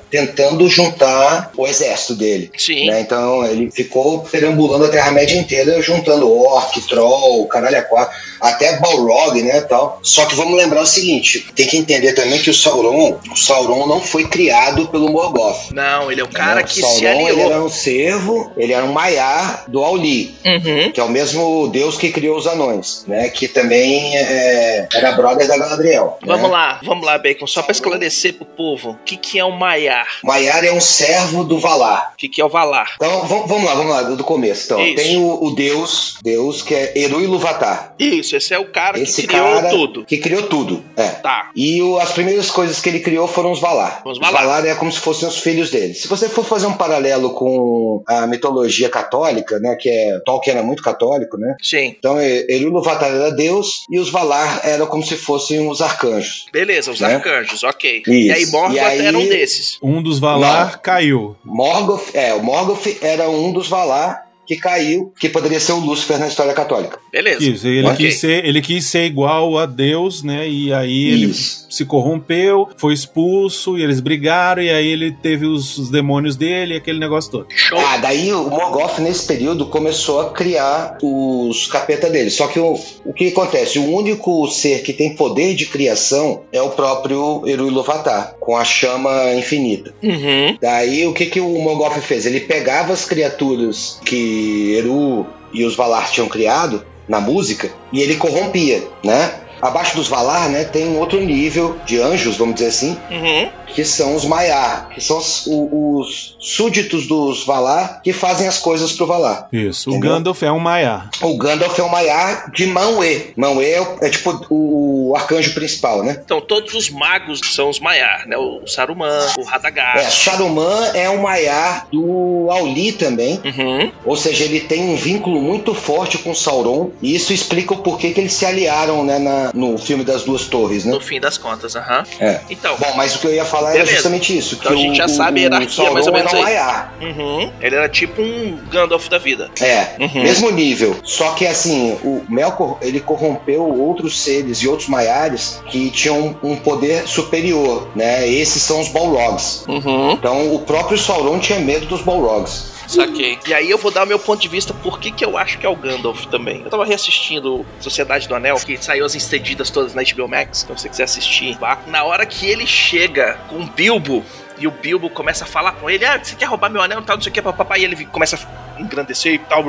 tentando 0.09 0.67
juntar 0.67 1.51
o 1.57 1.67
exército 1.67 2.15
dele. 2.15 2.51
Sim. 2.57 2.87
né? 2.87 3.01
Então 3.01 3.45
ele 3.45 3.69
ficou 3.71 4.19
perambulando 4.21 4.85
a 4.85 4.89
Terra-média 4.89 5.37
inteira, 5.37 5.81
juntando 5.81 6.31
orc, 6.31 6.79
troll, 6.87 7.47
caralho 7.47 7.77
a 7.77 7.81
quatro, 7.81 8.15
até 8.41 8.78
Balrog, 8.79 9.41
né, 9.41 9.61
tal. 9.61 9.99
Só 10.03 10.25
que 10.25 10.35
vamos 10.35 10.57
lembrar 10.57 10.81
o 10.81 10.85
seguinte, 10.85 11.45
tem 11.55 11.67
que 11.67 11.77
entender 11.77 12.13
também 12.13 12.39
que 12.39 12.49
o 12.49 12.53
Sauron, 12.53 13.19
o 13.31 13.35
Sauron 13.35 13.87
não 13.87 14.01
foi 14.01 14.25
criado 14.25 14.87
pelo 14.87 15.09
Morgoth. 15.09 15.71
Não, 15.71 16.11
ele 16.11 16.21
é 16.21 16.23
o 16.23 16.27
cara 16.27 16.61
né? 16.61 16.63
que 16.63 16.79
o 16.79 16.83
Sauron, 16.83 16.97
se 16.97 17.05
ele 17.05 17.29
aliou. 17.29 17.51
era 17.51 17.63
um 17.63 17.69
servo, 17.69 18.51
ele 18.57 18.73
era 18.73 18.85
um 18.85 18.91
Maiar 18.93 19.65
do 19.67 19.83
Auli, 19.83 20.35
Uhum. 20.45 20.91
que 20.91 20.99
é 20.99 21.03
o 21.03 21.09
mesmo 21.09 21.67
deus 21.67 21.97
que 21.97 22.11
criou 22.11 22.37
os 22.37 22.47
anões, 22.47 23.03
né? 23.07 23.29
Que 23.29 23.47
também 23.47 24.15
é, 24.17 24.87
era 24.93 25.11
brother 25.13 25.47
da 25.47 25.57
Galadriel. 25.57 26.17
né? 26.21 26.27
Vamos 26.27 26.49
lá, 26.51 26.79
vamos 26.83 27.05
lá, 27.05 27.17
Bacon, 27.17 27.45
só 27.47 27.61
pra 27.61 27.71
esclarecer 27.71 28.33
pro 28.33 28.45
povo, 28.45 28.91
o 28.91 28.97
que, 29.05 29.17
que 29.17 29.39
é 29.39 29.45
o 29.45 29.51
Maiar? 29.51 30.07
Maiar 30.23 30.63
é 30.63 30.71
um 30.71 30.81
servo 30.81 31.43
do 31.43 31.59
Valar. 31.59 32.11
O 32.13 32.17
que, 32.17 32.29
que 32.29 32.41
é 32.41 32.45
o 32.45 32.49
Valar? 32.49 32.93
Então, 32.95 33.25
vamos, 33.27 33.47
vamos 33.47 33.65
lá, 33.65 33.75
vamos 33.75 33.91
lá, 33.91 34.01
do 34.03 34.23
começo. 34.23 34.65
Então, 34.65 34.81
Isso. 34.85 34.95
tem 34.95 35.17
o, 35.17 35.43
o 35.43 35.55
deus, 35.55 36.17
deus 36.23 36.61
que 36.61 36.73
é 36.73 36.97
Eru 36.97 37.21
Iluvatar. 37.21 37.93
Isso, 37.99 38.35
esse 38.35 38.53
é 38.53 38.59
o 38.59 38.65
cara 38.69 38.99
Esse 38.99 39.21
que 39.21 39.27
criou 39.27 39.45
cara 39.55 39.69
tudo. 39.69 40.05
que 40.05 40.17
criou 40.17 40.43
tudo. 40.43 40.83
É. 40.95 41.07
Tá. 41.09 41.49
E 41.55 41.81
o- 41.81 41.97
as 41.99 42.11
primeiras 42.11 42.49
coisas 42.51 42.79
que 42.79 42.89
ele 42.89 42.99
criou 42.99 43.27
foram 43.27 43.51
os 43.51 43.59
Valar. 43.59 44.01
Os 44.05 44.17
Valar. 44.19 44.65
é 44.65 44.75
como 44.75 44.91
se 44.91 44.99
fossem 44.99 45.27
os 45.27 45.39
filhos 45.39 45.69
dele. 45.69 45.93
Se 45.93 46.07
você 46.07 46.29
for 46.29 46.43
fazer 46.45 46.67
um 46.67 46.73
paralelo 46.73 47.31
com 47.33 48.03
a 48.07 48.25
mitologia 48.27 48.89
católica, 48.89 49.59
né, 49.59 49.75
que 49.79 49.89
é 49.89 50.19
Tolkien 50.25 50.55
era 50.57 50.65
muito 50.65 50.81
católico, 50.83 51.37
né? 51.37 51.55
Sim. 51.61 51.95
Então, 51.97 52.19
Eru 52.19 52.47
Iluvatar 52.69 53.09
era 53.09 53.31
Deus 53.31 53.85
e 53.89 53.99
os 53.99 54.09
Valar 54.09 54.61
eram 54.63 54.85
como 54.87 55.03
se 55.05 55.15
fossem 55.15 55.67
os 55.67 55.81
arcanjos. 55.81 56.45
Beleza, 56.51 56.91
os 56.91 56.99
Né? 56.99 57.15
arcanjos, 57.15 57.63
ok. 57.63 58.03
E 58.07 58.31
aí 58.31 58.43
Isso. 58.43 58.51
Morgoth 58.51 58.75
E 58.75 58.79
aí- 58.79 59.05
era 59.05 59.17
um 59.17 59.27
desses. 59.27 59.77
Um 59.81 60.01
dos 60.01 60.19
Valar 60.19 60.79
caiu. 60.81 61.35
Morgoth, 61.43 62.09
é, 62.13 62.33
o 62.33 62.43
Morgoth 62.43 62.87
era 63.01 63.29
um 63.29 63.51
dos 63.51 63.67
Valar 63.67 64.28
que 64.49 64.57
caiu, 64.57 65.13
que 65.19 65.29
poderia 65.29 65.59
ser 65.59 65.73
o 65.73 65.79
Lúcifer 65.79 66.17
na 66.17 66.27
história 66.27 66.55
católica. 66.55 66.97
Beleza. 67.11 67.43
Isso, 67.43 67.67
ele, 67.67 67.85
Ok. 67.85 67.97
quis 67.97 68.19
ser, 68.19 68.43
ele 68.43 68.61
quis 68.63 68.83
ser 68.83 69.05
igual 69.05 69.59
a 69.59 69.67
Deus, 69.67 70.23
né? 70.23 70.49
E 70.49 70.73
aí 70.73 71.07
ele 71.09 71.25
Isso. 71.27 71.67
se 71.69 71.85
corrompeu, 71.85 72.67
foi 72.75 72.95
expulso, 72.95 73.77
e 73.77 73.83
eles 73.83 73.99
brigaram, 73.99 74.59
e 74.59 74.71
aí 74.71 74.87
ele 74.87 75.11
teve 75.11 75.45
os, 75.45 75.77
os 75.77 75.91
demônios 75.91 76.35
dele, 76.35 76.73
e 76.73 76.77
aquele 76.77 76.97
negócio 76.97 77.29
todo. 77.29 77.45
Show. 77.55 77.77
Ah, 77.77 77.97
daí 77.97 78.33
o 78.33 78.49
Morgoth, 78.49 78.97
nesse 78.97 79.27
período, 79.27 79.67
começou 79.67 80.19
a 80.19 80.31
criar 80.31 80.97
os 81.03 81.67
capeta 81.67 82.09
dele. 82.09 82.31
Só 82.31 82.47
que 82.47 82.59
o, 82.59 82.73
o 83.05 83.13
que 83.13 83.27
acontece? 83.27 83.77
O 83.77 83.85
único 83.95 84.47
ser 84.47 84.81
que 84.81 84.93
tem 84.93 85.15
poder 85.15 85.53
de 85.53 85.67
criação 85.67 86.41
é 86.51 86.59
o 86.59 86.71
próprio 86.71 87.43
Eru 87.45 87.67
Iluvatar, 87.67 88.33
com 88.39 88.57
a 88.57 88.65
chama 88.65 89.31
infinita. 89.35 89.93
Uhum. 90.01 90.57
Daí 90.59 91.05
o 91.05 91.13
que, 91.13 91.27
que 91.27 91.39
o 91.39 91.59
Morgoth 91.59 92.01
fez? 92.01 92.25
Ele 92.25 92.39
pegava 92.39 92.93
as 92.93 93.05
criaturas 93.05 93.99
que 94.03 94.38
Eru 94.39 95.25
e 95.53 95.63
os 95.63 95.75
Valar 95.75 96.09
tinham 96.11 96.29
criado 96.29 96.83
na 97.07 97.19
música 97.19 97.71
e 97.91 98.01
ele 98.01 98.15
corrompia, 98.15 98.87
né? 99.03 99.41
Abaixo 99.61 99.95
dos 99.95 100.07
Valar, 100.07 100.49
né, 100.49 100.63
tem 100.65 100.95
outro 100.97 101.19
nível 101.19 101.75
de 101.85 101.99
anjos, 101.99 102.37
vamos 102.37 102.55
dizer 102.55 102.67
assim, 102.69 102.97
Uhum. 103.11 103.49
que 103.67 103.83
são 103.85 104.15
os 104.15 104.25
Maiar, 104.25 104.89
que 104.89 105.01
são 105.01 105.17
os, 105.17 105.45
o- 105.47 105.97
os 105.99 106.35
súditos 106.39 107.07
dos 107.07 107.45
Valar 107.45 108.01
que 108.03 108.11
fazem 108.13 108.47
as 108.47 108.57
coisas 108.57 108.91
pro 108.93 109.05
Valar. 109.05 109.47
Isso, 109.51 109.89
o 109.89 109.93
Entendeu? 109.93 110.11
Gandalf 110.15 110.43
é 110.43 110.51
um 110.51 110.59
Maiar. 110.59 111.09
O 111.21 111.37
Gandalf 111.37 111.77
é 111.77 111.83
um 111.83 111.89
Maiar 111.89 112.51
de 112.51 112.65
Manwë. 112.67 113.33
Manwë 113.37 113.63
é, 113.65 113.81
o- 113.81 113.97
é 114.01 114.09
tipo 114.09 114.45
o, 114.49 115.09
o 115.11 115.15
arcanjo 115.15 115.53
principal, 115.53 116.03
né? 116.03 116.19
Então, 116.23 116.41
todos 116.41 116.73
os 116.73 116.89
magos 116.89 117.41
são 117.53 117.69
os 117.69 117.79
Maiar, 117.79 118.27
né? 118.27 118.37
O 118.37 118.65
Saruman, 118.67 119.07
o 119.37 119.41
É, 119.41 119.45
Radagast. 119.45 120.23
Saruman 120.23 120.91
é 120.93 121.09
um 121.09 121.21
Maiar 121.21 121.87
do 121.91 122.47
Auli 122.49 122.91
também, 122.93 123.39
Uhum. 123.45 123.91
ou 124.05 124.15
seja, 124.15 124.43
ele 124.43 124.61
tem 124.61 124.89
um 124.89 124.95
vínculo 124.95 125.41
muito 125.41 125.73
forte 125.73 126.17
com 126.17 126.33
Sauron, 126.33 126.89
e 127.01 127.15
isso 127.15 127.31
explica 127.33 127.73
o 127.73 127.77
porquê 127.77 128.11
que 128.11 128.19
eles 128.19 128.33
se 128.33 128.45
aliaram 128.45 129.03
né, 129.03 129.19
na- 129.19 129.48
no 129.53 129.77
filme 129.77 130.03
das 130.03 130.23
duas 130.23 130.45
torres, 130.45 130.85
né? 130.85 130.91
No 130.91 130.99
fim 131.01 131.19
das 131.19 131.37
contas, 131.37 131.75
aham. 131.75 132.03
É. 132.19 132.41
Então, 132.49 132.75
Bom, 132.77 132.93
mas 132.95 133.15
o 133.15 133.19
que 133.19 133.27
eu 133.27 133.33
ia 133.33 133.45
falar 133.45 133.69
era 133.69 133.79
Beleza. 133.79 133.93
justamente 133.93 134.37
isso. 134.37 134.55
Então 134.59 134.71
que 134.73 134.77
a 134.77 134.81
gente 134.81 134.93
o- 134.93 134.95
já 134.95 135.07
sabe 135.07 135.39
a 135.39 135.43
hierarquia, 135.43 135.91
mais 135.91 136.07
ou 136.07 136.13
menos 136.13 136.31
era 136.33 136.41
um 136.41 136.45
aí. 136.45 136.53
Maiar. 136.53 136.93
uhum. 137.01 137.51
ele 137.61 137.75
era 137.75 137.89
tipo 137.89 138.21
um 138.21 138.57
Gandalf 138.71 139.07
da 139.09 139.17
vida. 139.17 139.49
É, 139.61 139.95
Uhum. 139.99 140.23
mesmo 140.23 140.51
nível. 140.51 140.95
Só 141.03 141.31
que 141.33 141.45
assim, 141.47 141.93
o 142.03 142.23
Melkor 142.29 142.77
ele 142.81 142.99
corrompeu 142.99 143.63
outros 143.63 144.19
seres 144.21 144.59
e 144.59 144.67
outros 144.67 144.87
maiares 144.89 145.61
que 145.69 145.89
tinham 145.91 146.37
um 146.43 146.55
poder 146.55 147.07
superior, 147.07 147.87
né? 147.95 148.27
Esses 148.27 148.61
são 148.63 148.79
os 148.81 148.89
Balrogs. 148.89 149.63
Uhum. 149.67 150.11
Então 150.13 150.53
o 150.55 150.59
próprio 150.59 150.97
Sauron 150.97 151.39
tinha 151.39 151.59
medo 151.59 151.85
dos 151.85 152.01
Balrogs. 152.01 152.78
Saquei. 152.89 153.37
E 153.47 153.53
aí 153.53 153.69
eu 153.69 153.77
vou 153.77 153.91
dar 153.91 154.03
o 154.03 154.07
meu 154.07 154.17
ponto 154.17 154.41
de 154.41 154.47
vista 154.47 154.73
por 154.73 154.99
que, 154.99 155.11
que 155.11 155.23
eu 155.23 155.37
acho 155.37 155.57
que 155.59 155.65
é 155.65 155.69
o 155.69 155.75
Gandalf 155.75 156.25
também. 156.25 156.61
Eu 156.63 156.69
tava 156.69 156.83
reassistindo 156.85 157.65
Sociedade 157.79 158.27
do 158.27 158.33
Anel, 158.35 158.55
que 158.57 158.77
saiu 158.83 159.05
as 159.05 159.13
estendidas 159.15 159.69
todas 159.69 159.93
na 159.93 160.01
HBO 160.03 160.27
Max, 160.27 160.63
então 160.63 160.75
se 160.75 160.83
você 160.83 160.89
quiser 160.89 161.03
assistir, 161.03 161.57
vá. 161.59 161.77
Na 161.87 162.03
hora 162.03 162.25
que 162.25 162.47
ele 162.47 162.65
chega 162.65 163.37
com 163.47 163.57
o 163.57 163.65
Bilbo, 163.65 164.25
e 164.57 164.67
o 164.67 164.71
Bilbo 164.71 165.09
começa 165.09 165.45
a 165.45 165.47
falar 165.47 165.71
com 165.73 165.89
ele, 165.89 166.03
ah, 166.03 166.19
você 166.21 166.35
quer 166.35 166.45
roubar 166.45 166.69
meu 166.69 166.81
anel 166.81 166.99
e 166.99 167.03
tal, 167.03 167.15
não 167.15 167.23
sei 167.23 167.29
o 167.29 167.33
que, 167.33 167.41
papai, 167.41 167.79
e 167.79 167.83
ele 167.85 168.05
começa 168.05 168.35
a 168.75 168.81
engrandecer 168.81 169.33
e 169.35 169.39
tal, 169.39 169.63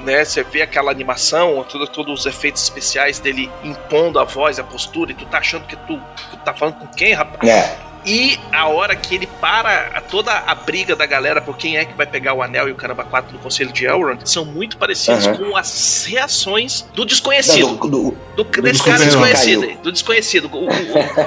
né? 0.00 0.24
Você 0.24 0.42
vê 0.42 0.62
aquela 0.62 0.90
animação, 0.90 1.64
tudo- 1.68 1.86
todos 1.86 2.20
os 2.20 2.26
efeitos 2.26 2.62
especiais 2.62 3.18
dele 3.18 3.50
impondo 3.64 4.18
a 4.18 4.24
voz, 4.24 4.58
a 4.58 4.64
postura, 4.64 5.12
e 5.12 5.14
tu 5.14 5.24
tá 5.26 5.38
achando 5.38 5.66
que 5.66 5.76
tu, 5.76 5.98
tu 6.30 6.36
tá 6.44 6.52
falando 6.52 6.74
com 6.74 6.86
quem, 6.88 7.12
rapaz? 7.14 7.48
É. 7.48 7.89
E 8.04 8.38
a 8.50 8.66
hora 8.66 8.96
que 8.96 9.14
ele 9.14 9.26
para 9.26 10.00
toda 10.10 10.32
a 10.32 10.54
briga 10.54 10.96
da 10.96 11.04
galera 11.04 11.40
por 11.40 11.56
quem 11.56 11.76
é 11.76 11.84
que 11.84 11.92
vai 11.94 12.06
pegar 12.06 12.32
o 12.34 12.42
anel 12.42 12.68
e 12.68 12.72
o 12.72 12.74
caramba 12.74 13.04
4 13.04 13.32
do 13.32 13.38
Conselho 13.38 13.72
de 13.72 13.84
Elrond 13.84 14.22
são 14.24 14.44
muito 14.44 14.76
parecidos 14.78 15.26
Aham. 15.26 15.36
com 15.36 15.56
as 15.56 16.04
reações 16.08 16.84
do 16.94 17.04
desconhecido. 17.04 17.76
Do, 17.76 17.88
do- 17.88 18.16
Do, 18.44 18.62
desse 18.62 18.82
cara 18.82 19.04
desconhecido. 19.04 19.60
Caiu. 19.66 19.78
Do 19.82 19.92
desconhecido. 19.92 20.48
O- 20.50 20.64
o- 20.66 20.68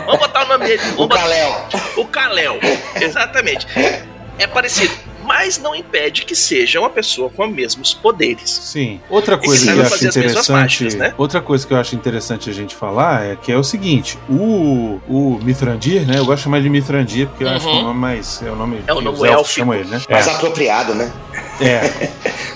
vamos 0.05 0.17
botar 0.19 0.45
o 0.45 0.47
nome 0.47 0.65
dele. 0.65 0.81
o 0.97 1.07
Kalel. 1.07 1.65
o 1.97 2.05
Kalel. 2.05 2.59
Exatamente. 2.99 3.67
É 4.39 4.47
parecido. 4.47 4.93
Mas 5.25 5.57
não 5.57 5.75
impede 5.75 6.25
que 6.25 6.35
seja 6.35 6.79
uma 6.79 6.89
pessoa 6.89 7.29
com 7.29 7.45
os 7.47 7.53
mesmos 7.53 7.93
poderes. 7.93 8.49
Sim. 8.49 8.99
Outra 9.09 9.37
que 9.37 9.45
coisa 9.45 9.59
que, 9.59 9.65
saiba 9.65 9.81
eu 9.81 9.85
acho 9.93 10.05
interessante, 10.07 10.51
mágicas, 10.51 10.95
né? 10.95 11.13
outra 11.17 11.41
coisa 11.41 11.65
que 11.67 11.73
eu 11.73 11.77
acho 11.77 11.95
interessante 11.95 12.49
a 12.49 12.53
gente 12.53 12.75
falar 12.75 13.25
é 13.25 13.35
que 13.35 13.51
é 13.51 13.57
o 13.57 13.63
seguinte, 13.63 14.17
o 14.29 14.99
o 15.07 15.39
Mithrandir, 15.43 16.05
né? 16.05 16.17
Eu 16.19 16.25
gosto 16.25 16.37
de 16.39 16.43
chamar 16.43 16.61
de 16.61 16.69
Mithrandir 16.69 17.27
porque 17.27 17.43
eu 17.43 17.49
acho 17.49 17.65
que 17.65 17.71
é 17.71 17.73
o 17.73 17.77
Uhum. 17.77 17.83
nome 17.83 17.99
mais 17.99 18.41
é 18.41 18.51
o 18.51 18.55
nome 18.55 18.77
É 18.87 18.93
o 18.93 18.97
que 18.97 19.03
nome 19.03 19.45
chamam 19.45 19.73
ele, 19.75 19.89
né? 19.89 20.01
Mais 20.09 20.27
apropriado, 20.27 20.93
né? 20.95 21.11
É, 21.59 21.65
é. 22.05 22.11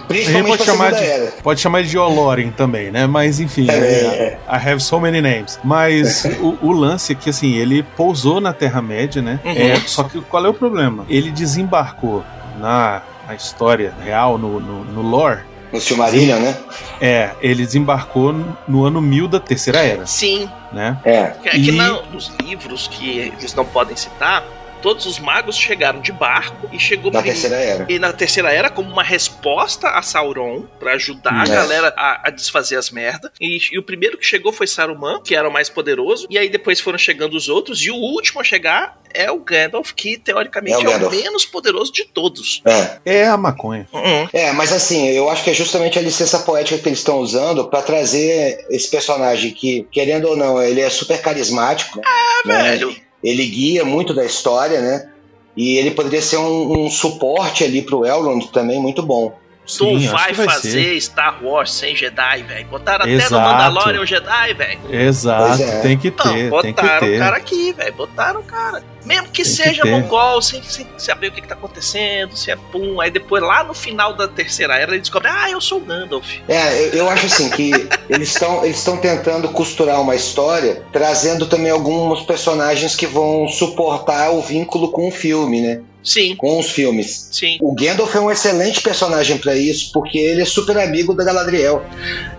Principalmente 0.08 0.48
pode 0.48 0.64
chamar 0.66 0.92
de- 0.94 1.04
Era. 1.04 1.34
Pode 1.44 1.60
chamar 1.60 1.84
de 1.84 1.98
Olorin 1.98 2.52
também, 2.52 2.92
né? 2.92 3.06
Mas 3.08 3.40
enfim, 3.40 3.68
É, 3.70 3.74
é, 3.74 4.40
I 4.50 4.70
have 4.70 4.80
so 4.82 5.00
many 5.00 5.22
names. 5.22 5.60
Mas 5.64 6.24
o, 6.40 6.58
o 6.62 6.72
lance 6.72 7.12
é 7.12 7.16
que 7.16 7.30
assim, 7.30 7.56
ele 7.56 7.84
pousou 7.96 8.40
na 8.40 8.54
Terra-média, 8.54 9.22
né? 9.22 9.40
Uhum. 9.44 9.52
É, 9.52 9.76
só 9.86 10.04
que 10.04 10.22
qual 10.22 10.46
é 10.46 10.50
o 10.50 10.54
problema? 10.54 11.06
Ele 11.10 11.30
desembarcou 11.32 12.24
na, 12.58 13.02
na 13.28 13.36
história 13.36 13.94
real, 14.04 14.38
no, 14.38 14.60
no, 14.60 14.84
no 14.84 15.02
lore. 15.02 15.42
No 15.72 15.82
Silmarillion, 15.82 16.40
né? 16.40 16.58
É, 17.02 17.32
ele 17.42 17.66
desembarcou 17.66 18.34
no 18.68 18.86
ano 18.86 19.02
1000 19.02 19.28
da 19.28 19.40
Terceira 19.40 19.80
Era, 19.86 20.06
Sim, 20.08 20.50
né? 20.72 20.98
É. 21.04 21.34
É 21.44 21.50
que 21.52 21.70
E- 21.70 21.72
não, 21.74 22.06
nos 22.06 22.32
livros 22.42 22.88
que 22.88 23.20
eles 23.20 23.54
não 23.54 23.66
podem 23.66 23.96
citar, 23.96 24.44
todos 24.82 25.06
os 25.06 25.20
magos 25.20 25.58
chegaram 25.58 26.00
de 26.00 26.12
barco 26.12 26.70
e 26.72 26.80
chegou 26.80 27.12
Na 27.12 27.22
Terceira 27.22 27.56
Era. 27.58 27.86
e 27.90 28.00
na 28.00 28.14
terceira 28.14 28.52
era 28.52 28.70
como 28.70 28.92
uma 28.92 29.04
resposta 29.04 29.90
a 29.90 30.02
Sauron 30.02 30.64
pra 30.80 30.94
ajudar 30.94 31.34
a 31.34 31.46
galera 31.46 31.94
a, 31.96 32.28
a 32.28 32.30
desfazer 32.30 32.78
as 32.78 32.90
merdas. 32.90 33.32
E, 33.40 33.58
e 33.72 33.78
o 33.78 33.84
primeiro 33.84 34.18
que 34.18 34.26
chegou 34.26 34.52
foi 34.52 34.68
Saruman, 34.68 35.22
que 35.22 35.36
era 35.36 35.48
o 35.48 35.52
mais 35.52 35.70
poderoso. 35.70 36.28
E 36.30 36.38
aí 36.38 36.50
depois 36.50 36.80
foram 36.80 36.98
chegando 36.98 37.36
os 37.36 37.50
outros. 37.50 37.82
E 37.82 37.92
o 37.92 37.96
último 37.96 38.42
a 38.42 38.44
chegar 38.44 38.98
é 39.14 39.32
o 39.32 39.40
Gandalf, 39.40 39.92
que 39.94 40.18
teoricamente 40.18 40.86
É 40.86 40.90
o 40.90 40.92
é 40.92 40.98
o, 40.98 41.10
menos 41.10 41.46
poderoso 41.46 41.92
de 41.92 42.06
todos. 42.06 42.62
É. 42.66 43.00
É 43.06 43.28
a 43.28 43.38
maconha. 43.38 43.88
Uhum. 43.92 44.28
É, 44.34 44.52
mas 44.52 44.72
assim, 44.72 45.08
eu 45.10 45.30
acho 45.30 45.44
que 45.44 45.50
é 45.50 45.54
justamente 45.54 45.98
a 45.98 46.02
licença 46.02 46.40
poética 46.40 46.78
que 46.78 46.90
eles 46.90 47.00
estão 47.00 47.20
usando 47.20 47.68
pra 47.70 47.82
trazer 47.82 48.66
esse 48.70 48.90
personagem 48.90 49.52
que, 49.52 49.88
querendo 49.92 50.28
ou 50.28 50.36
não, 50.38 50.62
ele 50.62 50.82
é 50.82 50.90
super 50.90 51.22
carismático. 51.22 52.02
Ah, 52.06 52.48
né? 52.48 52.64
velho. 52.64 52.96
Ele 53.24 53.46
guia 53.46 53.84
muito 53.84 54.14
da 54.14 54.26
história, 54.26 54.82
né? 54.82 55.10
E 55.56 55.78
ele 55.78 55.92
poderia 55.92 56.22
ser 56.22 56.38
um, 56.38 56.86
um 56.86 56.90
suporte 56.90 57.64
ali 57.64 57.82
pro 57.82 58.06
Elrond 58.06 58.46
também 58.52 58.80
muito 58.80 59.02
bom. 59.02 59.36
Tu 59.68 59.74
Sim, 59.74 59.98
acho 59.98 60.12
vai, 60.14 60.28
que 60.30 60.34
vai 60.36 60.46
fazer 60.48 60.72
ser. 60.72 61.02
Star 61.02 61.44
Wars 61.44 61.74
sem 61.74 61.94
Jedi, 61.94 62.44
velho. 62.44 62.68
Botaram 62.68 63.04
até 63.04 63.12
Exato. 63.12 63.34
no 63.34 63.42
Mandalorian 63.42 64.02
o 64.02 64.06
Jedi, 64.06 64.54
velho. 64.54 64.80
Exato, 64.90 65.62
é. 65.62 65.82
tem 65.82 65.98
que 65.98 66.10
Não, 66.10 66.18
ter, 66.18 66.34
tem 66.62 66.74
que 66.74 66.82
botaram 66.82 67.08
o 67.08 67.10
ter. 67.12 67.20
cara 67.20 67.38
aqui, 67.38 67.74
velho. 67.74 67.94
Botaram 67.94 68.40
o 68.40 68.44
cara. 68.44 68.82
Mesmo 69.04 69.28
que 69.28 69.44
Tem 69.44 69.52
que 69.52 69.58
seja 69.58 69.84
ter. 69.84 69.92
mongol, 69.92 70.42
sem, 70.42 70.64
sem 70.64 70.88
saber 70.98 71.28
o 71.28 71.32
que, 71.34 71.42
que 71.42 71.48
tá 71.48 71.56
acontecendo, 71.56 72.36
se 72.38 72.50
é 72.50 72.56
pum. 72.56 73.02
Aí 73.02 73.12
depois, 73.12 73.44
lá 73.44 73.64
no 73.64 73.74
final 73.74 74.14
da 74.14 74.28
terceira 74.28 74.76
era, 74.76 74.92
ele 74.92 75.02
descobre: 75.02 75.30
ah, 75.30 75.50
eu 75.50 75.60
sou 75.60 75.80
o 75.80 75.82
Gandalf. 75.82 76.26
É, 76.48 76.88
eu, 76.88 76.94
eu 76.94 77.10
acho 77.10 77.26
assim 77.26 77.50
que 77.50 77.72
eles 78.10 78.30
estão 78.30 78.64
eles 78.64 78.78
estão 78.78 78.96
tentando 78.98 79.50
costurar 79.50 80.00
uma 80.02 80.16
história, 80.16 80.82
trazendo 80.94 81.46
também 81.46 81.72
alguns 81.72 82.22
personagens 82.22 82.96
que 82.96 83.06
vão 83.06 83.48
suportar 83.50 84.32
o 84.32 84.42
vínculo 84.42 84.92
com 84.92 85.10
o 85.10 85.12
filme, 85.12 85.62
né? 85.62 85.82
Sim, 86.08 86.36
Com 86.38 86.58
os 86.58 86.72
filmes. 86.72 87.28
sim. 87.34 87.58
O 87.62 87.76
Gandalf 87.76 88.16
é 88.16 88.20
um 88.22 88.32
excelente 88.32 88.80
personagem 88.82 89.38
pra 89.38 89.56
isso, 89.58 89.92
porque 89.92 90.18
ele 90.18 90.42
é 90.42 90.46
super 90.46 90.78
amigo 90.78 91.14
da 91.14 91.26
Galadriel. 91.26 91.84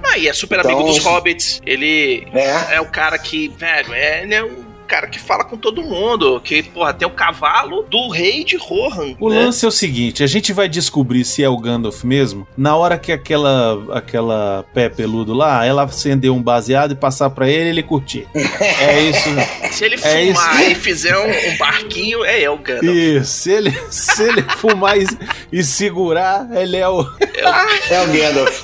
Ah, 0.02 0.16
e 0.16 0.26
é 0.26 0.32
super 0.32 0.60
Então, 0.60 0.70
amigo 0.70 0.88
dos 0.88 0.98
hobbits. 1.04 1.60
Ele 1.66 2.26
É, 2.32 2.76
é 2.76 2.80
o 2.80 2.86
cara 2.86 3.18
que, 3.18 3.48
velho, 3.48 3.92
é, 3.92 4.22
ele 4.22 4.34
é 4.34 4.42
um 4.42 4.67
cara 4.88 5.06
que 5.06 5.18
fala 5.18 5.44
com 5.44 5.56
todo 5.56 5.82
mundo. 5.82 6.40
Que, 6.40 6.62
porra, 6.62 6.92
tem 6.94 7.06
o 7.06 7.10
cavalo 7.10 7.82
do 7.82 8.08
rei 8.08 8.42
de 8.42 8.56
Rohan. 8.56 9.14
O 9.20 9.28
né? 9.28 9.44
lance 9.44 9.64
é 9.64 9.68
o 9.68 9.72
seguinte, 9.72 10.24
a 10.24 10.26
gente 10.26 10.52
vai 10.52 10.68
descobrir 10.68 11.24
se 11.24 11.44
é 11.44 11.48
o 11.48 11.56
Gandalf 11.58 12.02
mesmo 12.04 12.48
na 12.56 12.74
hora 12.76 12.98
que 12.98 13.12
aquela 13.12 13.78
aquela 13.96 14.64
pé 14.74 14.88
peludo 14.88 15.34
lá, 15.34 15.64
ela 15.64 15.84
acender 15.84 16.30
um 16.30 16.42
baseado 16.42 16.92
e 16.92 16.94
passar 16.94 17.30
pra 17.30 17.48
ele, 17.48 17.68
ele 17.70 17.82
curtir. 17.82 18.26
É 18.80 19.00
isso. 19.02 19.28
Se 19.72 19.84
ele 19.84 19.96
É 20.02 20.26
fumar 20.32 20.62
isso. 20.62 20.70
e 20.70 20.74
fizer 20.74 21.16
um, 21.16 21.52
um 21.52 21.56
barquinho, 21.56 22.24
é 22.24 22.40
eu, 22.40 22.56
Gandalf. 22.56 22.84
Isso, 22.96 23.32
se 23.32 23.52
ele, 23.52 23.70
se 23.90 24.22
ele 24.22 24.42
fumar 24.42 24.98
e, 24.98 25.06
e 25.52 25.62
segurar, 25.62 26.48
ele 26.56 26.76
é 26.76 26.88
o, 26.88 27.00
é 27.00 27.44
o 27.44 27.94
é 27.94 28.02
o 28.02 28.06
Gandalf. 28.12 28.62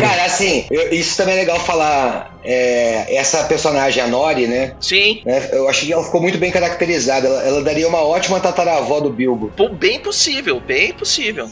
Cara, 0.00 0.24
assim, 0.24 0.64
eu- 0.70 0.90
isso 0.92 1.16
também 1.16 1.34
é 1.34 1.38
legal 1.38 1.58
falar. 1.60 2.34
é, 2.48 3.16
essa 3.16 3.42
personagem, 3.44 4.00
a 4.00 4.06
Nori, 4.06 4.46
né? 4.46 4.74
Sim, 4.80 5.20
né, 5.26 5.48
Eu 5.50 5.68
achei 5.68 5.88
que 5.88 5.92
ela 5.92 6.04
ficou 6.04 6.20
muito 6.22 6.38
bem 6.38 6.52
caracterizada. 6.52 7.26
Ela, 7.26 7.42
ela 7.42 7.62
daria 7.62 7.88
uma 7.88 8.04
ótima 8.04 8.38
tataravó 8.38 9.00
do 9.00 9.10
Bilbo. 9.10 9.52
pô, 9.56 9.68
bem 9.68 9.98
possível, 9.98 10.60
bem 10.60 10.92
possível. 10.92 11.50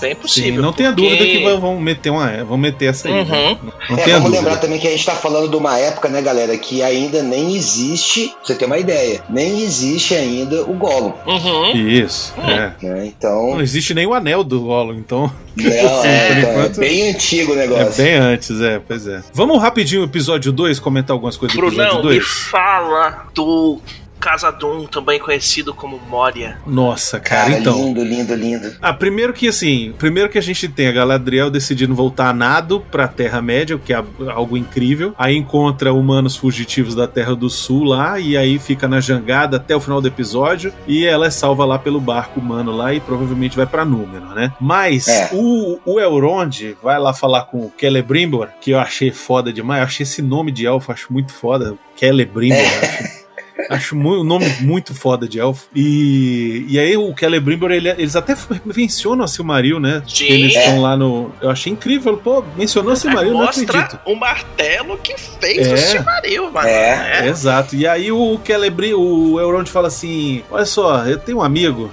Bem 0.00 0.14
Sim, 0.14 0.20
possível. 0.20 0.62
não 0.62 0.72
tenha 0.72 0.90
porque- 0.92 1.02
dúvida 1.16 1.24
que 1.24 1.56
vão- 1.58 1.80
meter 1.80 2.10
uma, 2.10 2.44
vão 2.44 2.56
meter 2.58 2.90
essa 2.90 3.08
aí. 3.08 3.14
Uhum. 3.14 3.24
né? 3.24 3.58
Não 3.90 3.98
É, 3.98 4.02
tenha 4.02 4.16
vamos 4.18 4.30
dúvida. 4.32 4.36
lembrar 4.48 4.56
também 4.60 4.78
que 4.78 4.86
a 4.86 4.90
gente 4.90 5.04
tá 5.06 5.14
falando 5.14 5.48
de 5.48 5.56
uma 5.56 5.78
época, 5.78 6.08
né, 6.08 6.20
galera, 6.22 6.56
que 6.58 6.82
ainda 6.82 7.22
nem 7.22 7.54
existe, 7.56 8.28
pra 8.28 8.36
você 8.44 8.54
ter 8.54 8.64
uma 8.66 8.78
ideia, 8.78 9.22
nem 9.30 9.60
existe 9.62 10.14
ainda 10.14 10.62
o 10.62 10.74
Gollum, 10.74 11.12
Uhum. 11.26 11.72
Isso, 11.76 12.34
é. 12.38 12.72
né? 12.82 13.06
Então, 13.06 13.50
Não 13.54 13.60
existe 13.62 13.94
nem 13.94 14.06
o 14.06 14.14
anel 14.14 14.42
do 14.44 14.60
Gollum, 14.60 14.94
então 14.94 15.30
não, 15.56 15.66
É, 16.04 16.06
é 16.06 16.40
enquanto- 16.40 16.78
bem 16.80 17.10
antigo 17.10 17.52
o 17.52 17.56
negócio. 17.56 18.02
é 18.02 18.04
bem 18.04 18.14
antes, 18.14 18.60
é, 18.60 18.78
pois 18.86 19.06
é. 19.06 19.22
Vamos 19.32 19.60
rapidinho 19.60 20.02
o 20.02 20.04
episódio 20.04 20.52
2, 20.52 20.78
comentar 20.78 21.14
algumas 21.14 21.36
coisas 21.36 21.56
do 21.56 21.66
episódio 21.66 21.92
Brunão, 21.94 22.04
me 22.10 22.14
2? 22.18 22.26
fala 22.50 23.26
do 23.34 23.80
Casadum, 24.18 24.86
também 24.86 25.18
conhecido 25.18 25.72
como 25.74 26.00
Moria. 26.08 26.58
Nossa, 26.66 27.20
cara, 27.20 27.50
Cara, 27.50 27.58
então. 27.60 27.76
lindo, 27.76 28.02
lindo, 28.02 28.34
lindo. 28.34 28.72
Ah, 28.80 28.92
primeiro 28.92 29.32
que 29.32 29.48
assim, 29.48 29.94
primeiro 29.98 30.28
que 30.28 30.38
a 30.38 30.42
gente 30.42 30.68
tem 30.68 30.88
a 30.88 30.92
Galadriel 30.92 31.50
decidindo 31.50 31.94
voltar 31.94 32.28
a 32.30 32.32
nado 32.32 32.80
pra 32.90 33.06
Terra-média, 33.08 33.76
o 33.76 33.78
que 33.78 33.92
é 33.92 34.02
algo 34.28 34.56
incrível. 34.56 35.14
Aí 35.18 35.36
encontra 35.36 35.92
humanos 35.92 36.36
fugitivos 36.36 36.94
da 36.94 37.06
Terra 37.06 37.34
do 37.36 37.48
Sul 37.50 37.84
lá, 37.84 38.18
e 38.18 38.36
aí 38.36 38.58
fica 38.58 38.88
na 38.88 39.00
jangada 39.00 39.56
até 39.58 39.74
o 39.76 39.80
final 39.80 40.00
do 40.00 40.08
episódio, 40.08 40.72
e 40.86 41.04
ela 41.06 41.26
é 41.26 41.30
salva 41.30 41.64
lá 41.64 41.78
pelo 41.78 42.00
barco 42.00 42.40
humano 42.40 42.72
lá 42.74 42.92
e 42.94 43.00
provavelmente 43.00 43.56
vai 43.56 43.66
pra 43.66 43.84
Númenor, 43.84 44.34
né? 44.34 44.52
Mas 44.60 45.08
É. 45.08 45.30
o, 45.32 45.78
o 45.84 46.00
Elrond 46.00 46.74
vai 46.82 46.98
lá 46.98 47.12
falar 47.12 47.42
com 47.42 47.58
o 47.58 47.72
Celebrimbor, 47.78 48.48
que 48.60 48.70
eu 48.72 48.78
achei 48.78 49.10
foda 49.10 49.52
demais, 49.52 49.80
eu 49.80 49.86
achei 49.86 50.04
esse 50.04 50.22
nome 50.22 50.50
de 50.50 50.66
elfo, 50.66 50.90
acho 50.90 51.12
muito 51.12 51.32
foda, 51.32 51.74
Celebrimbor, 51.96 52.58
É. 52.58 52.66
acho 52.66 53.25
Acho 53.70 53.96
um 53.96 54.22
nome 54.22 54.46
muito 54.60 54.94
foda 54.94 55.26
de 55.28 55.38
elfo. 55.40 55.66
E, 55.74 56.64
e 56.68 56.78
aí 56.78 56.96
o 56.96 57.14
Celebrimbor, 57.18 57.70
ele, 57.70 57.88
eles 57.88 58.14
até 58.16 58.36
mencionam 58.64 59.24
a 59.24 59.28
Silmaril, 59.28 59.80
né? 59.80 60.02
Sim. 60.06 60.24
Eles 60.26 60.54
É. 60.54 60.60
estão 60.64 60.80
lá 60.82 60.96
no. 60.96 61.32
Eu 61.40 61.50
achei 61.50 61.72
incrível. 61.72 62.16
Pô, 62.16 62.44
mencionou 62.56 62.92
a 62.92 62.96
Silmaril, 62.96 63.32
não 63.32 63.42
acredito. 63.42 63.74
Mostra 63.74 64.00
o 64.06 64.14
martelo 64.14 64.98
que 64.98 65.16
fez 65.18 65.66
É. 65.66 65.72
o 65.74 65.76
Silmaril, 65.78 66.50
mano. 66.52 66.68
É. 66.68 67.22
É. 67.24 67.28
Exato. 67.28 67.74
E 67.76 67.86
aí 67.86 68.12
o 68.12 68.38
Celebri, 68.44 68.94
o 68.94 69.40
Elrond 69.40 69.68
fala 69.68 69.88
assim: 69.88 70.42
Olha 70.50 70.66
só, 70.66 71.04
eu 71.06 71.18
tenho 71.18 71.38
um 71.38 71.42
amigo 71.42 71.90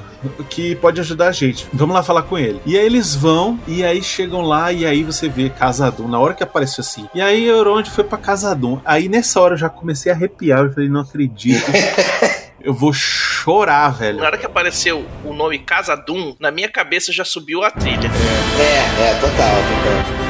que 0.50 0.76
pode 0.76 1.00
ajudar 1.00 1.28
a 1.28 1.32
gente. 1.32 1.68
Vamos 1.74 1.96
lá 1.96 2.04
falar 2.04 2.24
com 2.24 2.38
ele. 2.38 2.60
E 2.66 2.78
aí 2.78 2.86
eles 2.86 3.16
vão, 3.16 3.60
e 3.68 3.84
aí 3.84 4.02
chegam 4.04 4.42
lá, 4.42 4.72
e 4.72 4.86
aí 4.86 5.04
você 5.04 5.28
vê 5.28 5.50
Casadum, 5.50 6.08
na 6.08 6.20
hora 6.20 6.34
que 6.34 6.44
apareceu 6.44 6.82
assim. 6.82 7.08
E 7.14 7.22
aí 7.22 7.48
Elrond 7.48 7.90
foi 7.90 8.04
pra 8.04 8.18
Casadum. 8.18 8.80
Aí 8.86 9.08
nessa 9.08 9.40
hora 9.42 9.54
eu 9.54 9.58
já 9.58 9.70
comecei 9.70 10.12
a 10.12 10.16
arrepiar. 10.16 10.60
Eu 10.60 10.74
falei: 10.74 10.90
Não 10.90 11.02
acredito. 11.02 11.72
Eu 12.64 12.74
vou 12.74 12.94
chorar, 12.94 13.90
velho. 13.90 14.20
Na 14.20 14.26
hora 14.26 14.38
que 14.38 14.46
apareceu 14.46 15.06
o 15.26 15.34
nome 15.34 15.60
Casadum, 15.60 16.34
na 16.40 16.50
minha 16.50 16.70
cabeça 16.70 17.12
já 17.12 17.26
subiu 17.26 17.62
a 17.62 17.70
trilha. 17.70 18.10
É, 18.58 19.10
é, 19.10 19.16
total, 19.16 19.28
total. 19.36 20.23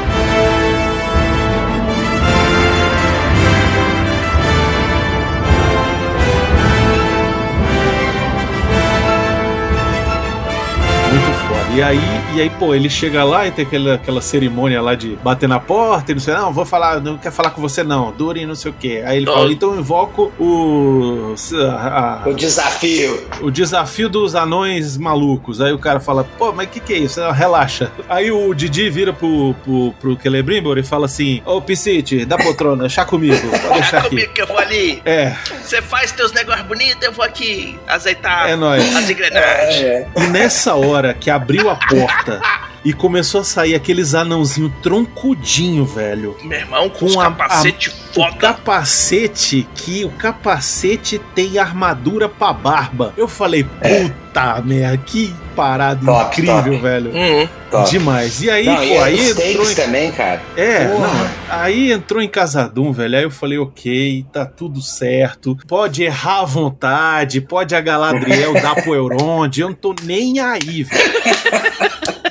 E 11.75 11.81
aí, 11.81 11.99
e 12.35 12.41
aí, 12.41 12.49
pô, 12.51 12.75
ele 12.75 12.87
chega 12.87 13.23
lá 13.23 13.47
e 13.47 13.51
tem 13.51 13.65
aquela, 13.65 13.95
aquela 13.95 14.21
cerimônia 14.21 14.79
lá 14.79 14.93
de 14.93 15.15
bater 15.23 15.49
na 15.49 15.59
porta 15.59 16.11
e 16.11 16.13
não 16.15 16.21
sei, 16.21 16.35
não, 16.35 16.53
vou 16.53 16.65
falar, 16.65 16.99
não 17.01 17.17
quero 17.17 17.33
falar 17.33 17.49
com 17.49 17.59
você 17.59 17.81
não, 17.83 18.11
Durin 18.11 18.45
não 18.45 18.53
sei 18.53 18.69
o 18.69 18.75
quê. 18.79 19.01
Aí 19.03 19.17
ele 19.17 19.27
Oh. 19.27 19.33
fala, 19.33 19.51
então 19.51 19.73
eu 19.73 19.79
invoco 19.79 20.31
o, 20.39 21.33
a- 21.67 22.21
a- 22.25 22.29
O 22.29 22.33
desafio. 22.35 23.27
o 23.41 23.49
desafio 23.49 24.07
dos 24.07 24.35
anões 24.35 24.97
malucos. 24.97 25.59
Aí 25.61 25.73
o 25.73 25.79
cara 25.79 25.99
fala, 25.99 26.23
pô, 26.37 26.51
mas 26.53 26.67
o 26.67 26.69
que, 26.69 26.79
que 26.79 26.93
é 26.93 26.97
isso? 26.99 27.19
Não, 27.19 27.31
relaxa. 27.31 27.91
Aí 28.07 28.31
o 28.31 28.53
Didi 28.53 28.87
vira 28.91 29.11
pro, 29.11 29.55
pro, 29.63 29.93
pro 29.99 30.17
Celebrimbor 30.21 30.77
e 30.77 30.83
fala 30.83 31.07
assim, 31.07 31.41
ô 31.43 31.59
Piscite, 31.59 32.23
dá 32.23 32.37
poltrona, 32.37 32.87
chá 32.87 33.03
comigo, 33.03 33.47
pode 33.49 33.73
deixar 33.73 33.91
Já 33.91 33.97
aqui. 33.99 34.09
comigo 34.09 34.31
que 34.33 34.41
eu 34.43 34.47
vou 34.47 34.59
ali. 34.59 35.01
É, 35.05 35.33
Você 35.63 35.81
faz 35.81 36.11
teus 36.11 36.31
negócios 36.33 36.67
bonitos, 36.67 37.01
eu 37.01 37.11
vou 37.11 37.25
aqui 37.25 37.79
azeitar 37.87 38.47
é 38.47 38.55
nóis. 38.55 38.95
as 38.95 39.09
engrenagens. 39.09 39.81
É. 39.81 40.07
E 40.17 40.27
nessa 40.27 40.75
hora 40.75 41.15
que 41.15 41.31
abriu 41.31 41.62
a 41.69 41.75
porta 41.75 42.41
e 42.83 42.91
começou 42.93 43.41
a 43.41 43.43
sair 43.43 43.75
aqueles 43.75 44.13
anãozinho 44.13 44.73
troncudinho, 44.81 45.85
velho. 45.85 46.35
Meu 46.43 46.59
irmão, 46.59 46.89
com, 46.89 46.99
Com 46.99 47.05
os 47.05 47.17
a- 47.17 47.23
capacete 47.23 47.89
O 47.89 48.13
foda. 48.13 48.35
capacete 48.37 49.67
que 49.75 50.03
o 50.05 50.09
capacete 50.09 51.19
tem 51.33 51.57
armadura 51.57 52.27
pra 52.27 52.51
barba. 52.53 53.13
Eu 53.17 53.27
falei, 53.27 53.63
puta 53.63 54.61
merda, 54.65 54.97
que 54.97 55.33
parada 55.55 56.03
Top, 56.05 56.31
incrível, 56.41 56.63
top. 56.73 56.77
velho. 56.77 57.11
Hum, 57.15 57.47
Top. 57.71 57.89
Demais. 57.89 58.41
E 58.43 58.49
aí, 58.51 58.65
Não, 58.65 58.75
pô, 58.77 58.83
e 58.83 58.97
aí 58.97 59.31
os 59.31 59.39
entrou 59.39 59.71
em... 59.71 59.75
também, 59.75 60.11
cara. 60.11 60.41
É, 60.55 60.87
não, 60.87 61.29
aí 61.49 61.91
entrou 61.91 62.21
em 62.21 62.27
Casadum, 62.27 62.91
velho. 62.91 63.17
Aí 63.17 63.23
eu 63.23 63.31
falei, 63.31 63.57
ok, 63.57 64.25
tá 64.31 64.45
tudo 64.45 64.81
certo. 64.81 65.57
Pode 65.67 66.03
errar 66.03 66.41
à 66.41 66.45
vontade, 66.45 67.41
pode 67.41 67.73
a 67.75 67.81
Galadriel 67.81 68.53
dar 68.61 68.75
pro 68.75 68.93
Elrond, 68.93 69.57
eu 69.57 69.69
não 69.69 69.75
tô 69.75 69.95
nem 70.03 70.39
aí, 70.39 70.83
velho. 70.83 71.13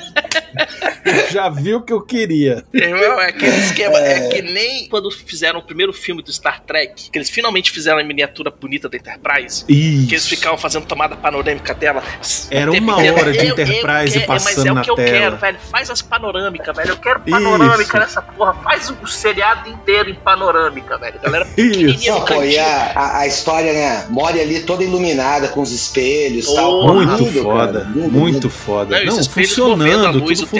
Já 1.33 1.49
vi 1.49 1.73
o 1.73 1.81
que 1.81 1.91
eu 1.91 2.01
queria. 2.01 2.63
Irmão, 2.73 3.19
é 3.19 3.27
aquele 3.29 3.57
esquema. 3.57 3.97
É. 3.99 4.29
que 4.29 4.41
nem 4.41 4.87
quando 4.87 5.09
fizeram 5.11 5.59
o 5.59 5.63
primeiro 5.63 5.91
filme 5.93 6.21
do 6.21 6.31
Star 6.31 6.61
Trek, 6.61 7.09
que 7.09 7.17
eles 7.17 7.29
finalmente 7.29 7.71
fizeram 7.71 7.99
a 7.99 8.03
miniatura 8.03 8.51
bonita 8.51 8.87
da 8.89 8.97
Enterprise. 8.97 9.65
Isso. 9.67 10.07
Que 10.07 10.13
eles 10.15 10.27
ficavam 10.27 10.57
fazendo 10.57 10.85
tomada 10.85 11.15
panorâmica 11.15 11.73
dela. 11.73 12.03
Era 12.51 12.71
uma 12.71 12.93
inteiro. 12.93 13.15
hora 13.17 13.31
de 13.31 13.37
Eu- 13.39 13.43
eu 13.45 13.51
Enterprise 13.51 14.13
quero- 14.13 14.27
passando 14.27 14.55
Mas 14.57 14.65
é 14.65 14.71
o 14.71 14.75
na 14.75 14.81
que 14.81 14.91
eu 14.91 14.95
tela. 14.95 15.09
quero, 15.11 15.37
velho. 15.37 15.57
Faz 15.71 15.89
as 15.89 16.01
panorâmicas, 16.01 16.75
velho. 16.75 16.89
Eu 16.89 16.97
quero 16.97 17.19
panorâmica 17.21 17.83
Isso. 17.83 17.97
nessa 17.97 18.21
porra. 18.21 18.53
Faz 18.63 18.89
o 19.01 19.07
seriado 19.07 19.69
inteiro 19.69 20.09
em 20.09 20.15
panorâmica, 20.15 20.97
velho. 20.97 21.19
Galera 21.21 21.47
Isso. 21.57 22.09
Não, 22.09 22.21
pô, 22.21 22.33
e 22.43 22.55
cantinho. 22.55 22.61
a, 22.63 22.91
a, 22.95 23.17
a 23.19 23.27
história, 23.27 23.73
né? 23.73 24.05
Mora 24.09 24.39
ali 24.39 24.61
toda 24.61 24.83
iluminada 24.83 25.47
com 25.49 25.61
os 25.61 25.71
espelhos 25.71 26.47
e 26.49 26.55
tal. 26.55 26.73
Oh, 26.73 26.87
Pô, 26.87 26.93
Muito 26.93 27.23
lindo, 27.23 27.43
foda, 27.43 27.87
lindo, 27.93 28.11
muito 28.11 28.33
lindo. 28.35 28.49
foda. 28.49 28.99
Não, 29.03 29.15
Não, 29.17 29.23
funcionando, 29.23 30.19
luz 30.19 30.39
tudo 30.39 30.47
o 30.47 30.59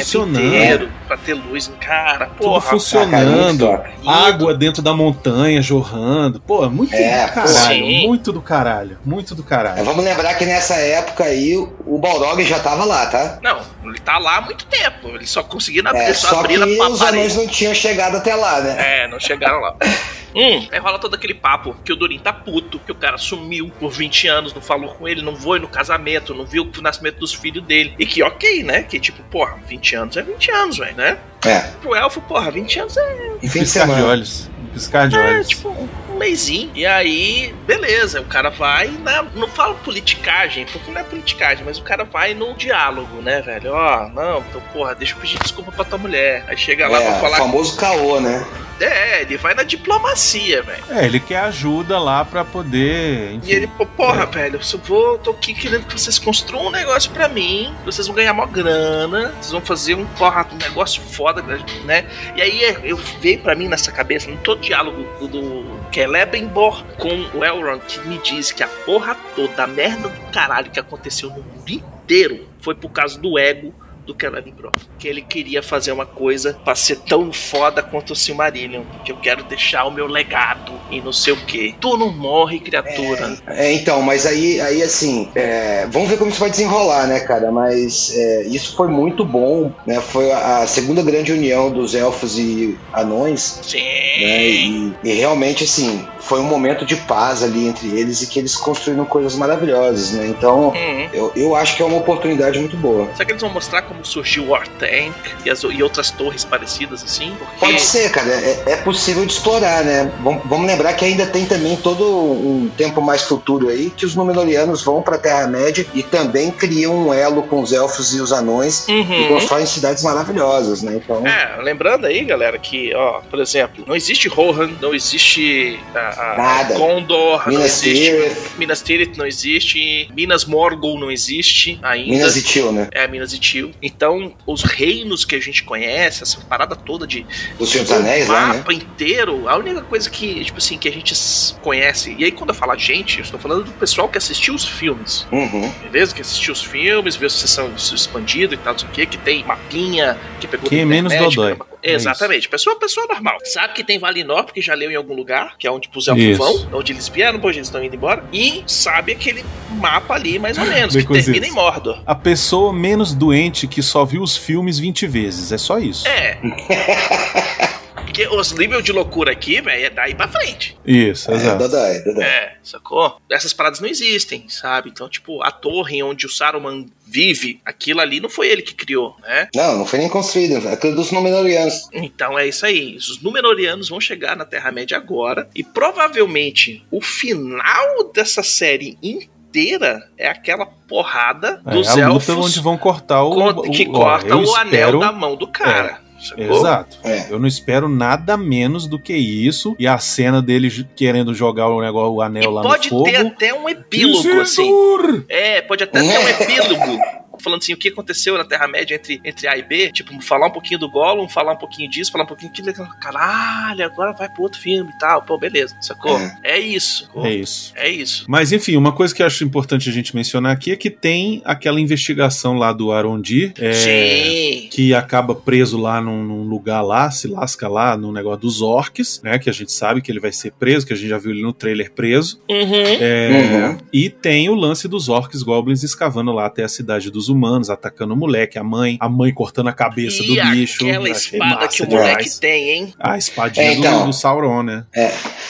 inteiro 0.64 0.92
pra 1.08 1.18
ter 1.18 1.34
luz. 1.34 1.72
Cara, 1.80 2.26
Tudo 2.28 2.38
porra. 2.38 2.48
Ah, 2.48 2.52
muito 2.52 2.70
funcionando. 2.70 3.68
top. 3.68 3.90
Água 4.08 4.54
dentro 4.54 4.82
da 4.82 4.94
montanha 4.94 5.62
jorrando. 5.62 6.40
Pô, 6.42 6.70
muito 6.70 6.94
É, 6.94 7.26
do 7.28 7.32
caralho. 7.34 7.54
sim. 7.54 8.08
Muito 8.08 8.32
do 8.34 8.42
caralho. 8.42 8.98
Muito 9.06 9.36
do 9.36 9.44
caralho. 9.44 9.84
Vamos 9.84 10.04
lembrar 10.04 10.34
que 10.36 10.46
nessa 10.46 10.76
época 10.76 11.24
aí 11.26 11.56
o 11.58 11.98
Balrog 11.98 12.42
já 12.44 12.60
tava 12.60 12.86
lá, 12.86 13.06
tá? 13.08 13.40
Não, 13.42 13.60
ele 13.86 14.00
tá 14.00 14.18
lá 14.18 14.38
há 14.38 14.42
muito 14.42 14.66
tempo. 14.66 15.10
Eles 15.10 15.30
só 15.30 15.44
conseguiram 15.44 15.90
abrir, 15.92 16.04
É, 16.04 16.14
só 16.14 16.30
só 16.30 16.44
que 16.44 16.56
a 16.56 16.66
os 16.66 17.00
parede. 17.00 17.18
anões 17.18 17.36
não 17.36 17.48
tinham 17.48 17.74
chegado 17.74 18.18
até 18.18 18.36
lá, 18.36 18.60
né? 18.62 18.76
É, 19.04 19.08
não 19.08 19.20
chegaram 19.20 19.60
lá. 19.60 19.76
Hum, 20.36 20.68
aí 20.72 20.80
rola 20.80 20.98
todo 21.00 21.14
aquele 21.16 21.34
papo 21.34 21.76
que 21.86 21.94
o 21.94 21.96
Durin 21.96 22.20
tá 22.20 22.34
puto, 22.34 22.80
que 22.80 22.92
o 22.92 22.96
cara 22.96 23.18
sumiu 23.18 23.72
por 23.80 23.92
20 23.92 24.28
anos, 24.28 24.54
não 24.54 24.62
falou 24.62 24.94
com 24.96 25.08
ele, 25.08 25.22
não 25.22 25.36
foi 25.36 25.60
no 25.60 25.68
casamento, 25.68 26.34
não 26.34 26.46
viu 26.46 26.64
o 26.78 26.82
nascimento 26.82 27.20
dos 27.20 27.34
filhos 27.34 27.64
dele. 27.64 27.94
E 28.00 28.06
que 28.06 28.24
ok, 28.24 28.64
né? 28.64 28.84
Que 28.84 29.00
tipo, 29.00 29.22
porra, 29.24 29.58
20 29.68 29.96
anos 29.96 30.18
é 30.18 30.22
20 30.24 30.52
anos, 30.52 30.78
velho, 30.78 30.96
né? 30.96 31.18
É, 31.46 31.60
Pro 31.82 31.94
elfo, 31.96 32.22
porra, 32.22 32.50
20 32.52 32.80
anos 32.80 32.98
é, 32.98 33.16
fim 33.42 33.48
de 33.48 33.60
Piscar 33.60 33.86
de 33.88 34.02
olhos. 34.02 34.50
Piscar 34.74 35.08
de 35.08 35.16
é 35.16 35.20
olhos. 35.20 35.48
tipo 35.50 35.70
um 36.10 36.18
mêsinho. 36.18 36.72
E 36.74 36.84
aí, 36.86 37.54
beleza, 37.68 38.22
o 38.22 38.26
cara 38.26 38.50
vai 38.50 38.88
na. 38.88 39.22
Não 39.36 39.48
falo 39.48 39.76
politicagem, 39.84 40.66
porque 40.72 40.90
não 40.90 41.00
é 41.02 41.04
politicagem, 41.04 41.64
mas 41.66 41.78
o 41.78 41.84
cara 41.84 42.04
vai 42.06 42.34
no 42.34 42.54
diálogo, 42.56 43.22
né, 43.22 43.42
velho? 43.42 43.72
Ó, 43.74 44.08
não, 44.10 44.40
então, 44.40 44.62
porra, 44.72 44.96
deixa 44.96 45.14
eu 45.14 45.20
pedir 45.20 45.38
desculpa 45.40 45.72
pra 45.72 45.84
tua 45.86 45.98
mulher. 45.98 46.44
Aí 46.48 46.58
chega 46.58 46.88
lá 46.88 47.00
É, 47.00 47.06
pra 47.06 47.18
o 47.18 47.22
falar. 47.22 47.38
famoso 47.38 47.76
caô, 47.78 48.20
né? 48.20 48.44
É, 48.80 49.22
ele 49.22 49.38
vai 49.38 49.54
na 49.54 49.64
diplomacia, 49.64 50.62
velho. 50.64 50.84
É, 50.90 51.06
ele 51.06 51.20
quer 51.20 51.38
ajuda 51.40 52.00
lá 52.00 52.26
pra 52.26 52.44
poder. 52.44 53.34
Enfim, 53.34 53.50
E 53.50 53.54
ele, 53.56 53.68
porra, 53.98 54.24
É. 54.24 54.26
velho, 54.26 54.60
eu 54.74 54.80
vou, 54.80 55.18
tô 55.20 55.32
aqui 55.32 55.54
querendo 55.54 55.86
que 55.86 55.94
vocês 56.00 56.18
construam 56.20 56.68
um 56.68 56.72
negócio 56.72 57.12
pra 57.12 57.28
mim, 57.30 57.74
vocês 57.86 58.08
vão 58.08 58.16
ganhar 58.16 58.34
mó 58.34 58.46
grana, 58.46 59.30
vocês 59.40 59.52
vão 59.52 59.62
fazer 59.62 59.96
um, 59.96 60.06
porra, 60.06 60.46
um 60.52 60.58
negócio 60.58 61.02
foda, 61.02 61.42
né? 61.86 62.06
E 62.36 62.42
aí 62.42 62.64
é, 62.64 62.78
eu 62.84 62.98
veio 63.22 63.40
pra 63.40 63.56
mim 63.56 63.68
nessa 63.68 63.92
cabeça, 63.92 64.30
no 64.30 64.38
todo 64.38 64.60
diálogo 64.62 65.04
do, 65.20 65.28
do 65.28 65.80
Celebrimbor 65.94 66.84
com 66.98 67.10
o 67.38 67.44
Elrond, 67.46 67.82
que 67.88 68.00
me 68.08 68.18
diz 68.20 68.52
que 68.52 68.64
a 68.64 68.68
porra 68.68 69.16
toda, 69.36 69.64
a 69.64 69.68
merda 69.68 70.10
do 70.10 70.32
caralho 70.32 70.70
que 70.72 70.80
aconteceu 70.80 71.30
no 71.30 71.44
mundo 71.44 71.70
inteiro, 71.70 72.48
foi 72.62 72.76
por 72.76 72.90
causa 72.90 73.20
do 73.20 73.38
ego 73.38 73.74
do 74.06 74.16
Celebrimbor. 74.20 74.72
Que 75.00 75.08
ele 75.08 75.22
queria 75.22 75.62
fazer 75.64 75.92
uma 75.92 76.06
coisa 76.06 76.58
pra 76.64 76.76
ser 76.76 76.98
tão 76.98 77.32
foda 77.32 77.82
quanto 77.82 78.14
o 78.14 78.16
Silmarillion, 78.16 78.84
que 79.04 79.12
eu 79.12 79.18
quero 79.18 79.44
deixar 79.44 79.86
o 79.86 79.92
meu 79.92 80.08
legado 80.08 80.74
e 80.92 81.02
não 81.02 81.14
sei 81.14 81.34
o 81.34 81.38
que. 81.38 81.76
Tu 81.80 81.98
não 81.98 82.12
morre, 82.12 82.60
criatura. 82.60 83.38
É, 83.48 83.72
então, 83.74 84.02
mas 84.02 84.26
aí, 84.26 84.60
aí 84.62 84.82
assim, 84.84 85.30
é, 85.36 85.88
vamos 85.90 86.10
ver 86.10 86.18
como 86.18 86.30
isso 86.30 86.40
vai 86.40 86.50
desenrolar, 86.50 87.08
né, 87.08 87.20
cara? 87.22 87.52
Mas 87.52 88.14
é, 88.16 88.44
isso 88.44 88.76
foi 88.76 88.88
muito 88.88 89.24
bom, 89.26 89.72
né? 89.86 90.00
Foi 90.02 90.32
a, 90.32 90.58
a 90.60 90.68
segunda 90.68 91.02
grande 91.02 91.32
união 91.32 91.72
dos 91.72 91.96
elfos 91.96 92.38
e 92.38 92.78
anões, 92.94 93.60
Sim. 93.64 93.80
né? 93.80 94.44
E, 94.44 94.94
e 95.04 95.14
realmente, 95.14 95.64
assim, 95.64 96.06
foi 96.20 96.40
um 96.40 96.44
momento 96.46 96.86
de 96.86 96.96
paz 96.96 97.44
ali 97.44 97.68
entre 97.68 97.88
eles 98.00 98.22
e 98.22 98.28
que 98.28 98.40
eles 98.40 98.56
construíram 98.56 99.06
coisas 99.06 99.36
maravilhosas, 99.36 100.12
né? 100.12 100.28
Então, 100.28 100.70
Uhum. 100.70 101.10
eu, 101.14 101.32
eu 101.36 101.56
acho 101.56 101.76
que 101.76 101.82
é 101.82 101.86
uma 101.86 101.98
oportunidade 101.98 102.60
muito 102.60 102.78
boa. 102.78 103.08
Será 103.14 103.26
que 103.26 103.32
eles 103.32 103.42
vão 103.42 103.52
mostrar 103.52 103.82
como 103.84 103.93
como 103.94 104.06
surgiu 104.06 104.44
o 104.44 104.48
War 104.50 104.68
Tank 104.80 105.14
e, 105.46 105.50
as, 105.50 105.64
e 105.64 105.82
outras 105.84 106.12
torres 106.12 106.44
parecidas 106.44 107.04
assim? 107.04 107.34
Porque... 107.38 107.60
Pode 107.60 107.82
ser, 107.82 108.10
cara. 108.12 108.30
É, 108.32 108.64
é 108.68 108.76
possível 108.78 109.26
de 109.26 109.32
explorar, 109.34 109.84
né? 109.84 110.12
Vamos, 110.22 110.42
vamos 110.46 110.68
lembrar 110.68 110.94
que 110.94 111.06
ainda 111.06 111.26
tem 111.28 111.46
também 111.46 111.76
todo 111.78 112.04
um 112.06 112.70
tempo 112.78 113.02
mais 113.02 113.22
futuro 113.24 113.70
aí 113.70 113.90
que 113.96 114.06
os 114.06 114.16
Númenóreanos 114.16 114.84
vão 114.84 115.02
pra 115.02 115.18
Terra-média 115.18 115.86
e 115.94 116.04
também 116.04 116.52
criam 116.52 117.08
um 117.08 117.14
elo 117.14 117.44
com 117.44 117.62
os 117.62 117.72
elfos 117.72 118.14
e 118.14 118.20
os 118.20 118.32
anões 118.32 118.88
Uhum. 118.88 119.22
e 119.26 119.28
constroem 119.28 119.66
cidades 119.66 120.04
maravilhosas, 120.04 120.82
né? 120.82 121.00
Então, 121.04 121.26
É, 121.26 121.62
lembrando 121.62 122.06
aí, 122.06 122.24
galera, 122.24 122.58
que, 122.58 122.94
ó, 122.96 123.22
por 123.30 123.40
exemplo, 123.40 123.84
não 123.88 123.96
existe 123.96 124.28
Rohan, 124.28 124.72
não 124.82 124.94
existe 124.94 125.80
a, 125.96 126.34
a 126.34 126.38
Nada. 126.38 126.78
Gondor, 126.78 127.44
não 127.46 127.54
Minas 127.54 127.84
existe 127.84 128.06
Tirith, 128.12 128.38
Minas 128.58 128.82
Tirith, 128.82 129.18
não 129.18 129.26
existe 129.26 130.10
Minas 130.16 130.46
Morgul, 130.46 131.00
não 131.00 131.12
existe 131.12 131.80
ainda. 131.82 132.12
Minas 132.12 132.36
e 132.38 132.42
Tio, 132.44 132.72
né? 132.72 132.88
É, 132.92 133.08
Minas 133.08 133.34
e 133.34 133.40
Tio. 133.40 133.72
Então, 133.86 134.34
os 134.48 134.64
reinos 134.64 135.26
que 135.26 135.36
a 135.36 135.40
gente 135.42 135.62
conhece, 135.64 136.24
essa 136.24 136.40
parada 136.42 136.74
toda 136.74 137.06
de 137.06 137.26
Do 137.60 137.66
Senhor 137.66 137.84
dos 137.84 137.92
o 137.92 137.96
Anéis 137.96 138.28
lá, 138.30 138.48
né? 138.48 138.58
mapa 138.60 138.74
inteiro, 138.74 139.50
a 139.50 139.58
única 139.58 139.82
coisa 139.82 140.10
que, 140.10 140.44
tipo 140.46 140.58
assim, 140.58 140.78
que 140.78 140.88
a 140.88 140.92
gente 140.92 141.14
conhece, 141.62 142.16
e 142.18 142.24
aí 142.24 142.32
quando 142.32 142.52
eu 142.52 142.56
falar 142.56 142.78
gente, 142.78 143.18
eu 143.20 143.24
estou 143.24 143.38
falando 143.40 143.66
do 143.66 143.72
pessoal 143.74 144.08
que 144.08 144.18
assistiu 144.18 144.56
os 144.56 144.66
filmes, 144.66 145.28
Uhum. 145.32 145.70
beleza? 145.92 146.16
Que 146.16 146.22
assistiu 146.22 146.54
os 146.54 146.64
filmes, 146.64 147.18
viu 147.18 147.28
a 147.28 147.30
sessão 147.30 147.70
expandida 147.76 148.54
e 148.54 148.58
tal, 148.58 148.72
não 148.74 148.80
sei 148.80 148.88
o 148.88 148.92
que, 148.92 149.06
que 149.06 149.18
tem 149.18 149.44
mapinha, 149.44 150.18
que 150.40 150.48
pegou 150.48 150.70
é 150.72 150.86
menos 150.86 151.12
internet, 151.12 151.36
dodói. 151.36 151.56
que- 151.56 151.73
Exatamente, 151.84 152.48
pessoa, 152.48 152.76
pessoa 152.78 153.06
normal. 153.08 153.38
Sabe 153.44 153.74
que 153.74 153.84
tem 153.84 154.00
Valinor, 154.00 154.46
porque 154.46 154.62
já 154.62 154.74
leu 154.74 154.92
em 154.92 154.96
algum 154.96 155.14
lugar, 155.14 155.58
que 155.58 155.68
é 155.68 155.72
onde 155.72 155.90
os 155.94 156.08
elfos 156.08 156.24
Isso. 156.24 156.38
vão, 156.38 156.80
onde 156.80 156.94
eles 156.94 157.08
vieram, 157.10 157.34
depois 157.34 157.56
eles 157.56 157.68
estão 157.68 157.84
indo 157.84 157.96
embora, 157.96 158.24
e 158.32 158.64
sabe 158.66 159.12
aquele 159.12 159.44
mapa 159.72 160.14
ali, 160.16 160.40
mais 160.40 160.58
ou 160.58 160.66
menos, 160.66 160.96
que 160.96 161.06
termina 161.06 161.48
em 161.48 161.52
Mordor. 161.52 162.02
A 162.06 162.16
pessoa 162.16 162.72
menos 162.72 163.14
doente 163.14 163.68
que 163.68 163.82
só 163.82 164.06
viu 164.06 164.22
os 164.22 164.38
filmes 164.38 164.80
20 164.80 165.08
vezes. 165.08 165.52
É 165.52 165.58
só 165.58 165.78
isso. 165.78 166.08
É. 166.08 166.38
Porque 168.14 168.28
os 168.28 168.52
níveis 168.52 168.84
de 168.84 168.92
loucura 168.92 169.32
aqui, 169.32 169.60
velho, 169.60 169.86
é 169.88 169.90
daí 169.90 170.14
pra 170.14 170.28
frente. 170.28 170.78
Isso, 170.86 171.32
É, 171.32 171.36
exato. 171.36 171.58
Dodói, 171.64 172.00
Dodói. 172.04 172.24
É, 172.24 172.54
sacou? 172.62 173.18
Essas 173.28 173.54
paradas 173.54 173.80
não 173.80 173.90
existem, 173.90 174.48
sabe? 174.50 174.92
Então, 174.92 175.10
tipo, 175.10 175.42
a 175.42 175.50
torre 175.50 176.04
onde 176.04 176.28
o 176.28 176.30
Saruman 176.30 176.86
vive, 177.08 177.60
aquilo 177.66 178.02
ali 178.02 178.20
não 178.20 178.30
foi 178.30 178.50
ele 178.50 178.62
que 178.62 178.76
criou, 178.76 179.16
né? 179.24 179.48
Não, 179.56 179.80
não 179.80 179.86
foi 179.88 179.98
nem 179.98 180.08
construído, 180.10 180.68
é 180.68 180.74
aquilo 180.74 180.96
dos 180.96 181.12
Númenóreanos. 181.12 181.90
Então 181.92 182.38
é 182.38 182.46
isso 182.48 182.64
aí. 182.68 182.96
Os 182.98 183.20
Númenóreanos 183.20 183.90
vão 183.90 184.00
chegar 184.00 184.36
na 184.38 184.46
Terra-média 184.46 184.96
agora 184.96 185.50
e 185.56 185.64
provavelmente 185.64 186.86
o 186.92 187.02
final 187.02 188.12
dessa 188.14 188.44
série 188.44 188.96
inteira 189.02 190.08
é 190.20 190.28
aquela 190.28 190.68
porrada 190.68 191.60
É 191.66 191.72
dos 191.72 191.88
a 191.88 191.94
luta 191.96 192.32
elfos 192.32 192.46
onde 192.46 192.60
vão 192.60 192.78
cortar 192.78 193.24
o. 193.24 193.64
que 193.72 193.88
o- 193.88 193.92
ó, 193.94 194.00
corta 194.00 194.28
eu 194.28 194.44
o 194.44 194.56
anel 194.56 194.70
espero- 194.72 195.00
da 195.00 195.12
mão 195.12 195.36
do 195.36 195.48
cara. 195.48 196.03
Sacou? 196.24 196.58
Exato. 196.58 196.98
É. 197.04 197.28
Eu 197.30 197.40
não 197.40 197.48
espero 197.48 197.88
nada 197.90 198.36
menos 198.38 198.88
do 198.88 198.98
que 199.00 199.14
isso. 199.14 199.76
E 199.80 199.88
a 199.88 199.98
cena 199.98 200.42
dele 200.42 200.70
querendo 200.96 201.34
jogar 201.34 201.68
o 201.70 201.82
negócio, 201.82 202.14
o 202.14 202.22
E 202.22 202.26
anel 202.26 202.52
lá 202.52 202.62
pode 202.62 202.86
no 202.92 202.98
fogo. 202.98 203.04
ter 203.12 203.16
até 203.18 203.54
um 203.54 203.68
epílogo, 203.70 204.42
assim. 204.42 204.64
Isildur! 204.64 205.26
É, 205.30 205.62
pode 205.62 205.84
até 205.84 206.00
ter 206.02 206.20
um 206.20 206.30
epílogo. 206.30 207.00
Falando 207.44 207.62
assim, 207.62 207.74
o 207.74 207.78
que 207.78 207.90
aconteceu 207.90 208.38
na 208.38 208.46
Terra-média 208.46 208.96
entre, 208.96 209.22
entre 209.24 209.48
A 209.48 209.58
e 209.58 209.64
B. 209.64 209.92
Tipo, 209.92 210.20
falar 210.22 210.48
um 210.48 210.52
pouquinho 210.52 210.80
do 210.80 210.90
Gollum, 210.90 211.28
falar 211.28 211.54
um 211.54 211.58
pouquinho 211.58 211.90
disso, 211.90 212.12
falar 212.12 212.24
um 212.24 212.28
pouquinho 212.28 212.52
daquilo. 212.64 212.88
Caralho, 213.02 213.86
agora 213.86 214.14
vai 214.14 214.30
pro 214.30 214.44
outro 214.44 214.60
filme 214.60 214.90
e 214.94 214.98
tal. 214.98 215.22
Pô, 215.24 215.38
beleza, 215.38 215.76
sacou? 215.82 216.18
É. 216.20 216.38
É, 216.44 216.60
isso. 216.60 217.10
É 217.16 217.34
isso. 217.34 217.74
É 217.76 217.90
isso. 217.90 218.26
Mas 218.28 218.52
enfim, 218.52 218.76
uma 218.76 218.92
coisa 218.92 219.14
que 219.14 219.22
eu 219.22 219.28
acho 219.28 219.44
importante 219.44 219.90
a 219.90 219.94
gente 219.94 220.16
mencionar 220.16 220.52
aqui 220.54 220.72
é 220.72 220.76
que 220.76 220.90
tem 220.90 221.42
aquela 221.46 221.80
investigação 221.80 222.54
lá 222.54 222.72
do 222.72 222.92
Arondir. 222.92 223.54
é, 223.60 223.74
Sim. 223.74 224.68
que 224.72 224.94
acaba 224.94 225.36
preso 225.36 225.78
lá 225.78 226.02
num, 226.02 226.24
num 226.24 226.44
lugar 226.44 226.82
lá, 226.82 227.10
se 227.12 227.28
lasca 227.28 227.68
lá 227.68 227.98
no 227.98 228.12
negócio 228.12 228.40
dos 228.42 228.62
orcs, 228.62 229.22
né? 229.24 229.38
Que 229.40 229.50
a 229.50 229.54
gente 229.54 229.72
sabe 229.72 230.02
que 230.02 230.12
ele 230.12 230.20
vai 230.20 230.32
ser 230.32 230.52
preso, 230.54 230.86
que 230.86 230.94
a 230.94 230.96
gente 230.96 231.10
já 231.10 231.18
viu 231.18 231.32
ele 231.32 231.42
no 231.42 231.54
trailer 231.54 231.92
preso. 231.92 232.40
Uhum. 232.50 232.84
É, 233.02 233.30
Uhum. 233.34 233.78
E 233.92 234.10
tem 234.10 234.50
o 234.50 234.56
lance 234.56 234.88
dos 234.88 235.10
orcs 235.10 235.44
goblins 235.44 235.84
escavando 235.84 236.32
lá 236.32 236.46
até 236.46 236.64
a 236.64 236.68
cidade 236.68 237.10
dos 237.12 237.30
humanos, 237.34 237.70
atacando 237.70 238.14
o 238.14 238.18
moleque, 238.18 238.58
a 238.58 238.64
mãe, 238.64 238.98
a 239.00 239.10
mãe 239.10 239.34
cortando 239.34 239.68
a 239.68 239.74
cabeça 239.74 240.24
e 240.24 240.28
do 240.28 240.42
bicho. 240.52 240.86
aquela 240.86 241.10
espada 241.10 241.68
que 241.68 241.84
o 241.84 241.88
demais. 241.88 242.08
moleque 242.12 242.40
tem, 242.40 242.70
hein? 242.70 242.94
A 243.00 243.18
espadinha 243.18 243.66
É, 243.66 243.74
então. 243.74 244.00
do, 244.02 244.06
do 244.08 244.14
Sauron, 244.14 244.64
né? 244.64 244.86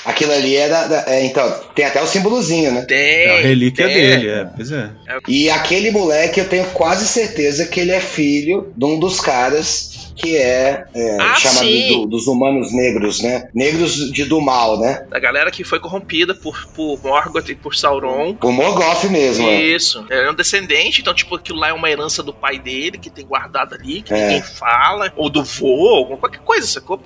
Aquilo 0.06 0.32
ali 0.32 0.56
é 0.56 0.68
da. 0.70 0.88
da- 0.88 1.04
é, 1.08 1.26
então, 1.26 1.50
tem 1.76 1.86
até 1.86 2.02
o 2.02 2.08
símbolozinho, 2.08 2.72
né? 2.72 2.82
Tem. 2.84 2.98
É 2.98 3.38
a 3.38 3.42
relíquia 3.42 3.86
tem. 3.88 3.96
dele, 3.96 4.30
é. 4.30 4.46
Pois 4.56 4.72
é. 4.72 4.90
E 5.28 5.50
aquele 5.50 5.92
moleque, 5.92 6.40
eu 6.40 6.48
tenho 6.50 6.66
quase 6.72 7.08
certeza 7.08 7.66
que 7.68 7.80
ele 7.80 7.92
é 7.92 8.00
filho 8.00 8.72
de 8.76 8.86
um 8.86 9.00
dos 9.00 9.20
caras 9.20 9.93
que 10.16 10.38
é, 10.38 10.86
é, 10.94 11.18
Ah, 11.20 11.36
chamado 11.36 11.68
do- 12.02 12.06
dos 12.08 12.28
humanos 12.28 12.72
negros, 12.74 13.22
né? 13.22 13.50
Negros 13.54 14.12
de 14.12 14.26
do 14.26 14.40
mal, 14.42 14.80
né? 14.80 15.06
Da 15.10 15.20
galera 15.20 15.50
que 15.52 15.64
foi 15.64 15.80
corrompida 15.80 16.34
por, 16.36 16.68
por 16.76 17.00
Morgoth 17.04 17.50
e 17.50 17.56
por 17.56 17.76
Sauron. 17.76 18.38
O 18.42 18.52
Morgoth 18.52 19.06
mesmo. 19.10 19.48
é. 19.48 19.62
Isso. 19.62 20.06
Ele 20.10 20.28
é 20.28 20.32
um 20.32 20.36
descendente, 20.36 21.02
então, 21.02 21.14
tipo, 21.14 21.36
aquilo 21.36 21.60
lá 21.60 21.70
é 21.70 21.74
uma 21.74 21.90
herança 21.90 22.22
do 22.22 22.34
pai 22.34 22.60
dele, 22.60 22.98
que 22.98 23.10
tem 23.10 23.26
guardado 23.26 23.74
ali, 23.76 24.02
que 24.02 24.14
É. 24.14 24.28
ninguém 24.28 24.42
fala, 24.42 25.12
ou 25.16 25.30
do 25.30 25.44
vô, 25.44 26.18
qualquer 26.18 26.40
coisa, 26.42 26.68
sacou? 26.68 27.02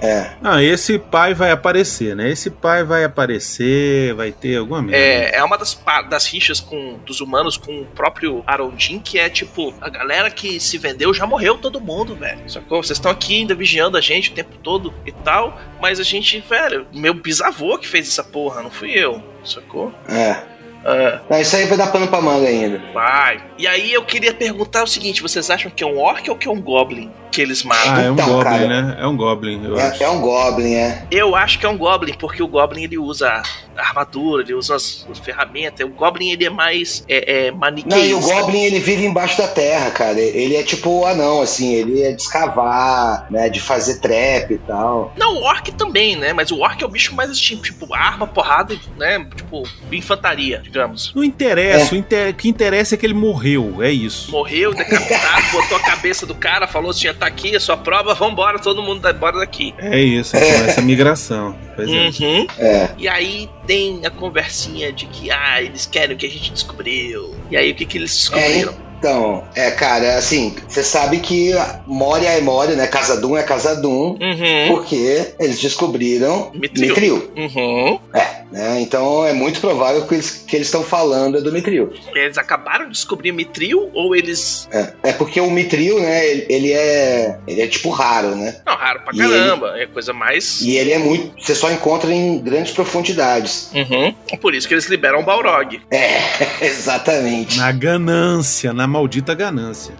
É. 0.00 0.30
Ah, 0.42 0.62
esse 0.62 0.98
pai 0.98 1.34
vai 1.34 1.50
aparecer, 1.50 2.14
né? 2.14 2.30
Esse 2.30 2.50
pai 2.50 2.84
vai 2.84 3.04
aparecer, 3.04 4.14
vai 4.14 4.32
ter 4.32 4.56
alguma 4.56 4.82
merda. 4.82 4.96
É, 4.96 5.36
é 5.36 5.44
uma 5.44 5.56
das, 5.56 5.78
das 6.08 6.26
rixas 6.26 6.60
com, 6.60 6.98
dos 7.04 7.20
humanos 7.20 7.56
com 7.56 7.80
o 7.82 7.84
próprio 7.86 8.42
Arondin, 8.46 8.98
que 9.00 9.18
é 9.18 9.28
tipo, 9.28 9.74
a 9.80 9.88
galera 9.88 10.30
que 10.30 10.60
se 10.60 10.78
vendeu 10.78 11.12
já 11.12 11.26
morreu 11.26 11.58
todo 11.58 11.80
mundo, 11.80 12.14
velho. 12.14 12.48
Sacou? 12.48 12.82
Vocês 12.82 12.98
estão 12.98 13.10
aqui 13.10 13.38
ainda 13.38 13.54
vigiando 13.54 13.96
a 13.96 14.00
gente 14.00 14.30
o 14.30 14.34
tempo 14.34 14.56
todo 14.62 14.92
e 15.04 15.12
tal, 15.12 15.58
mas 15.80 15.98
a 15.98 16.04
gente, 16.04 16.40
velho, 16.40 16.86
meu 16.92 17.14
bisavô 17.14 17.78
que 17.78 17.88
fez 17.88 18.08
essa 18.08 18.22
porra, 18.24 18.62
não 18.62 18.70
fui 18.70 18.90
eu, 18.92 19.22
sacou? 19.44 19.92
É. 20.08 20.58
Ah, 20.84 21.20
Não, 21.28 21.40
isso 21.40 21.56
aí 21.56 21.66
vai 21.66 21.76
dar 21.76 21.88
pano 21.88 22.06
pra 22.06 22.20
manga 22.20 22.46
ainda. 22.46 22.80
vai. 22.94 23.42
E 23.58 23.66
aí 23.66 23.92
eu 23.92 24.04
queria 24.04 24.32
perguntar 24.32 24.84
o 24.84 24.86
seguinte: 24.86 25.20
vocês 25.20 25.50
acham 25.50 25.70
que 25.70 25.82
é 25.82 25.86
um 25.86 25.98
orc 25.98 26.30
ou 26.30 26.36
que 26.36 26.46
é 26.46 26.50
um 26.50 26.60
goblin 26.60 27.10
que 27.38 27.42
eles 27.42 27.62
matam? 27.62 27.94
Ah, 27.94 28.02
é 28.02 28.10
um 28.10 28.14
Então, 28.14 28.26
Goblin, 28.26 28.42
cara. 28.50 28.66
né? 28.82 28.96
É 29.00 29.06
um 29.06 29.16
Goblin, 29.16 29.64
eu 29.64 29.78
acho. 29.78 30.02
É, 30.02 30.06
é 30.06 30.10
um 30.10 30.20
Goblin, 30.20 30.74
é. 30.74 31.02
Eu 31.08 31.36
acho 31.36 31.56
que 31.60 31.64
é 31.66 31.68
um 31.68 31.78
Goblin, 31.78 32.14
porque 32.14 32.42
o 32.42 32.48
Goblin 32.48 32.82
ele 32.82 32.98
usa 32.98 33.40
armadura, 33.76 34.42
ele 34.42 34.54
usa 34.54 34.74
as, 34.74 35.06
as 35.08 35.18
ferramentas. 35.20 35.86
O 35.86 35.90
Goblin 35.90 36.30
ele 36.32 36.44
é 36.44 36.50
mais 36.50 37.04
é, 37.08 37.46
é, 37.46 37.50
Não, 37.52 37.58
maniqueísta. 37.58 38.06
e 38.08 38.14
o 38.14 38.20
Goblin 38.20 38.64
ele 38.64 38.80
vive 38.80 39.06
embaixo 39.06 39.38
da 39.38 39.46
terra, 39.46 39.88
cara. 39.92 40.18
Ele 40.18 40.56
é 40.56 40.64
tipo 40.64 40.90
o 40.90 41.06
anão, 41.06 41.40
assim, 41.40 41.72
ele 41.74 42.02
é 42.02 42.10
de 42.10 42.20
escavar, 42.22 43.26
né? 43.30 43.48
De 43.48 43.60
fazer 43.60 44.00
trap 44.00 44.50
e 44.52 44.58
tal. 44.58 45.12
Não, 45.16 45.36
o 45.36 45.42
Orc 45.44 45.70
também, 45.72 46.16
né? 46.16 46.32
Mas 46.32 46.50
o 46.50 46.58
Orc 46.58 46.82
é 46.82 46.86
o 46.86 46.88
bicho 46.88 47.14
mais 47.14 47.38
tipo, 47.38 47.62
tipo 47.62 47.94
arma, 47.94 48.26
porrada, 48.26 48.76
né? 48.96 49.24
Tipo, 49.36 49.62
infantaria, 49.92 50.58
digamos. 50.62 51.12
Não 51.14 51.22
interessa, 51.22 51.94
o, 51.94 51.98
inter- 51.98 52.30
o 52.30 52.34
que 52.34 52.48
interessa 52.48 52.94
é 52.94 52.98
que 52.98 53.06
ele 53.06 53.14
morreu, 53.14 53.76
é 53.80 53.92
isso. 53.92 54.30
Morreu, 54.32 54.74
decapitado, 54.74 55.42
botou 55.52 55.76
a 55.76 55.80
cabeça 55.80 56.26
do 56.26 56.34
cara, 56.34 56.66
falou 56.66 56.90
assim: 56.90 57.08
tá 57.14 57.27
aqui 57.28 57.54
a 57.54 57.60
sua 57.60 57.76
prova, 57.76 58.14
vambora, 58.14 58.58
todo 58.58 58.82
mundo 58.82 59.00
vai 59.00 59.12
embora 59.12 59.38
daqui. 59.38 59.74
É 59.78 60.00
isso, 60.00 60.32
começa 60.32 60.80
a 60.80 60.84
migração. 60.84 61.56
Pois 61.76 61.88
é. 61.88 61.92
Uhum. 61.92 62.46
É. 62.58 62.90
E 62.98 63.08
aí 63.08 63.48
tem 63.66 64.04
a 64.04 64.10
conversinha 64.10 64.92
de 64.92 65.06
que, 65.06 65.30
ah, 65.30 65.62
eles 65.62 65.86
querem 65.86 66.16
o 66.16 66.18
que 66.18 66.26
a 66.26 66.30
gente 66.30 66.52
descobriu. 66.52 67.34
E 67.50 67.56
aí 67.56 67.70
o 67.70 67.74
que, 67.74 67.86
que 67.86 67.98
eles 67.98 68.14
descobriram? 68.16 68.87
Então, 68.98 69.44
é, 69.54 69.70
cara, 69.70 70.16
assim, 70.16 70.54
você 70.68 70.82
sabe 70.82 71.18
que 71.20 71.52
Moria 71.86 72.30
é 72.30 72.40
Moria, 72.40 72.74
né? 72.76 72.86
Casadum 72.86 73.36
é 73.36 73.42
Casadum, 73.42 74.16
Uhum. 74.20 74.68
porque 74.68 75.34
eles 75.38 75.60
descobriram 75.60 76.50
Mithril. 76.54 76.88
Mithril. 76.88 77.30
Uhum. 77.36 77.98
É, 78.12 78.42
né? 78.50 78.80
Então 78.80 79.24
é 79.24 79.32
muito 79.32 79.60
provável 79.60 80.06
que 80.06 80.14
eles 80.14 80.44
que 80.46 80.56
eles 80.56 80.66
estão 80.66 80.82
falando 80.82 81.38
é 81.38 81.40
do 81.40 81.52
Mithril. 81.52 81.92
Eles 82.14 82.36
acabaram 82.38 82.86
de 82.86 82.92
descobrir 82.92 83.30
Mitril 83.32 83.90
ou 83.94 84.16
eles. 84.16 84.68
É, 84.72 84.92
é 85.04 85.12
porque 85.12 85.40
o 85.40 85.50
Mithril, 85.50 86.00
né? 86.00 86.26
Ele, 86.26 86.46
ele 86.48 86.72
é 86.72 87.38
ele 87.46 87.60
é 87.60 87.66
tipo 87.66 87.90
raro, 87.90 88.34
né? 88.34 88.56
Não, 88.66 88.74
raro 88.74 89.00
pra 89.04 89.12
E 89.14 89.18
caramba. 89.18 89.78
É 89.78 89.86
coisa 89.86 90.12
mais. 90.12 90.60
E 90.62 90.76
ele 90.76 90.92
é 90.92 90.98
muito, 90.98 91.40
você 91.40 91.54
só 91.54 91.70
encontra 91.70 92.12
em 92.12 92.38
grandes 92.40 92.72
profundidades. 92.72 93.70
Uhum. 93.74 94.12
Por 94.40 94.54
isso 94.54 94.66
que 94.66 94.74
eles 94.74 94.86
liberam 94.86 95.20
o 95.20 95.24
Balrog. 95.24 95.80
É, 95.90 96.18
exatamente. 96.66 97.58
Na 97.58 97.70
ganância, 97.70 98.72
na 98.72 98.86
maldita 98.88 99.34
ganância. 99.34 99.94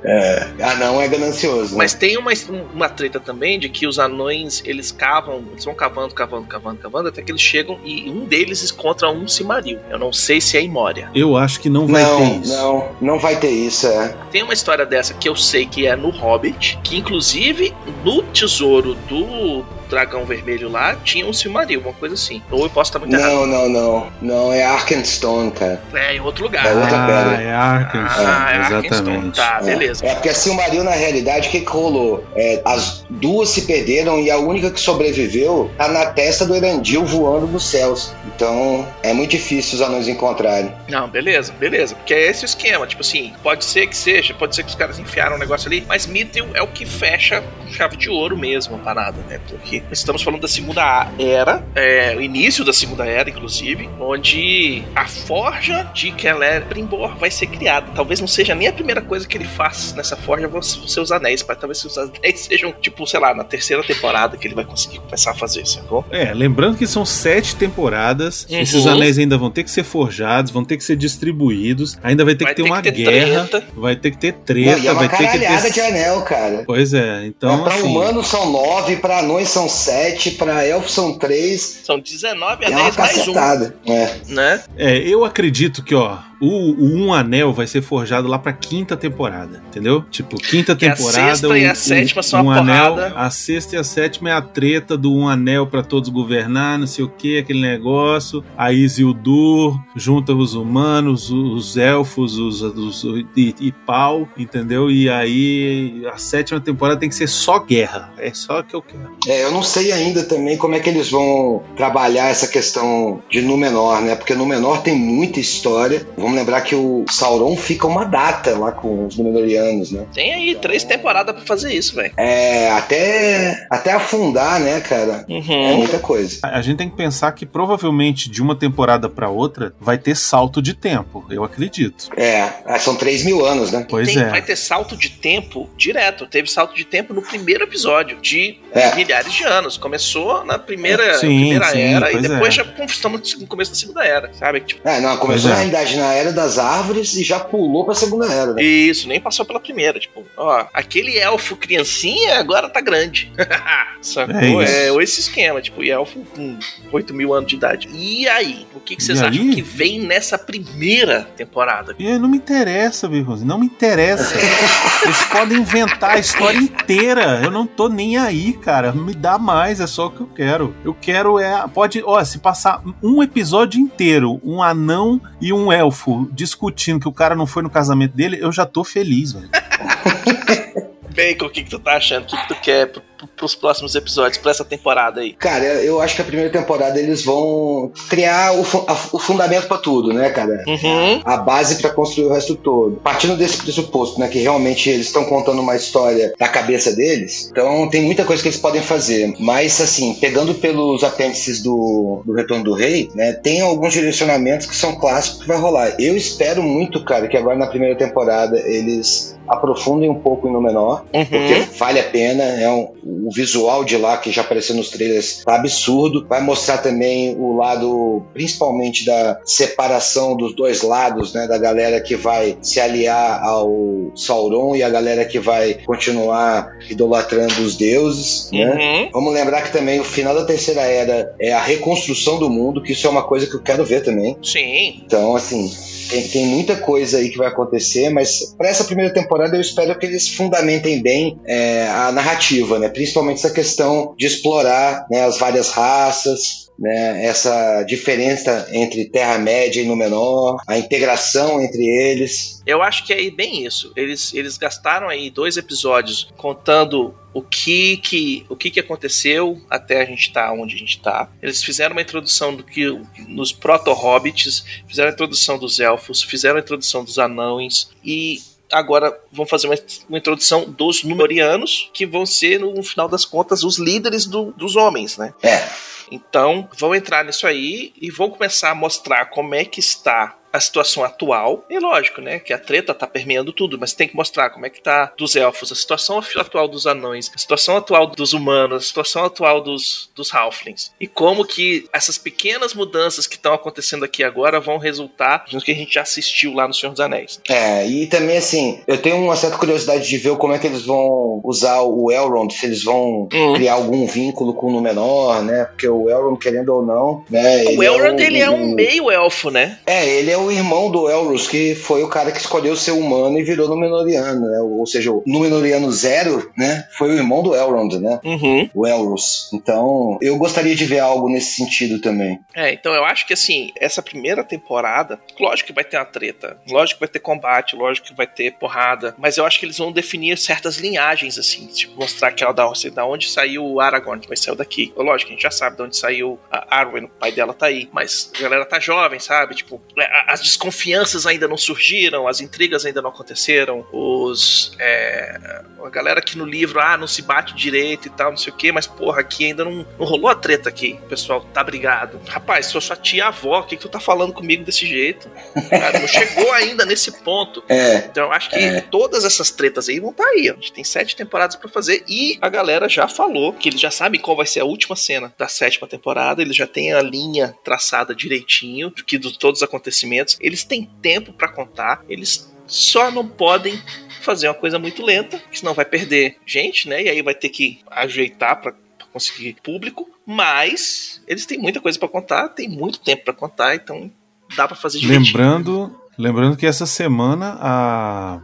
Anão 0.62 1.00
é 1.00 1.08
ganancioso. 1.08 1.72
né? 1.72 1.78
Mas 1.78 1.94
tem 1.94 2.16
uma, 2.16 2.32
uma 2.74 2.88
treta 2.88 3.20
também 3.20 3.58
de 3.58 3.68
que 3.68 3.86
os 3.86 3.98
anões, 3.98 4.62
eles 4.64 4.90
cavam, 4.90 5.44
eles 5.52 5.64
vão 5.64 5.74
cavando, 5.74 6.14
cavando, 6.14 6.46
cavando, 6.46 6.78
cavando, 6.78 7.08
até 7.08 7.22
que 7.22 7.30
eles 7.30 7.40
chegam 7.40 7.78
e 7.84 8.10
um 8.10 8.24
deles 8.24 8.70
encontra 8.70 9.10
um 9.10 9.28
Cimaril. 9.28 9.78
Eu 9.90 9.98
não 9.98 10.12
sei 10.12 10.40
se 10.40 10.56
é 10.56 10.60
em 10.60 10.68
Moria. 10.68 11.10
Eu 11.14 11.36
acho 11.36 11.60
que 11.60 11.68
não 11.68 11.86
vai 11.86 12.02
não, 12.02 12.18
ter 12.18 12.40
isso. 12.40 12.56
não, 12.56 12.88
não 13.00 13.18
vai 13.18 13.36
ter 13.36 13.50
isso, 13.50 13.86
é. 13.86 14.16
Tem 14.30 14.42
uma 14.42 14.52
história 14.54 14.86
dessa 14.86 15.14
que 15.14 15.28
eu 15.28 15.36
sei 15.36 15.66
que 15.66 15.86
é 15.86 15.94
no 15.94 16.10
Hobbit, 16.10 16.78
que 16.82 16.96
inclusive 16.96 17.74
no 18.04 18.22
tesouro 18.22 18.94
do 19.08 19.64
dragão 19.88 20.24
vermelho 20.24 20.68
lá 20.68 20.94
tinha 20.96 21.26
um 21.26 21.32
Silmaril, 21.32 21.80
uma 21.80 21.92
coisa 21.92 22.14
assim. 22.14 22.42
Ou 22.50 22.64
eu 22.64 22.70
posso 22.70 22.90
estar 22.90 22.98
muito 22.98 23.14
errado. 23.14 23.32
Não, 23.32 23.46
não, 23.46 23.68
não. 23.68 24.12
Não, 24.20 24.52
é 24.52 24.64
Arkenstone, 24.64 25.50
cara. 25.50 25.82
É, 25.94 26.16
em 26.16 26.20
outro 26.20 26.44
lugar. 26.44 26.66
É 26.66 26.74
outra 26.74 27.04
ah, 27.04 27.06
pedra. 27.06 27.42
é 27.42 27.52
Arkansas. 27.52 28.18
Ah, 28.18 28.52
é 28.52 28.56
Arkenstone. 28.56 28.86
exatamente. 28.86 29.36
Tá, 29.36 29.60
beleza. 29.60 30.06
É, 30.06 30.14
porque 30.14 30.28
a 30.28 30.34
Silmaril, 30.34 30.84
na 30.84 30.92
realidade, 30.92 31.48
o 31.48 31.50
que, 31.50 31.60
que 31.60 31.70
rolou? 31.70 32.24
É, 32.36 32.60
as 32.64 33.04
duas 33.08 33.48
se 33.50 33.62
perderam 33.62 34.20
e 34.20 34.30
a 34.30 34.38
única 34.38 34.70
que 34.70 34.80
sobreviveu 34.80 35.70
tá 35.76 35.88
na 35.88 36.06
testa 36.06 36.44
do 36.46 36.54
Erandil 36.54 37.04
voando 37.04 37.46
nos 37.46 37.64
céus. 37.64 38.12
Então, 38.26 38.86
é 39.02 39.12
muito 39.12 39.30
difícil 39.30 39.76
os 39.76 39.82
anões 39.82 40.08
encontrarem. 40.08 40.72
Não, 40.88 41.08
beleza, 41.08 41.52
beleza. 41.52 41.94
Porque 41.94 42.14
é 42.14 42.28
esse 42.28 42.44
o 42.44 42.46
esquema. 42.46 42.86
Tipo 42.86 43.02
assim, 43.02 43.32
pode 43.42 43.64
ser 43.64 43.86
que 43.86 43.96
seja, 43.96 44.34
pode 44.34 44.54
ser 44.54 44.62
que 44.62 44.68
os 44.68 44.74
caras 44.74 44.98
enfiaram 44.98 45.36
um 45.36 45.38
negócio 45.38 45.68
ali, 45.68 45.84
mas 45.86 46.06
Mithril 46.06 46.48
é 46.54 46.62
o 46.62 46.66
que 46.66 46.84
fecha 46.84 47.40
com 47.40 47.72
chave 47.72 47.96
de 47.96 48.10
ouro 48.10 48.36
mesmo 48.36 48.76
a 48.76 48.78
parada, 48.78 49.18
né? 49.28 49.40
Porque 49.48 49.77
estamos 49.90 50.22
falando 50.22 50.40
da 50.40 50.48
segunda 50.48 51.08
era, 51.18 51.64
é, 51.74 52.14
o 52.16 52.20
início 52.20 52.64
da 52.64 52.72
segunda 52.72 53.06
era, 53.06 53.28
inclusive, 53.30 53.88
onde 54.00 54.82
a 54.94 55.06
forja 55.06 55.82
de 55.94 56.12
Celebrimbor 56.20 57.16
vai 57.16 57.30
ser 57.30 57.46
criada. 57.46 57.86
Talvez 57.94 58.20
não 58.20 58.28
seja 58.28 58.54
nem 58.54 58.68
a 58.68 58.72
primeira 58.72 59.00
coisa 59.00 59.26
que 59.26 59.36
ele 59.36 59.44
faz 59.46 59.92
nessa 59.94 60.16
forja 60.16 60.48
vão 60.48 60.62
ser 60.62 61.00
os 61.00 61.12
anéis, 61.12 61.44
mas 61.46 61.58
talvez 61.58 61.84
os 61.84 61.96
anéis 61.98 62.40
sejam, 62.48 62.72
tipo, 62.72 63.06
sei 63.06 63.20
lá, 63.20 63.34
na 63.34 63.44
terceira 63.44 63.82
temporada 63.82 64.36
que 64.36 64.46
ele 64.46 64.54
vai 64.54 64.64
conseguir 64.64 64.98
começar 65.00 65.32
a 65.32 65.34
fazer, 65.34 65.66
sacou? 65.66 66.04
É, 66.10 66.32
lembrando 66.32 66.76
que 66.76 66.86
são 66.86 67.04
sete 67.04 67.56
temporadas. 67.56 68.46
Uhum. 68.50 68.60
Esses 68.60 68.86
anéis 68.86 69.18
ainda 69.18 69.36
vão 69.38 69.50
ter 69.50 69.64
que 69.64 69.70
ser 69.70 69.84
forjados, 69.84 70.50
vão 70.50 70.64
ter 70.64 70.76
que 70.76 70.84
ser 70.84 70.96
distribuídos. 70.96 71.98
Ainda 72.02 72.24
vai 72.24 72.34
ter 72.34 72.44
Vai 72.44 72.54
que 72.54 72.62
ter 72.62 72.62
ter 72.62 72.70
uma 72.70 72.82
que 72.82 72.92
ter 72.92 72.96
guerra. 73.10 73.46
treta. 73.46 73.66
Vai 73.76 73.96
ter 73.96 74.10
que 74.10 74.18
ter 74.18 74.32
Não, 74.32 74.40
treta, 74.40 74.78
e 74.80 74.86
é 74.86 74.92
uma 74.92 75.00
vai 75.00 75.08
ter 75.08 75.28
que 75.30 75.38
ter. 75.38 75.72
de 75.72 75.80
anel, 75.80 76.22
cara. 76.22 76.62
Pois 76.66 76.94
é, 76.94 77.26
então. 77.26 77.62
pra 77.62 77.74
assim, 77.74 77.86
humanos 77.86 78.26
são 78.26 78.50
nove, 78.50 78.96
pra 78.96 79.18
anões 79.18 79.48
são 79.48 79.67
sete, 79.68 80.32
pra 80.32 80.64
elfos 80.64 80.92
são 80.92 81.18
três. 81.18 81.80
São 81.84 81.98
19 81.98 82.64
É 82.64 82.68
uma 82.68 82.80
anéis 82.80 82.96
mais 82.96 83.28
um. 83.28 83.38
É. 83.38 84.16
né? 84.28 84.62
É, 84.76 84.98
eu 84.98 85.24
acredito 85.24 85.82
que, 85.82 85.94
ó, 85.94 86.18
o, 86.40 86.46
o 86.72 86.84
Um 86.96 87.12
Anel 87.12 87.52
vai 87.52 87.66
ser 87.66 87.82
forjado 87.82 88.28
lá 88.28 88.38
pra 88.38 88.52
quinta 88.52 88.96
temporada, 88.96 89.62
entendeu? 89.68 90.04
Tipo, 90.10 90.36
quinta 90.36 90.74
Que 90.76 90.86
a 90.86 90.94
temporada. 90.94 91.28
sexta 91.36 91.58
e 91.58 91.66
a 91.66 91.72
o- 91.72 91.76
sétima 91.76 92.20
o 92.20 92.24
são 92.24 92.42
uma 92.42 92.56
um 92.56 92.58
anel, 92.60 92.94
porrada. 92.94 93.14
A 93.16 93.30
sexta 93.30 93.76
e 93.76 93.78
a 93.78 93.84
sétima 93.84 94.30
é 94.30 94.32
a 94.32 94.40
treta 94.42 94.96
do 94.96 95.12
Um 95.14 95.28
Anel 95.28 95.66
pra 95.66 95.82
todos 95.82 96.08
governar, 96.08 96.78
não 96.78 96.86
sei 96.86 97.04
o 97.04 97.08
que, 97.08 97.38
aquele 97.38 97.60
negócio. 97.60 98.44
A 98.56 98.72
Isildur 98.72 99.78
junta 99.96 100.34
os 100.34 100.54
humanos, 100.54 101.30
os 101.30 101.76
elfos, 101.76 102.36
os, 102.38 102.62
os- 102.62 103.04
e, 103.36 103.54
e 103.60 103.72
pau, 103.72 104.28
entendeu? 104.36 104.90
E 104.90 105.08
aí 105.08 106.02
a 106.12 106.16
sétima 106.18 106.60
temporada 106.60 106.98
tem 107.00 107.08
que 107.08 107.14
ser 107.14 107.28
só 107.28 107.58
guerra. 107.60 108.12
É 108.18 108.32
só 108.32 108.60
o 108.60 108.64
que 108.64 108.74
eu 108.74 108.82
quero. 108.82 109.10
É, 109.26 109.44
eu 109.44 109.50
não 109.52 109.62
sei 109.62 109.92
ainda 109.92 110.22
também 110.24 110.56
como 110.56 110.74
é 110.74 110.80
que 110.80 110.88
eles 110.90 111.10
vão 111.10 111.62
trabalhar 111.76 112.28
essa 112.28 112.46
questão 112.48 113.22
de 113.30 113.40
Númenor, 113.42 114.00
né? 114.02 114.14
Porque 114.14 114.34
Númenor 114.34 114.82
tem 114.82 114.94
muita 114.96 115.40
história. 115.40 116.06
Vamos 116.28 116.40
lembrar 116.40 116.60
que 116.60 116.74
o 116.74 117.06
Sauron 117.10 117.56
fica 117.56 117.86
uma 117.86 118.04
data 118.04 118.54
lá 118.58 118.70
com 118.70 119.06
os 119.06 119.16
Númenóreanos, 119.16 119.90
né? 119.90 120.04
Tem 120.12 120.34
aí 120.34 120.54
três 120.56 120.84
temporadas 120.84 121.34
pra 121.34 121.42
fazer 121.46 121.72
isso, 121.72 121.94
velho. 121.94 122.12
É, 122.18 122.70
até, 122.72 123.66
até 123.70 123.92
afundar, 123.92 124.60
né, 124.60 124.78
cara? 124.82 125.24
É 125.26 125.32
Uhum. 125.32 125.76
muita 125.78 125.98
coisa. 125.98 126.38
A 126.42 126.58
a 126.58 126.60
gente 126.60 126.76
tem 126.76 126.90
que 126.90 126.96
pensar 126.96 127.30
que 127.32 127.46
provavelmente 127.46 128.28
de 128.28 128.42
uma 128.42 128.54
temporada 128.54 129.08
pra 129.08 129.30
outra 129.30 129.72
vai 129.80 129.96
ter 129.96 130.14
salto 130.16 130.60
de 130.60 130.74
tempo, 130.74 131.24
eu 131.30 131.44
acredito. 131.44 132.08
É, 132.16 132.42
ah, 132.66 132.78
são 132.78 132.94
3 132.96 133.24
mil 133.24 133.46
anos, 133.46 133.70
né? 133.72 133.86
Pois 133.88 134.08
Tem- 134.12 134.22
é. 134.22 134.28
Vai 134.28 134.42
ter 134.42 134.56
salto 134.56 134.96
de 134.96 135.08
tempo 135.08 135.70
direto. 135.78 136.26
Teve 136.26 136.50
salto 136.50 136.74
de 136.74 136.84
tempo 136.84 137.14
no 137.14 137.22
primeiro 137.22 137.64
episódio, 137.64 138.18
de 138.20 138.58
É. 138.74 138.94
milhares 138.96 139.32
de 139.32 139.44
anos. 139.44 139.76
Começou 139.78 140.44
na 140.44 140.58
primeira, 140.58 141.14
Sim, 141.14 141.26
primeira 141.28 141.64
sim, 141.70 141.80
era 141.80 142.08
e 142.10 142.12
pois 142.12 142.28
depois 142.28 142.48
é. 142.54 142.56
já 142.56 142.84
estamos 142.84 143.38
no 143.38 143.46
começo 143.46 143.70
da 143.70 143.76
segunda 143.78 144.04
era, 144.04 144.30
sabe? 144.34 144.60
Tipo, 144.60 144.86
É, 144.86 145.00
não, 145.00 145.16
começou 145.16 145.48
na 145.50 145.56
é. 145.56 145.58
realidade 145.60 145.96
na 145.96 146.12
Era 146.18 146.32
das 146.32 146.58
Árvores 146.58 147.14
e 147.14 147.22
já 147.24 147.38
pulou 147.40 147.84
pra 147.84 147.94
Segunda 147.94 148.26
Era, 148.26 148.52
né? 148.54 148.62
isso, 148.62 149.08
nem 149.08 149.20
passou 149.20 149.44
pela 149.46 149.60
primeira. 149.60 149.98
Tipo, 149.98 150.24
ó, 150.36 150.66
aquele 150.72 151.16
elfo 151.18 151.56
criancinha 151.56 152.38
agora 152.38 152.68
tá 152.68 152.80
grande. 152.80 153.32
Sacou? 154.02 154.36
É 154.36 154.48
isso. 154.64 154.72
É, 155.00 155.02
esse 155.02 155.20
esquema, 155.20 155.60
tipo, 155.60 155.82
e 155.82 155.90
elfo 155.90 156.20
com 156.34 156.56
8 156.92 157.12
mil 157.14 157.34
anos 157.34 157.48
de 157.48 157.56
idade. 157.56 157.88
E 157.92 158.28
aí? 158.28 158.66
O 158.74 158.80
que, 158.80 158.96
que 158.96 159.02
vocês 159.02 159.20
E 159.20 159.24
acham 159.24 159.42
aí? 159.42 159.54
que 159.54 159.62
vem 159.62 160.00
nessa 160.00 160.38
primeira 160.38 161.22
temporada? 161.36 161.94
E 161.98 162.06
aí, 162.06 162.18
não 162.18 162.28
me 162.28 162.36
interessa, 162.36 163.08
Birros, 163.08 163.42
não 163.42 163.58
me 163.58 163.66
interessa. 163.66 164.34
Eles 165.04 165.22
podem 165.24 165.58
inventar 165.58 166.12
a 166.12 166.18
história 166.18 166.58
inteira. 166.58 167.40
Eu 167.42 167.50
não 167.50 167.66
tô 167.66 167.88
nem 167.88 168.16
aí, 168.16 168.52
cara. 168.52 168.92
Me 168.92 169.14
dá 169.14 169.38
mais, 169.38 169.80
é 169.80 169.86
só 169.86 170.06
o 170.06 170.10
que 170.10 170.20
eu 170.20 170.26
quero. 170.28 170.74
Eu 170.84 170.94
quero 170.94 171.38
é. 171.38 171.64
Pode. 171.72 172.02
Ó, 172.04 172.22
se 172.24 172.38
passar 172.38 172.82
um 173.02 173.22
episódio 173.22 173.80
inteiro, 173.80 174.40
um 174.44 174.62
anão 174.62 175.20
e 175.40 175.52
um 175.52 175.72
elfo 175.72 176.07
discutindo 176.32 177.00
que 177.00 177.08
o 177.08 177.12
cara 177.12 177.34
não 177.34 177.46
foi 177.46 177.62
no 177.62 177.70
casamento 177.70 178.14
dele, 178.14 178.38
eu 178.40 178.52
já 178.52 178.66
tô 178.66 178.84
feliz, 178.84 179.32
velho. 179.32 179.48
Bacon, 181.14 181.46
o 181.46 181.50
que, 181.50 181.64
que 181.64 181.70
tu 181.70 181.78
tá 181.78 181.96
achando? 181.96 182.24
O 182.24 182.26
que, 182.26 182.36
que 182.36 182.48
tu 182.48 182.54
quer 182.60 182.92
pro, 182.92 183.02
pros 183.36 183.54
próximos 183.54 183.94
episódios, 183.94 184.38
pra 184.38 184.50
essa 184.50 184.64
temporada 184.64 185.20
aí? 185.20 185.32
Cara, 185.32 185.64
eu 185.64 186.00
acho 186.00 186.14
que 186.16 186.22
a 186.22 186.24
primeira 186.24 186.50
temporada 186.50 186.98
eles 186.98 187.24
vão 187.24 187.92
criar 188.08 188.52
o, 188.58 188.64
fu- 188.64 188.84
a- 188.86 188.96
o 189.12 189.18
fundamento 189.18 189.66
pra 189.66 189.78
tudo, 189.78 190.12
né, 190.12 190.30
cara? 190.30 190.62
Uhum. 190.66 191.20
a 191.24 191.36
base 191.36 191.80
pra 191.80 191.90
construir 191.90 192.26
o 192.26 192.32
resto 192.32 192.54
todo. 192.54 192.96
Partindo 193.02 193.36
desse 193.36 193.58
pressuposto, 193.58 194.20
né, 194.20 194.28
que 194.28 194.38
realmente 194.38 194.88
eles 194.90 195.06
estão 195.06 195.24
contando 195.24 195.60
uma 195.60 195.74
história 195.76 196.32
da 196.38 196.48
cabeça 196.48 196.94
deles, 196.94 197.48
então 197.50 197.88
tem 197.88 198.02
muita 198.02 198.24
coisa 198.24 198.42
que 198.42 198.48
eles 198.48 198.60
podem 198.60 198.82
fazer. 198.82 199.34
Mas, 199.38 199.80
assim, 199.80 200.14
pegando 200.14 200.54
pelos 200.54 201.02
apêndices 201.04 201.62
do, 201.62 202.22
do 202.24 202.32
Retorno 202.32 202.64
do 202.64 202.72
Rei, 202.74 203.10
né, 203.14 203.32
tem 203.32 203.60
alguns 203.60 203.92
direcionamentos 203.92 204.66
que 204.66 204.76
são 204.76 204.96
clássicos 204.96 205.42
que 205.42 205.48
vai 205.48 205.58
rolar. 205.58 205.94
Eu 205.98 206.16
espero 206.16 206.62
muito, 206.62 207.04
cara, 207.04 207.26
que 207.28 207.36
agora 207.36 207.56
na 207.56 207.66
primeira 207.66 207.96
temporada 207.96 208.58
eles 208.60 209.36
aprofundem 209.48 210.10
um 210.10 210.14
pouco 210.20 210.46
em 210.46 210.52
Númenor, 210.52 211.02
porque 211.10 211.54
Uhum. 211.54 211.66
vale 211.78 212.00
a 212.00 212.04
pena. 212.04 212.42
É 212.42 212.70
um, 212.70 212.90
o 213.08 213.30
visual 213.32 213.84
de 213.84 213.96
lá, 213.96 214.18
que 214.18 214.30
já 214.30 214.42
apareceu 214.42 214.76
nos 214.76 214.90
trailers, 214.90 215.42
tá 215.44 215.54
absurdo. 215.54 216.26
Vai 216.28 216.42
mostrar 216.42 216.78
também 216.78 217.34
o 217.38 217.56
lado, 217.56 218.22
principalmente, 218.34 219.06
da 219.06 219.40
separação 219.44 220.36
dos 220.36 220.54
dois 220.54 220.82
lados, 220.82 221.32
né? 221.32 221.46
Da 221.46 221.56
galera 221.56 222.00
que 222.00 222.14
vai 222.14 222.58
se 222.60 222.78
aliar 222.78 223.42
ao 223.42 224.12
Sauron 224.14 224.76
e 224.76 224.82
a 224.82 224.90
galera 224.90 225.24
que 225.24 225.38
vai 225.38 225.74
continuar 225.86 226.70
idolatrando 226.90 227.62
os 227.62 227.76
deuses, 227.76 228.50
né? 228.52 228.74
Uhum. 228.74 229.10
Vamos 229.12 229.32
lembrar 229.32 229.62
que 229.62 229.72
também 229.72 230.00
o 230.00 230.04
final 230.04 230.34
da 230.34 230.44
Terceira 230.44 230.82
Era 230.82 231.34
é 231.40 231.52
a 231.52 231.60
reconstrução 231.60 232.38
do 232.38 232.50
mundo, 232.50 232.82
que 232.82 232.92
isso 232.92 233.06
é 233.06 233.10
uma 233.10 233.22
coisa 233.22 233.46
que 233.46 233.54
eu 233.54 233.62
quero 233.62 233.84
ver 233.84 234.02
também. 234.02 234.36
Sim. 234.42 235.02
Então, 235.04 235.34
assim, 235.34 235.70
tem, 236.08 236.28
tem 236.28 236.46
muita 236.46 236.76
coisa 236.76 237.18
aí 237.18 237.28
que 237.30 237.38
vai 237.38 237.48
acontecer, 237.48 238.10
mas 238.10 238.54
para 238.56 238.68
essa 238.68 238.84
primeira 238.84 239.12
temporada 239.12 239.56
eu 239.56 239.60
espero 239.60 239.96
que 239.98 240.06
eles 240.06 240.28
fundamentem 240.28 241.02
bem 241.02 241.38
é, 241.46 241.88
a 241.88 242.12
narrativa, 242.12 242.78
né? 242.78 242.88
Principalmente 242.88 243.38
essa 243.38 243.50
questão 243.50 244.14
de 244.16 244.26
explorar 244.26 245.06
né, 245.10 245.24
as 245.24 245.38
várias 245.38 245.70
raças, 245.70 246.67
né, 246.78 247.24
essa 247.24 247.82
diferença 247.82 248.68
entre 248.72 249.08
Terra-média 249.10 249.80
e 249.82 249.84
Númenor, 249.84 250.62
a 250.66 250.78
integração 250.78 251.60
entre 251.60 251.82
eles. 251.84 252.62
Eu 252.66 252.82
acho 252.82 253.04
que 253.04 253.12
é 253.12 253.30
bem 253.30 253.64
isso. 253.66 253.92
Eles, 253.96 254.32
eles 254.32 254.56
gastaram 254.56 255.08
aí 255.08 255.30
dois 255.30 255.56
episódios 255.56 256.28
contando 256.36 257.14
o 257.34 257.42
que 257.42 257.96
que, 257.98 258.46
o 258.48 258.56
que, 258.56 258.70
que 258.70 258.80
aconteceu 258.80 259.60
até 259.68 260.00
a 260.02 260.04
gente 260.04 260.28
estar 260.28 260.52
onde 260.52 260.74
a 260.74 260.78
gente 260.78 260.96
está. 260.96 261.28
Eles 261.42 261.62
fizeram 261.62 261.92
uma 261.92 262.02
introdução 262.02 262.54
do 262.54 262.62
que 262.62 262.86
nos 263.26 263.52
proto-hobbits, 263.52 264.64
fizeram 264.88 265.10
a 265.10 265.12
introdução 265.12 265.58
dos 265.58 265.80
elfos, 265.80 266.22
fizeram 266.22 266.56
a 266.56 266.60
introdução 266.60 267.04
dos 267.04 267.18
anões 267.18 267.90
e 268.04 268.40
agora 268.70 269.18
vão 269.32 269.46
fazer 269.46 269.66
uma, 269.66 269.76
uma 270.08 270.18
introdução 270.18 270.68
dos 270.68 271.02
Númenóreanos, 271.02 271.90
que 271.94 272.04
vão 272.06 272.26
ser, 272.26 272.60
no 272.60 272.82
final 272.82 273.08
das 273.08 273.24
contas, 273.24 273.64
os 273.64 273.78
líderes 273.78 274.26
do- 274.26 274.52
dos 274.52 274.76
homens, 274.76 275.16
né? 275.16 275.32
É, 275.42 275.68
Então, 276.10 276.68
vão 276.78 276.94
entrar 276.94 277.24
nisso 277.24 277.46
aí 277.46 277.92
e 278.00 278.10
vão 278.10 278.30
começar 278.30 278.70
a 278.70 278.74
mostrar 278.74 279.26
como 279.26 279.54
é 279.54 279.64
que 279.64 279.80
está 279.80 280.36
a 280.58 280.60
situação 280.60 281.04
atual. 281.04 281.64
E 281.70 281.78
lógico, 281.78 282.20
né, 282.20 282.38
que 282.38 282.52
a 282.52 282.58
treta 282.58 282.92
tá 282.94 283.06
permeando 283.06 283.52
tudo, 283.52 283.78
mas 283.78 283.92
tem 283.92 284.08
que 284.08 284.16
mostrar 284.16 284.50
como 284.50 284.66
é 284.66 284.70
que 284.70 284.80
tá 284.80 285.12
dos 285.16 285.36
elfos, 285.36 285.72
a 285.72 285.74
situação 285.74 286.22
atual 286.36 286.68
dos 286.68 286.86
anões, 286.86 287.30
a 287.34 287.38
situação 287.38 287.76
atual 287.76 288.06
dos 288.06 288.32
humanos, 288.32 288.84
a 288.84 288.86
situação 288.86 289.24
atual 289.24 289.60
dos, 289.60 290.10
dos 290.14 290.32
halflings. 290.34 290.92
E 291.00 291.06
como 291.06 291.44
que 291.44 291.88
essas 291.92 292.18
pequenas 292.18 292.74
mudanças 292.74 293.26
que 293.26 293.36
estão 293.36 293.54
acontecendo 293.54 294.04
aqui 294.04 294.22
agora 294.22 294.60
vão 294.60 294.78
resultar 294.78 295.44
no 295.52 295.60
que 295.60 295.72
a 295.72 295.74
gente 295.74 295.94
já 295.94 296.02
assistiu 296.02 296.52
lá 296.54 296.66
no 296.68 296.74
Senhor 296.74 296.92
dos 296.92 297.00
Anéis. 297.00 297.40
É, 297.48 297.86
e 297.86 298.06
também 298.06 298.36
assim, 298.36 298.80
eu 298.86 298.98
tenho 298.98 299.16
uma 299.16 299.36
certa 299.36 299.56
curiosidade 299.56 300.08
de 300.08 300.18
ver 300.18 300.36
como 300.36 300.52
é 300.52 300.58
que 300.58 300.66
eles 300.66 300.84
vão 300.84 301.40
usar 301.44 301.80
o 301.82 302.10
Elrond, 302.10 302.52
se 302.52 302.66
eles 302.66 302.82
vão 302.84 303.28
Hum. 303.32 303.54
criar 303.54 303.74
algum 303.74 304.06
vínculo 304.06 304.54
com 304.54 304.68
o 304.68 304.72
Númenor, 304.72 305.42
né? 305.42 305.64
Porque 305.64 305.88
o 305.88 306.08
Elrond, 306.08 306.38
querendo 306.38 306.70
ou 306.74 306.84
não, 306.84 307.24
né? 307.28 307.64
O 307.76 307.82
Elrond, 307.82 308.20
é 308.20 308.26
ele 308.26 308.38
é 308.38 308.50
um 308.50 308.74
meio 308.74 309.10
elfo, 309.10 309.50
né? 309.50 309.78
É, 309.86 310.06
ele 310.08 310.30
é 310.30 310.36
o 310.38 310.47
o 310.48 310.52
irmão 310.52 310.90
do 310.90 311.08
Elros, 311.08 311.46
que 311.46 311.74
foi 311.74 312.02
o 312.02 312.08
cara 312.08 312.32
que 312.32 312.38
escolheu 312.38 312.74
ser 312.74 312.92
humano 312.92 313.38
e 313.38 313.42
virou 313.42 313.68
Númenoriano, 313.68 314.48
né? 314.48 314.60
Ou 314.60 314.86
seja, 314.86 315.12
o 315.12 315.22
Númenoriano 315.26 315.90
Zero, 315.92 316.50
né? 316.56 316.86
Foi 316.96 317.10
o 317.10 317.14
irmão 317.14 317.42
do 317.42 317.54
Elrond, 317.54 317.98
né? 317.98 318.20
Uhum. 318.24 318.70
O 318.74 318.86
Elros. 318.86 319.50
Então, 319.52 320.18
eu 320.20 320.36
gostaria 320.36 320.74
de 320.74 320.84
ver 320.84 321.00
algo 321.00 321.28
nesse 321.28 321.56
sentido 321.56 322.00
também. 322.00 322.40
É, 322.54 322.72
então 322.72 322.94
eu 322.94 323.04
acho 323.04 323.26
que 323.26 323.34
assim, 323.34 323.70
essa 323.76 324.02
primeira 324.02 324.42
temporada, 324.42 325.20
lógico 325.38 325.68
que 325.68 325.72
vai 325.72 325.84
ter 325.84 325.96
uma 325.96 326.04
treta, 326.04 326.58
lógico 326.68 326.98
que 326.98 327.06
vai 327.06 327.08
ter 327.08 327.20
combate, 327.20 327.76
lógico 327.76 328.08
que 328.08 328.14
vai 328.14 328.26
ter 328.26 328.52
porrada, 328.52 329.14
mas 329.18 329.36
eu 329.36 329.44
acho 329.44 329.60
que 329.60 329.66
eles 329.66 329.78
vão 329.78 329.92
definir 329.92 330.38
certas 330.38 330.78
linhagens, 330.78 331.38
assim, 331.38 331.66
tipo, 331.66 331.98
mostrar 332.00 332.32
que 332.32 332.42
ela 332.42 332.52
da, 332.52 332.70
da 332.94 333.06
onde 333.06 333.28
saiu 333.28 333.64
o 333.64 333.80
Aragorn, 333.80 334.20
que 334.20 334.28
vai 334.28 334.36
sair 334.36 334.56
daqui. 334.56 334.92
Lógico, 334.96 335.30
a 335.30 335.34
gente 335.34 335.42
já 335.42 335.50
sabe 335.50 335.76
de 335.76 335.82
onde 335.82 335.96
saiu 335.96 336.38
a 336.50 336.78
Arwen, 336.78 337.04
o 337.04 337.08
pai 337.08 337.32
dela 337.32 337.52
tá 337.52 337.66
aí, 337.66 337.88
mas 337.92 338.32
a 338.36 338.42
galera 338.42 338.64
tá 338.64 338.80
jovem, 338.80 339.20
sabe? 339.20 339.54
Tipo, 339.54 339.80
é, 339.98 340.27
as 340.28 340.42
desconfianças 340.42 341.26
ainda 341.26 341.48
não 341.48 341.56
surgiram, 341.56 342.28
as 342.28 342.40
intrigas 342.40 342.84
ainda 342.84 343.00
não 343.00 343.08
aconteceram, 343.08 343.86
os. 343.90 344.72
É, 344.78 345.62
a 345.82 345.88
galera 345.90 346.20
aqui 346.20 346.36
no 346.36 346.44
livro, 346.44 346.80
ah, 346.80 346.98
não 346.98 347.06
se 347.06 347.22
bate 347.22 347.54
direito 347.54 348.08
e 348.08 348.10
tal, 348.10 348.30
não 348.30 348.36
sei 348.36 348.52
o 348.52 348.56
que, 348.56 348.70
mas 348.70 348.86
porra, 348.86 349.20
aqui 349.20 349.46
ainda 349.46 349.64
não, 349.64 349.86
não 349.98 350.06
rolou 350.06 350.28
a 350.28 350.34
treta 350.34 350.68
aqui. 350.68 350.98
O 351.04 351.08
pessoal 351.08 351.40
tá 351.40 351.64
brigado. 351.64 352.20
Rapaz, 352.28 352.66
sou 352.66 352.80
sua 352.80 352.94
tia-avó, 352.94 353.60
o 353.60 353.62
que, 353.62 353.76
que 353.76 353.82
tu 353.82 353.88
tá 353.88 353.98
falando 353.98 354.34
comigo 354.34 354.64
desse 354.64 354.86
jeito? 354.86 355.30
Cara, 355.70 355.98
não 355.98 356.06
chegou 356.06 356.52
ainda 356.52 356.84
nesse 356.84 357.10
ponto. 357.22 357.64
É. 357.68 357.96
Então 357.98 358.24
eu 358.24 358.32
acho 358.32 358.50
que 358.50 358.56
É. 358.56 358.80
todas 358.82 359.24
essas 359.24 359.50
tretas 359.50 359.88
aí 359.88 359.98
vão 359.98 360.10
estar 360.10 360.24
tá 360.24 360.30
aí. 360.30 360.50
Ó. 360.50 360.52
A 360.52 360.56
gente 360.56 360.72
tem 360.72 360.84
sete 360.84 361.16
temporadas 361.16 361.56
pra 361.56 361.70
fazer 361.70 362.04
e 362.06 362.36
a 362.42 362.48
galera 362.50 362.88
já 362.88 363.08
falou 363.08 363.54
que 363.54 363.68
eles 363.68 363.80
já 363.80 363.90
sabem 363.90 364.20
qual 364.20 364.36
vai 364.36 364.46
ser 364.46 364.60
a 364.60 364.64
última 364.64 364.94
cena 364.94 365.32
da 365.38 365.48
sétima 365.48 365.86
temporada. 365.86 366.42
Eles 366.42 366.56
já 366.56 366.66
têm 366.66 366.92
a 366.92 367.00
linha 367.00 367.54
traçada 367.64 368.14
direitinho 368.14 368.92
de 368.94 369.04
que 369.04 369.16
de 369.16 369.38
todos 369.38 369.60
os 369.60 369.62
acontecimentos. 369.62 370.17
Eles 370.40 370.64
têm 370.64 370.88
tempo 371.02 371.32
pra 371.32 371.48
contar. 371.48 372.02
Eles 372.08 372.52
só 372.66 373.10
não 373.10 373.26
podem 373.26 373.80
fazer 374.20 374.48
uma 374.48 374.54
coisa 374.54 374.78
muito 374.78 375.02
lenta, 375.02 375.38
que 375.50 375.58
senão 375.58 375.72
vai 375.74 375.84
perder 375.84 376.36
gente, 376.44 376.88
né? 376.88 377.02
E 377.04 377.08
aí 377.08 377.22
vai 377.22 377.34
ter 377.34 377.48
que 377.48 377.80
ajeitar 377.90 378.60
pra 378.60 378.74
conseguir 379.12 379.56
público. 379.62 380.08
Mas 380.26 381.22
eles 381.26 381.46
têm 381.46 381.58
muita 381.58 381.80
coisa 381.80 381.98
pra 381.98 382.08
contar, 382.08 382.48
tem 382.50 382.68
muito 382.68 383.00
tempo 383.00 383.24
pra 383.24 383.32
contar, 383.32 383.74
então 383.74 384.10
dá 384.54 384.68
pra 384.68 384.76
fazer 384.76 384.98
direitinho. 384.98 385.26
Lembrando, 385.26 385.96
lembrando 386.18 386.56
que 386.56 386.66
essa 386.66 386.84
semana 386.84 387.56
a, 387.58 388.40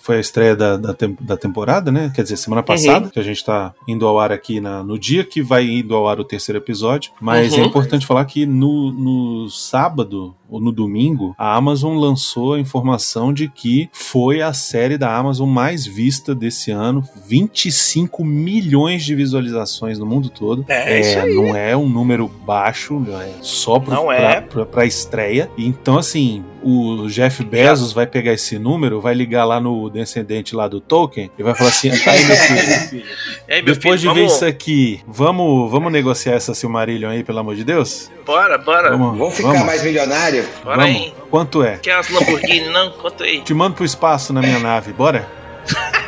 foi 0.00 0.18
a 0.18 0.20
estreia 0.20 0.54
da, 0.54 0.76
da, 0.76 0.94
da 1.20 1.36
temporada, 1.38 1.90
né? 1.90 2.12
Quer 2.14 2.22
dizer, 2.24 2.36
semana 2.36 2.62
passada, 2.62 3.08
que 3.08 3.18
a 3.18 3.22
gente 3.22 3.42
tá 3.42 3.72
indo 3.88 4.06
ao 4.06 4.18
ar 4.20 4.30
aqui 4.32 4.60
na- 4.60 4.82
no 4.84 4.98
dia 4.98 5.24
que 5.24 5.40
vai 5.40 5.64
indo 5.66 5.94
ao 5.96 6.06
ar 6.06 6.20
o 6.20 6.24
terceiro 6.24 6.58
episódio. 6.58 7.12
Mas 7.18 7.54
Uhum. 7.54 7.62
é 7.62 7.66
importante 7.66 8.04
falar 8.06 8.26
que 8.26 8.44
no, 8.44 8.92
no 8.92 9.48
sábado 9.48 10.36
no 10.60 10.72
domingo, 10.72 11.34
a 11.38 11.54
Amazon 11.54 11.96
lançou 11.96 12.54
a 12.54 12.60
informação 12.60 13.32
de 13.32 13.48
que 13.48 13.88
foi 13.92 14.42
a 14.42 14.52
série 14.52 14.96
da 14.98 15.14
Amazon 15.16 15.48
mais 15.48 15.86
vista 15.86 16.34
desse 16.34 16.70
ano. 16.70 17.02
25 17.26 18.24
milhões 18.24 19.04
de 19.04 19.14
visualizações 19.14 19.98
no 19.98 20.06
mundo 20.06 20.28
todo. 20.28 20.64
É, 20.68 21.00
isso 21.00 21.18
aí. 21.18 21.34
não 21.34 21.56
é 21.56 21.76
um 21.76 21.88
número 21.88 22.28
baixo, 22.28 22.98
não 22.98 23.20
é 23.20 23.30
só 23.40 23.78
pro, 23.78 23.90
Não 23.92 24.06
pra, 24.06 24.16
é. 24.16 24.40
pra, 24.40 24.66
pra 24.66 24.86
estreia. 24.86 25.50
Então, 25.56 25.98
assim, 25.98 26.44
o 26.62 27.06
Jeff 27.08 27.44
Bezos 27.44 27.92
vai 27.92 28.06
pegar 28.06 28.32
esse 28.32 28.58
número, 28.58 29.00
vai 29.00 29.14
ligar 29.14 29.44
lá 29.44 29.60
no 29.60 29.90
descendente 29.90 30.56
lá 30.56 30.66
do 30.66 30.80
Tolkien 30.80 31.30
e 31.38 31.42
vai 31.42 31.54
falar 31.54 31.70
assim: 31.70 31.90
aí, 31.90 32.24
meu 32.24 32.36
filho, 32.36 33.04
aí, 33.48 33.62
meu 33.62 33.74
depois 33.74 34.00
filho, 34.00 34.12
de 34.12 34.18
ver 34.18 34.26
vamos, 34.26 34.34
isso 34.34 34.44
aqui, 34.44 35.00
vamos, 35.06 35.70
vamos 35.70 35.92
negociar 35.92 36.32
essa 36.34 36.54
Silmarillion 36.54 37.10
aí, 37.10 37.22
pelo 37.22 37.38
amor 37.38 37.54
de 37.54 37.64
Deus? 37.64 38.10
bora, 38.24 38.56
bora, 38.56 38.90
Vamos, 38.96 39.18
Vamos 39.18 39.34
ficar 39.36 39.48
vamos, 39.48 39.66
mais 39.66 39.82
milionário? 39.82 40.43
Bora 40.62 40.76
vamos. 40.76 40.96
aí. 40.96 41.14
Quanto 41.30 41.62
é? 41.62 41.76
Quer 41.78 41.98
as 41.98 42.08
Lamborghini, 42.08 42.68
não? 42.68 42.90
Conta 42.92 43.24
aí. 43.24 43.40
Te 43.42 43.54
mando 43.54 43.76
pro 43.76 43.84
espaço 43.84 44.32
na 44.32 44.40
minha 44.40 44.58
nave, 44.58 44.92
bora? 44.92 45.26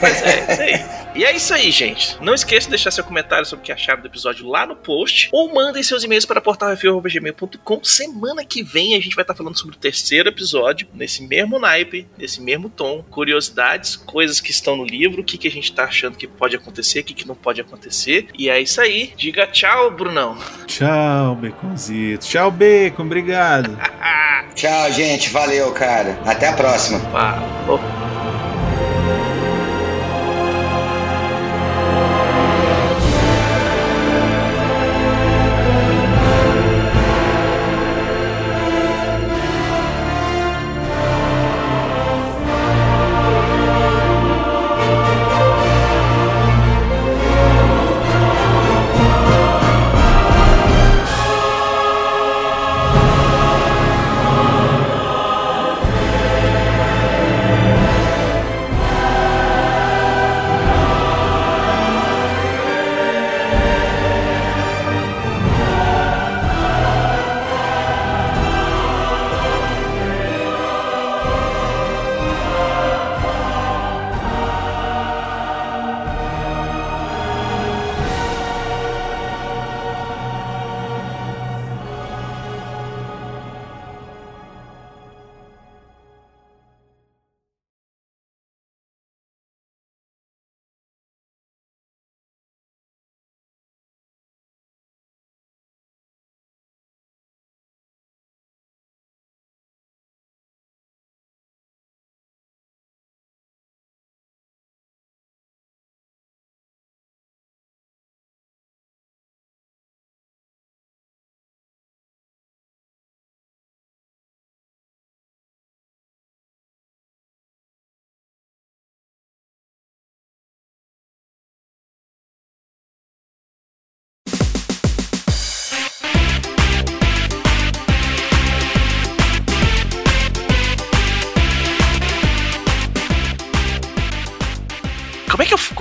Pois 0.00 0.22
é, 0.22 0.52
isso 0.52 0.62
aí. 0.62 1.03
E 1.14 1.24
é 1.24 1.34
isso 1.34 1.54
aí, 1.54 1.70
gente. 1.70 2.16
Não 2.20 2.34
esqueça 2.34 2.66
de 2.66 2.70
deixar 2.70 2.90
seu 2.90 3.04
comentário 3.04 3.46
sobre 3.46 3.62
o 3.62 3.66
que 3.66 3.72
acharam 3.72 4.00
do 4.00 4.08
episódio 4.08 4.48
lá 4.48 4.66
no 4.66 4.74
post. 4.74 5.28
Ou 5.30 5.54
mandem 5.54 5.82
seus 5.82 6.02
e-mails 6.02 6.26
para 6.26 6.40
portalrefil.gmail.com. 6.40 7.84
Semana 7.84 8.44
que 8.44 8.64
vem 8.64 8.96
a 8.96 9.00
gente 9.00 9.14
vai 9.14 9.22
estar 9.22 9.34
falando 9.34 9.56
sobre 9.56 9.76
o 9.76 9.78
terceiro 9.78 10.28
episódio, 10.28 10.88
nesse 10.92 11.22
mesmo 11.22 11.58
naipe, 11.58 12.08
nesse 12.18 12.40
mesmo 12.40 12.68
tom. 12.68 13.04
Curiosidades, 13.10 13.94
coisas 13.94 14.40
que 14.40 14.50
estão 14.50 14.76
no 14.76 14.84
livro, 14.84 15.22
o 15.22 15.24
que, 15.24 15.38
que 15.38 15.46
a 15.46 15.50
gente 15.50 15.72
tá 15.72 15.84
achando 15.84 16.16
que 16.16 16.26
pode 16.26 16.56
acontecer, 16.56 17.00
o 17.00 17.04
que, 17.04 17.14
que 17.14 17.28
não 17.28 17.36
pode 17.36 17.60
acontecer. 17.60 18.26
E 18.36 18.50
é 18.50 18.60
isso 18.60 18.80
aí. 18.80 19.12
Diga 19.16 19.46
tchau, 19.46 19.92
Brunão. 19.92 20.36
Tchau, 20.66 21.36
Baconzito. 21.36 22.26
Tchau, 22.26 22.50
Bacon. 22.50 23.04
Obrigado. 23.04 23.78
Tchau, 24.54 24.92
gente. 24.92 25.30
Valeu, 25.30 25.72
cara. 25.72 26.18
Até 26.24 26.48
a 26.48 26.52
próxima. 26.52 26.98
Falou. 27.10 27.80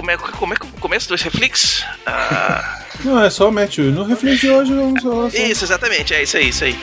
Como 0.03 0.11
é. 0.11 0.17
Como 0.17 0.53
é, 0.53 0.57
que 0.57 0.65
o 0.65 0.69
começo 0.81 1.07
do 1.07 1.15
Reflex? 1.15 1.85
Ah, 2.05 2.81
Não, 3.05 3.23
é 3.23 3.29
só 3.29 3.47
o 3.47 3.51
Matthew. 3.53 3.85
No 3.93 4.03
reflete 4.03 4.41
de 4.41 4.49
hoje, 4.49 4.73
vamos 4.73 5.01
falar 5.01 5.31
só. 5.31 5.37
isso, 5.37 5.63
exatamente. 5.63 6.13
É 6.13 6.23
isso 6.23 6.35
aí, 6.35 6.49
isso 6.49 6.65
aí. 6.65 6.77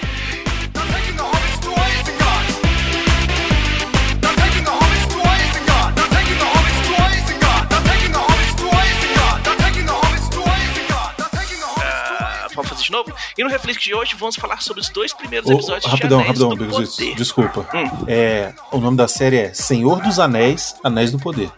Ah, 11.79 12.47
vamos 12.55 12.71
fazer 12.71 12.83
de 12.85 12.91
novo? 12.91 13.13
E 13.37 13.45
no 13.45 13.51
Reflex 13.51 13.83
de 13.83 13.95
hoje 13.95 14.15
vamos 14.19 14.37
falar 14.37 14.63
sobre 14.63 14.81
os 14.81 14.89
dois 14.89 15.13
primeiros 15.13 15.49
Ô, 15.49 15.55
episódios 15.55 15.85
rapidão, 15.91 16.19
de 16.19 16.25
Anéis 16.25 16.41
rapidão, 16.41 16.69
do. 16.69 16.75
Poder. 16.75 17.15
Desculpa. 17.15 17.69
Hum. 17.75 18.05
É, 18.07 18.53
o 18.73 18.79
nome 18.79 18.97
da 18.97 19.09
série 19.09 19.37
é 19.37 19.55
Senhor 19.55 20.01
dos 20.01 20.19
Anéis, 20.19 20.75
Anéis 20.83 21.11
do 21.13 21.19
Poder. 21.19 21.51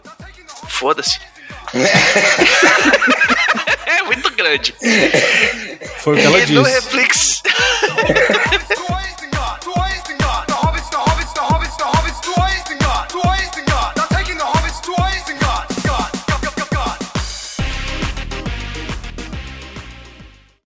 Foda-se. 0.67 1.19
É 3.85 4.03
muito 4.03 4.29
grande. 4.31 4.73
Foi 5.99 6.13
o 6.13 6.17
que 6.17 6.25
ela 6.25 6.39
e 6.39 6.51
no 6.51 6.63
disse. 6.63 6.75
Reflex. 6.75 7.43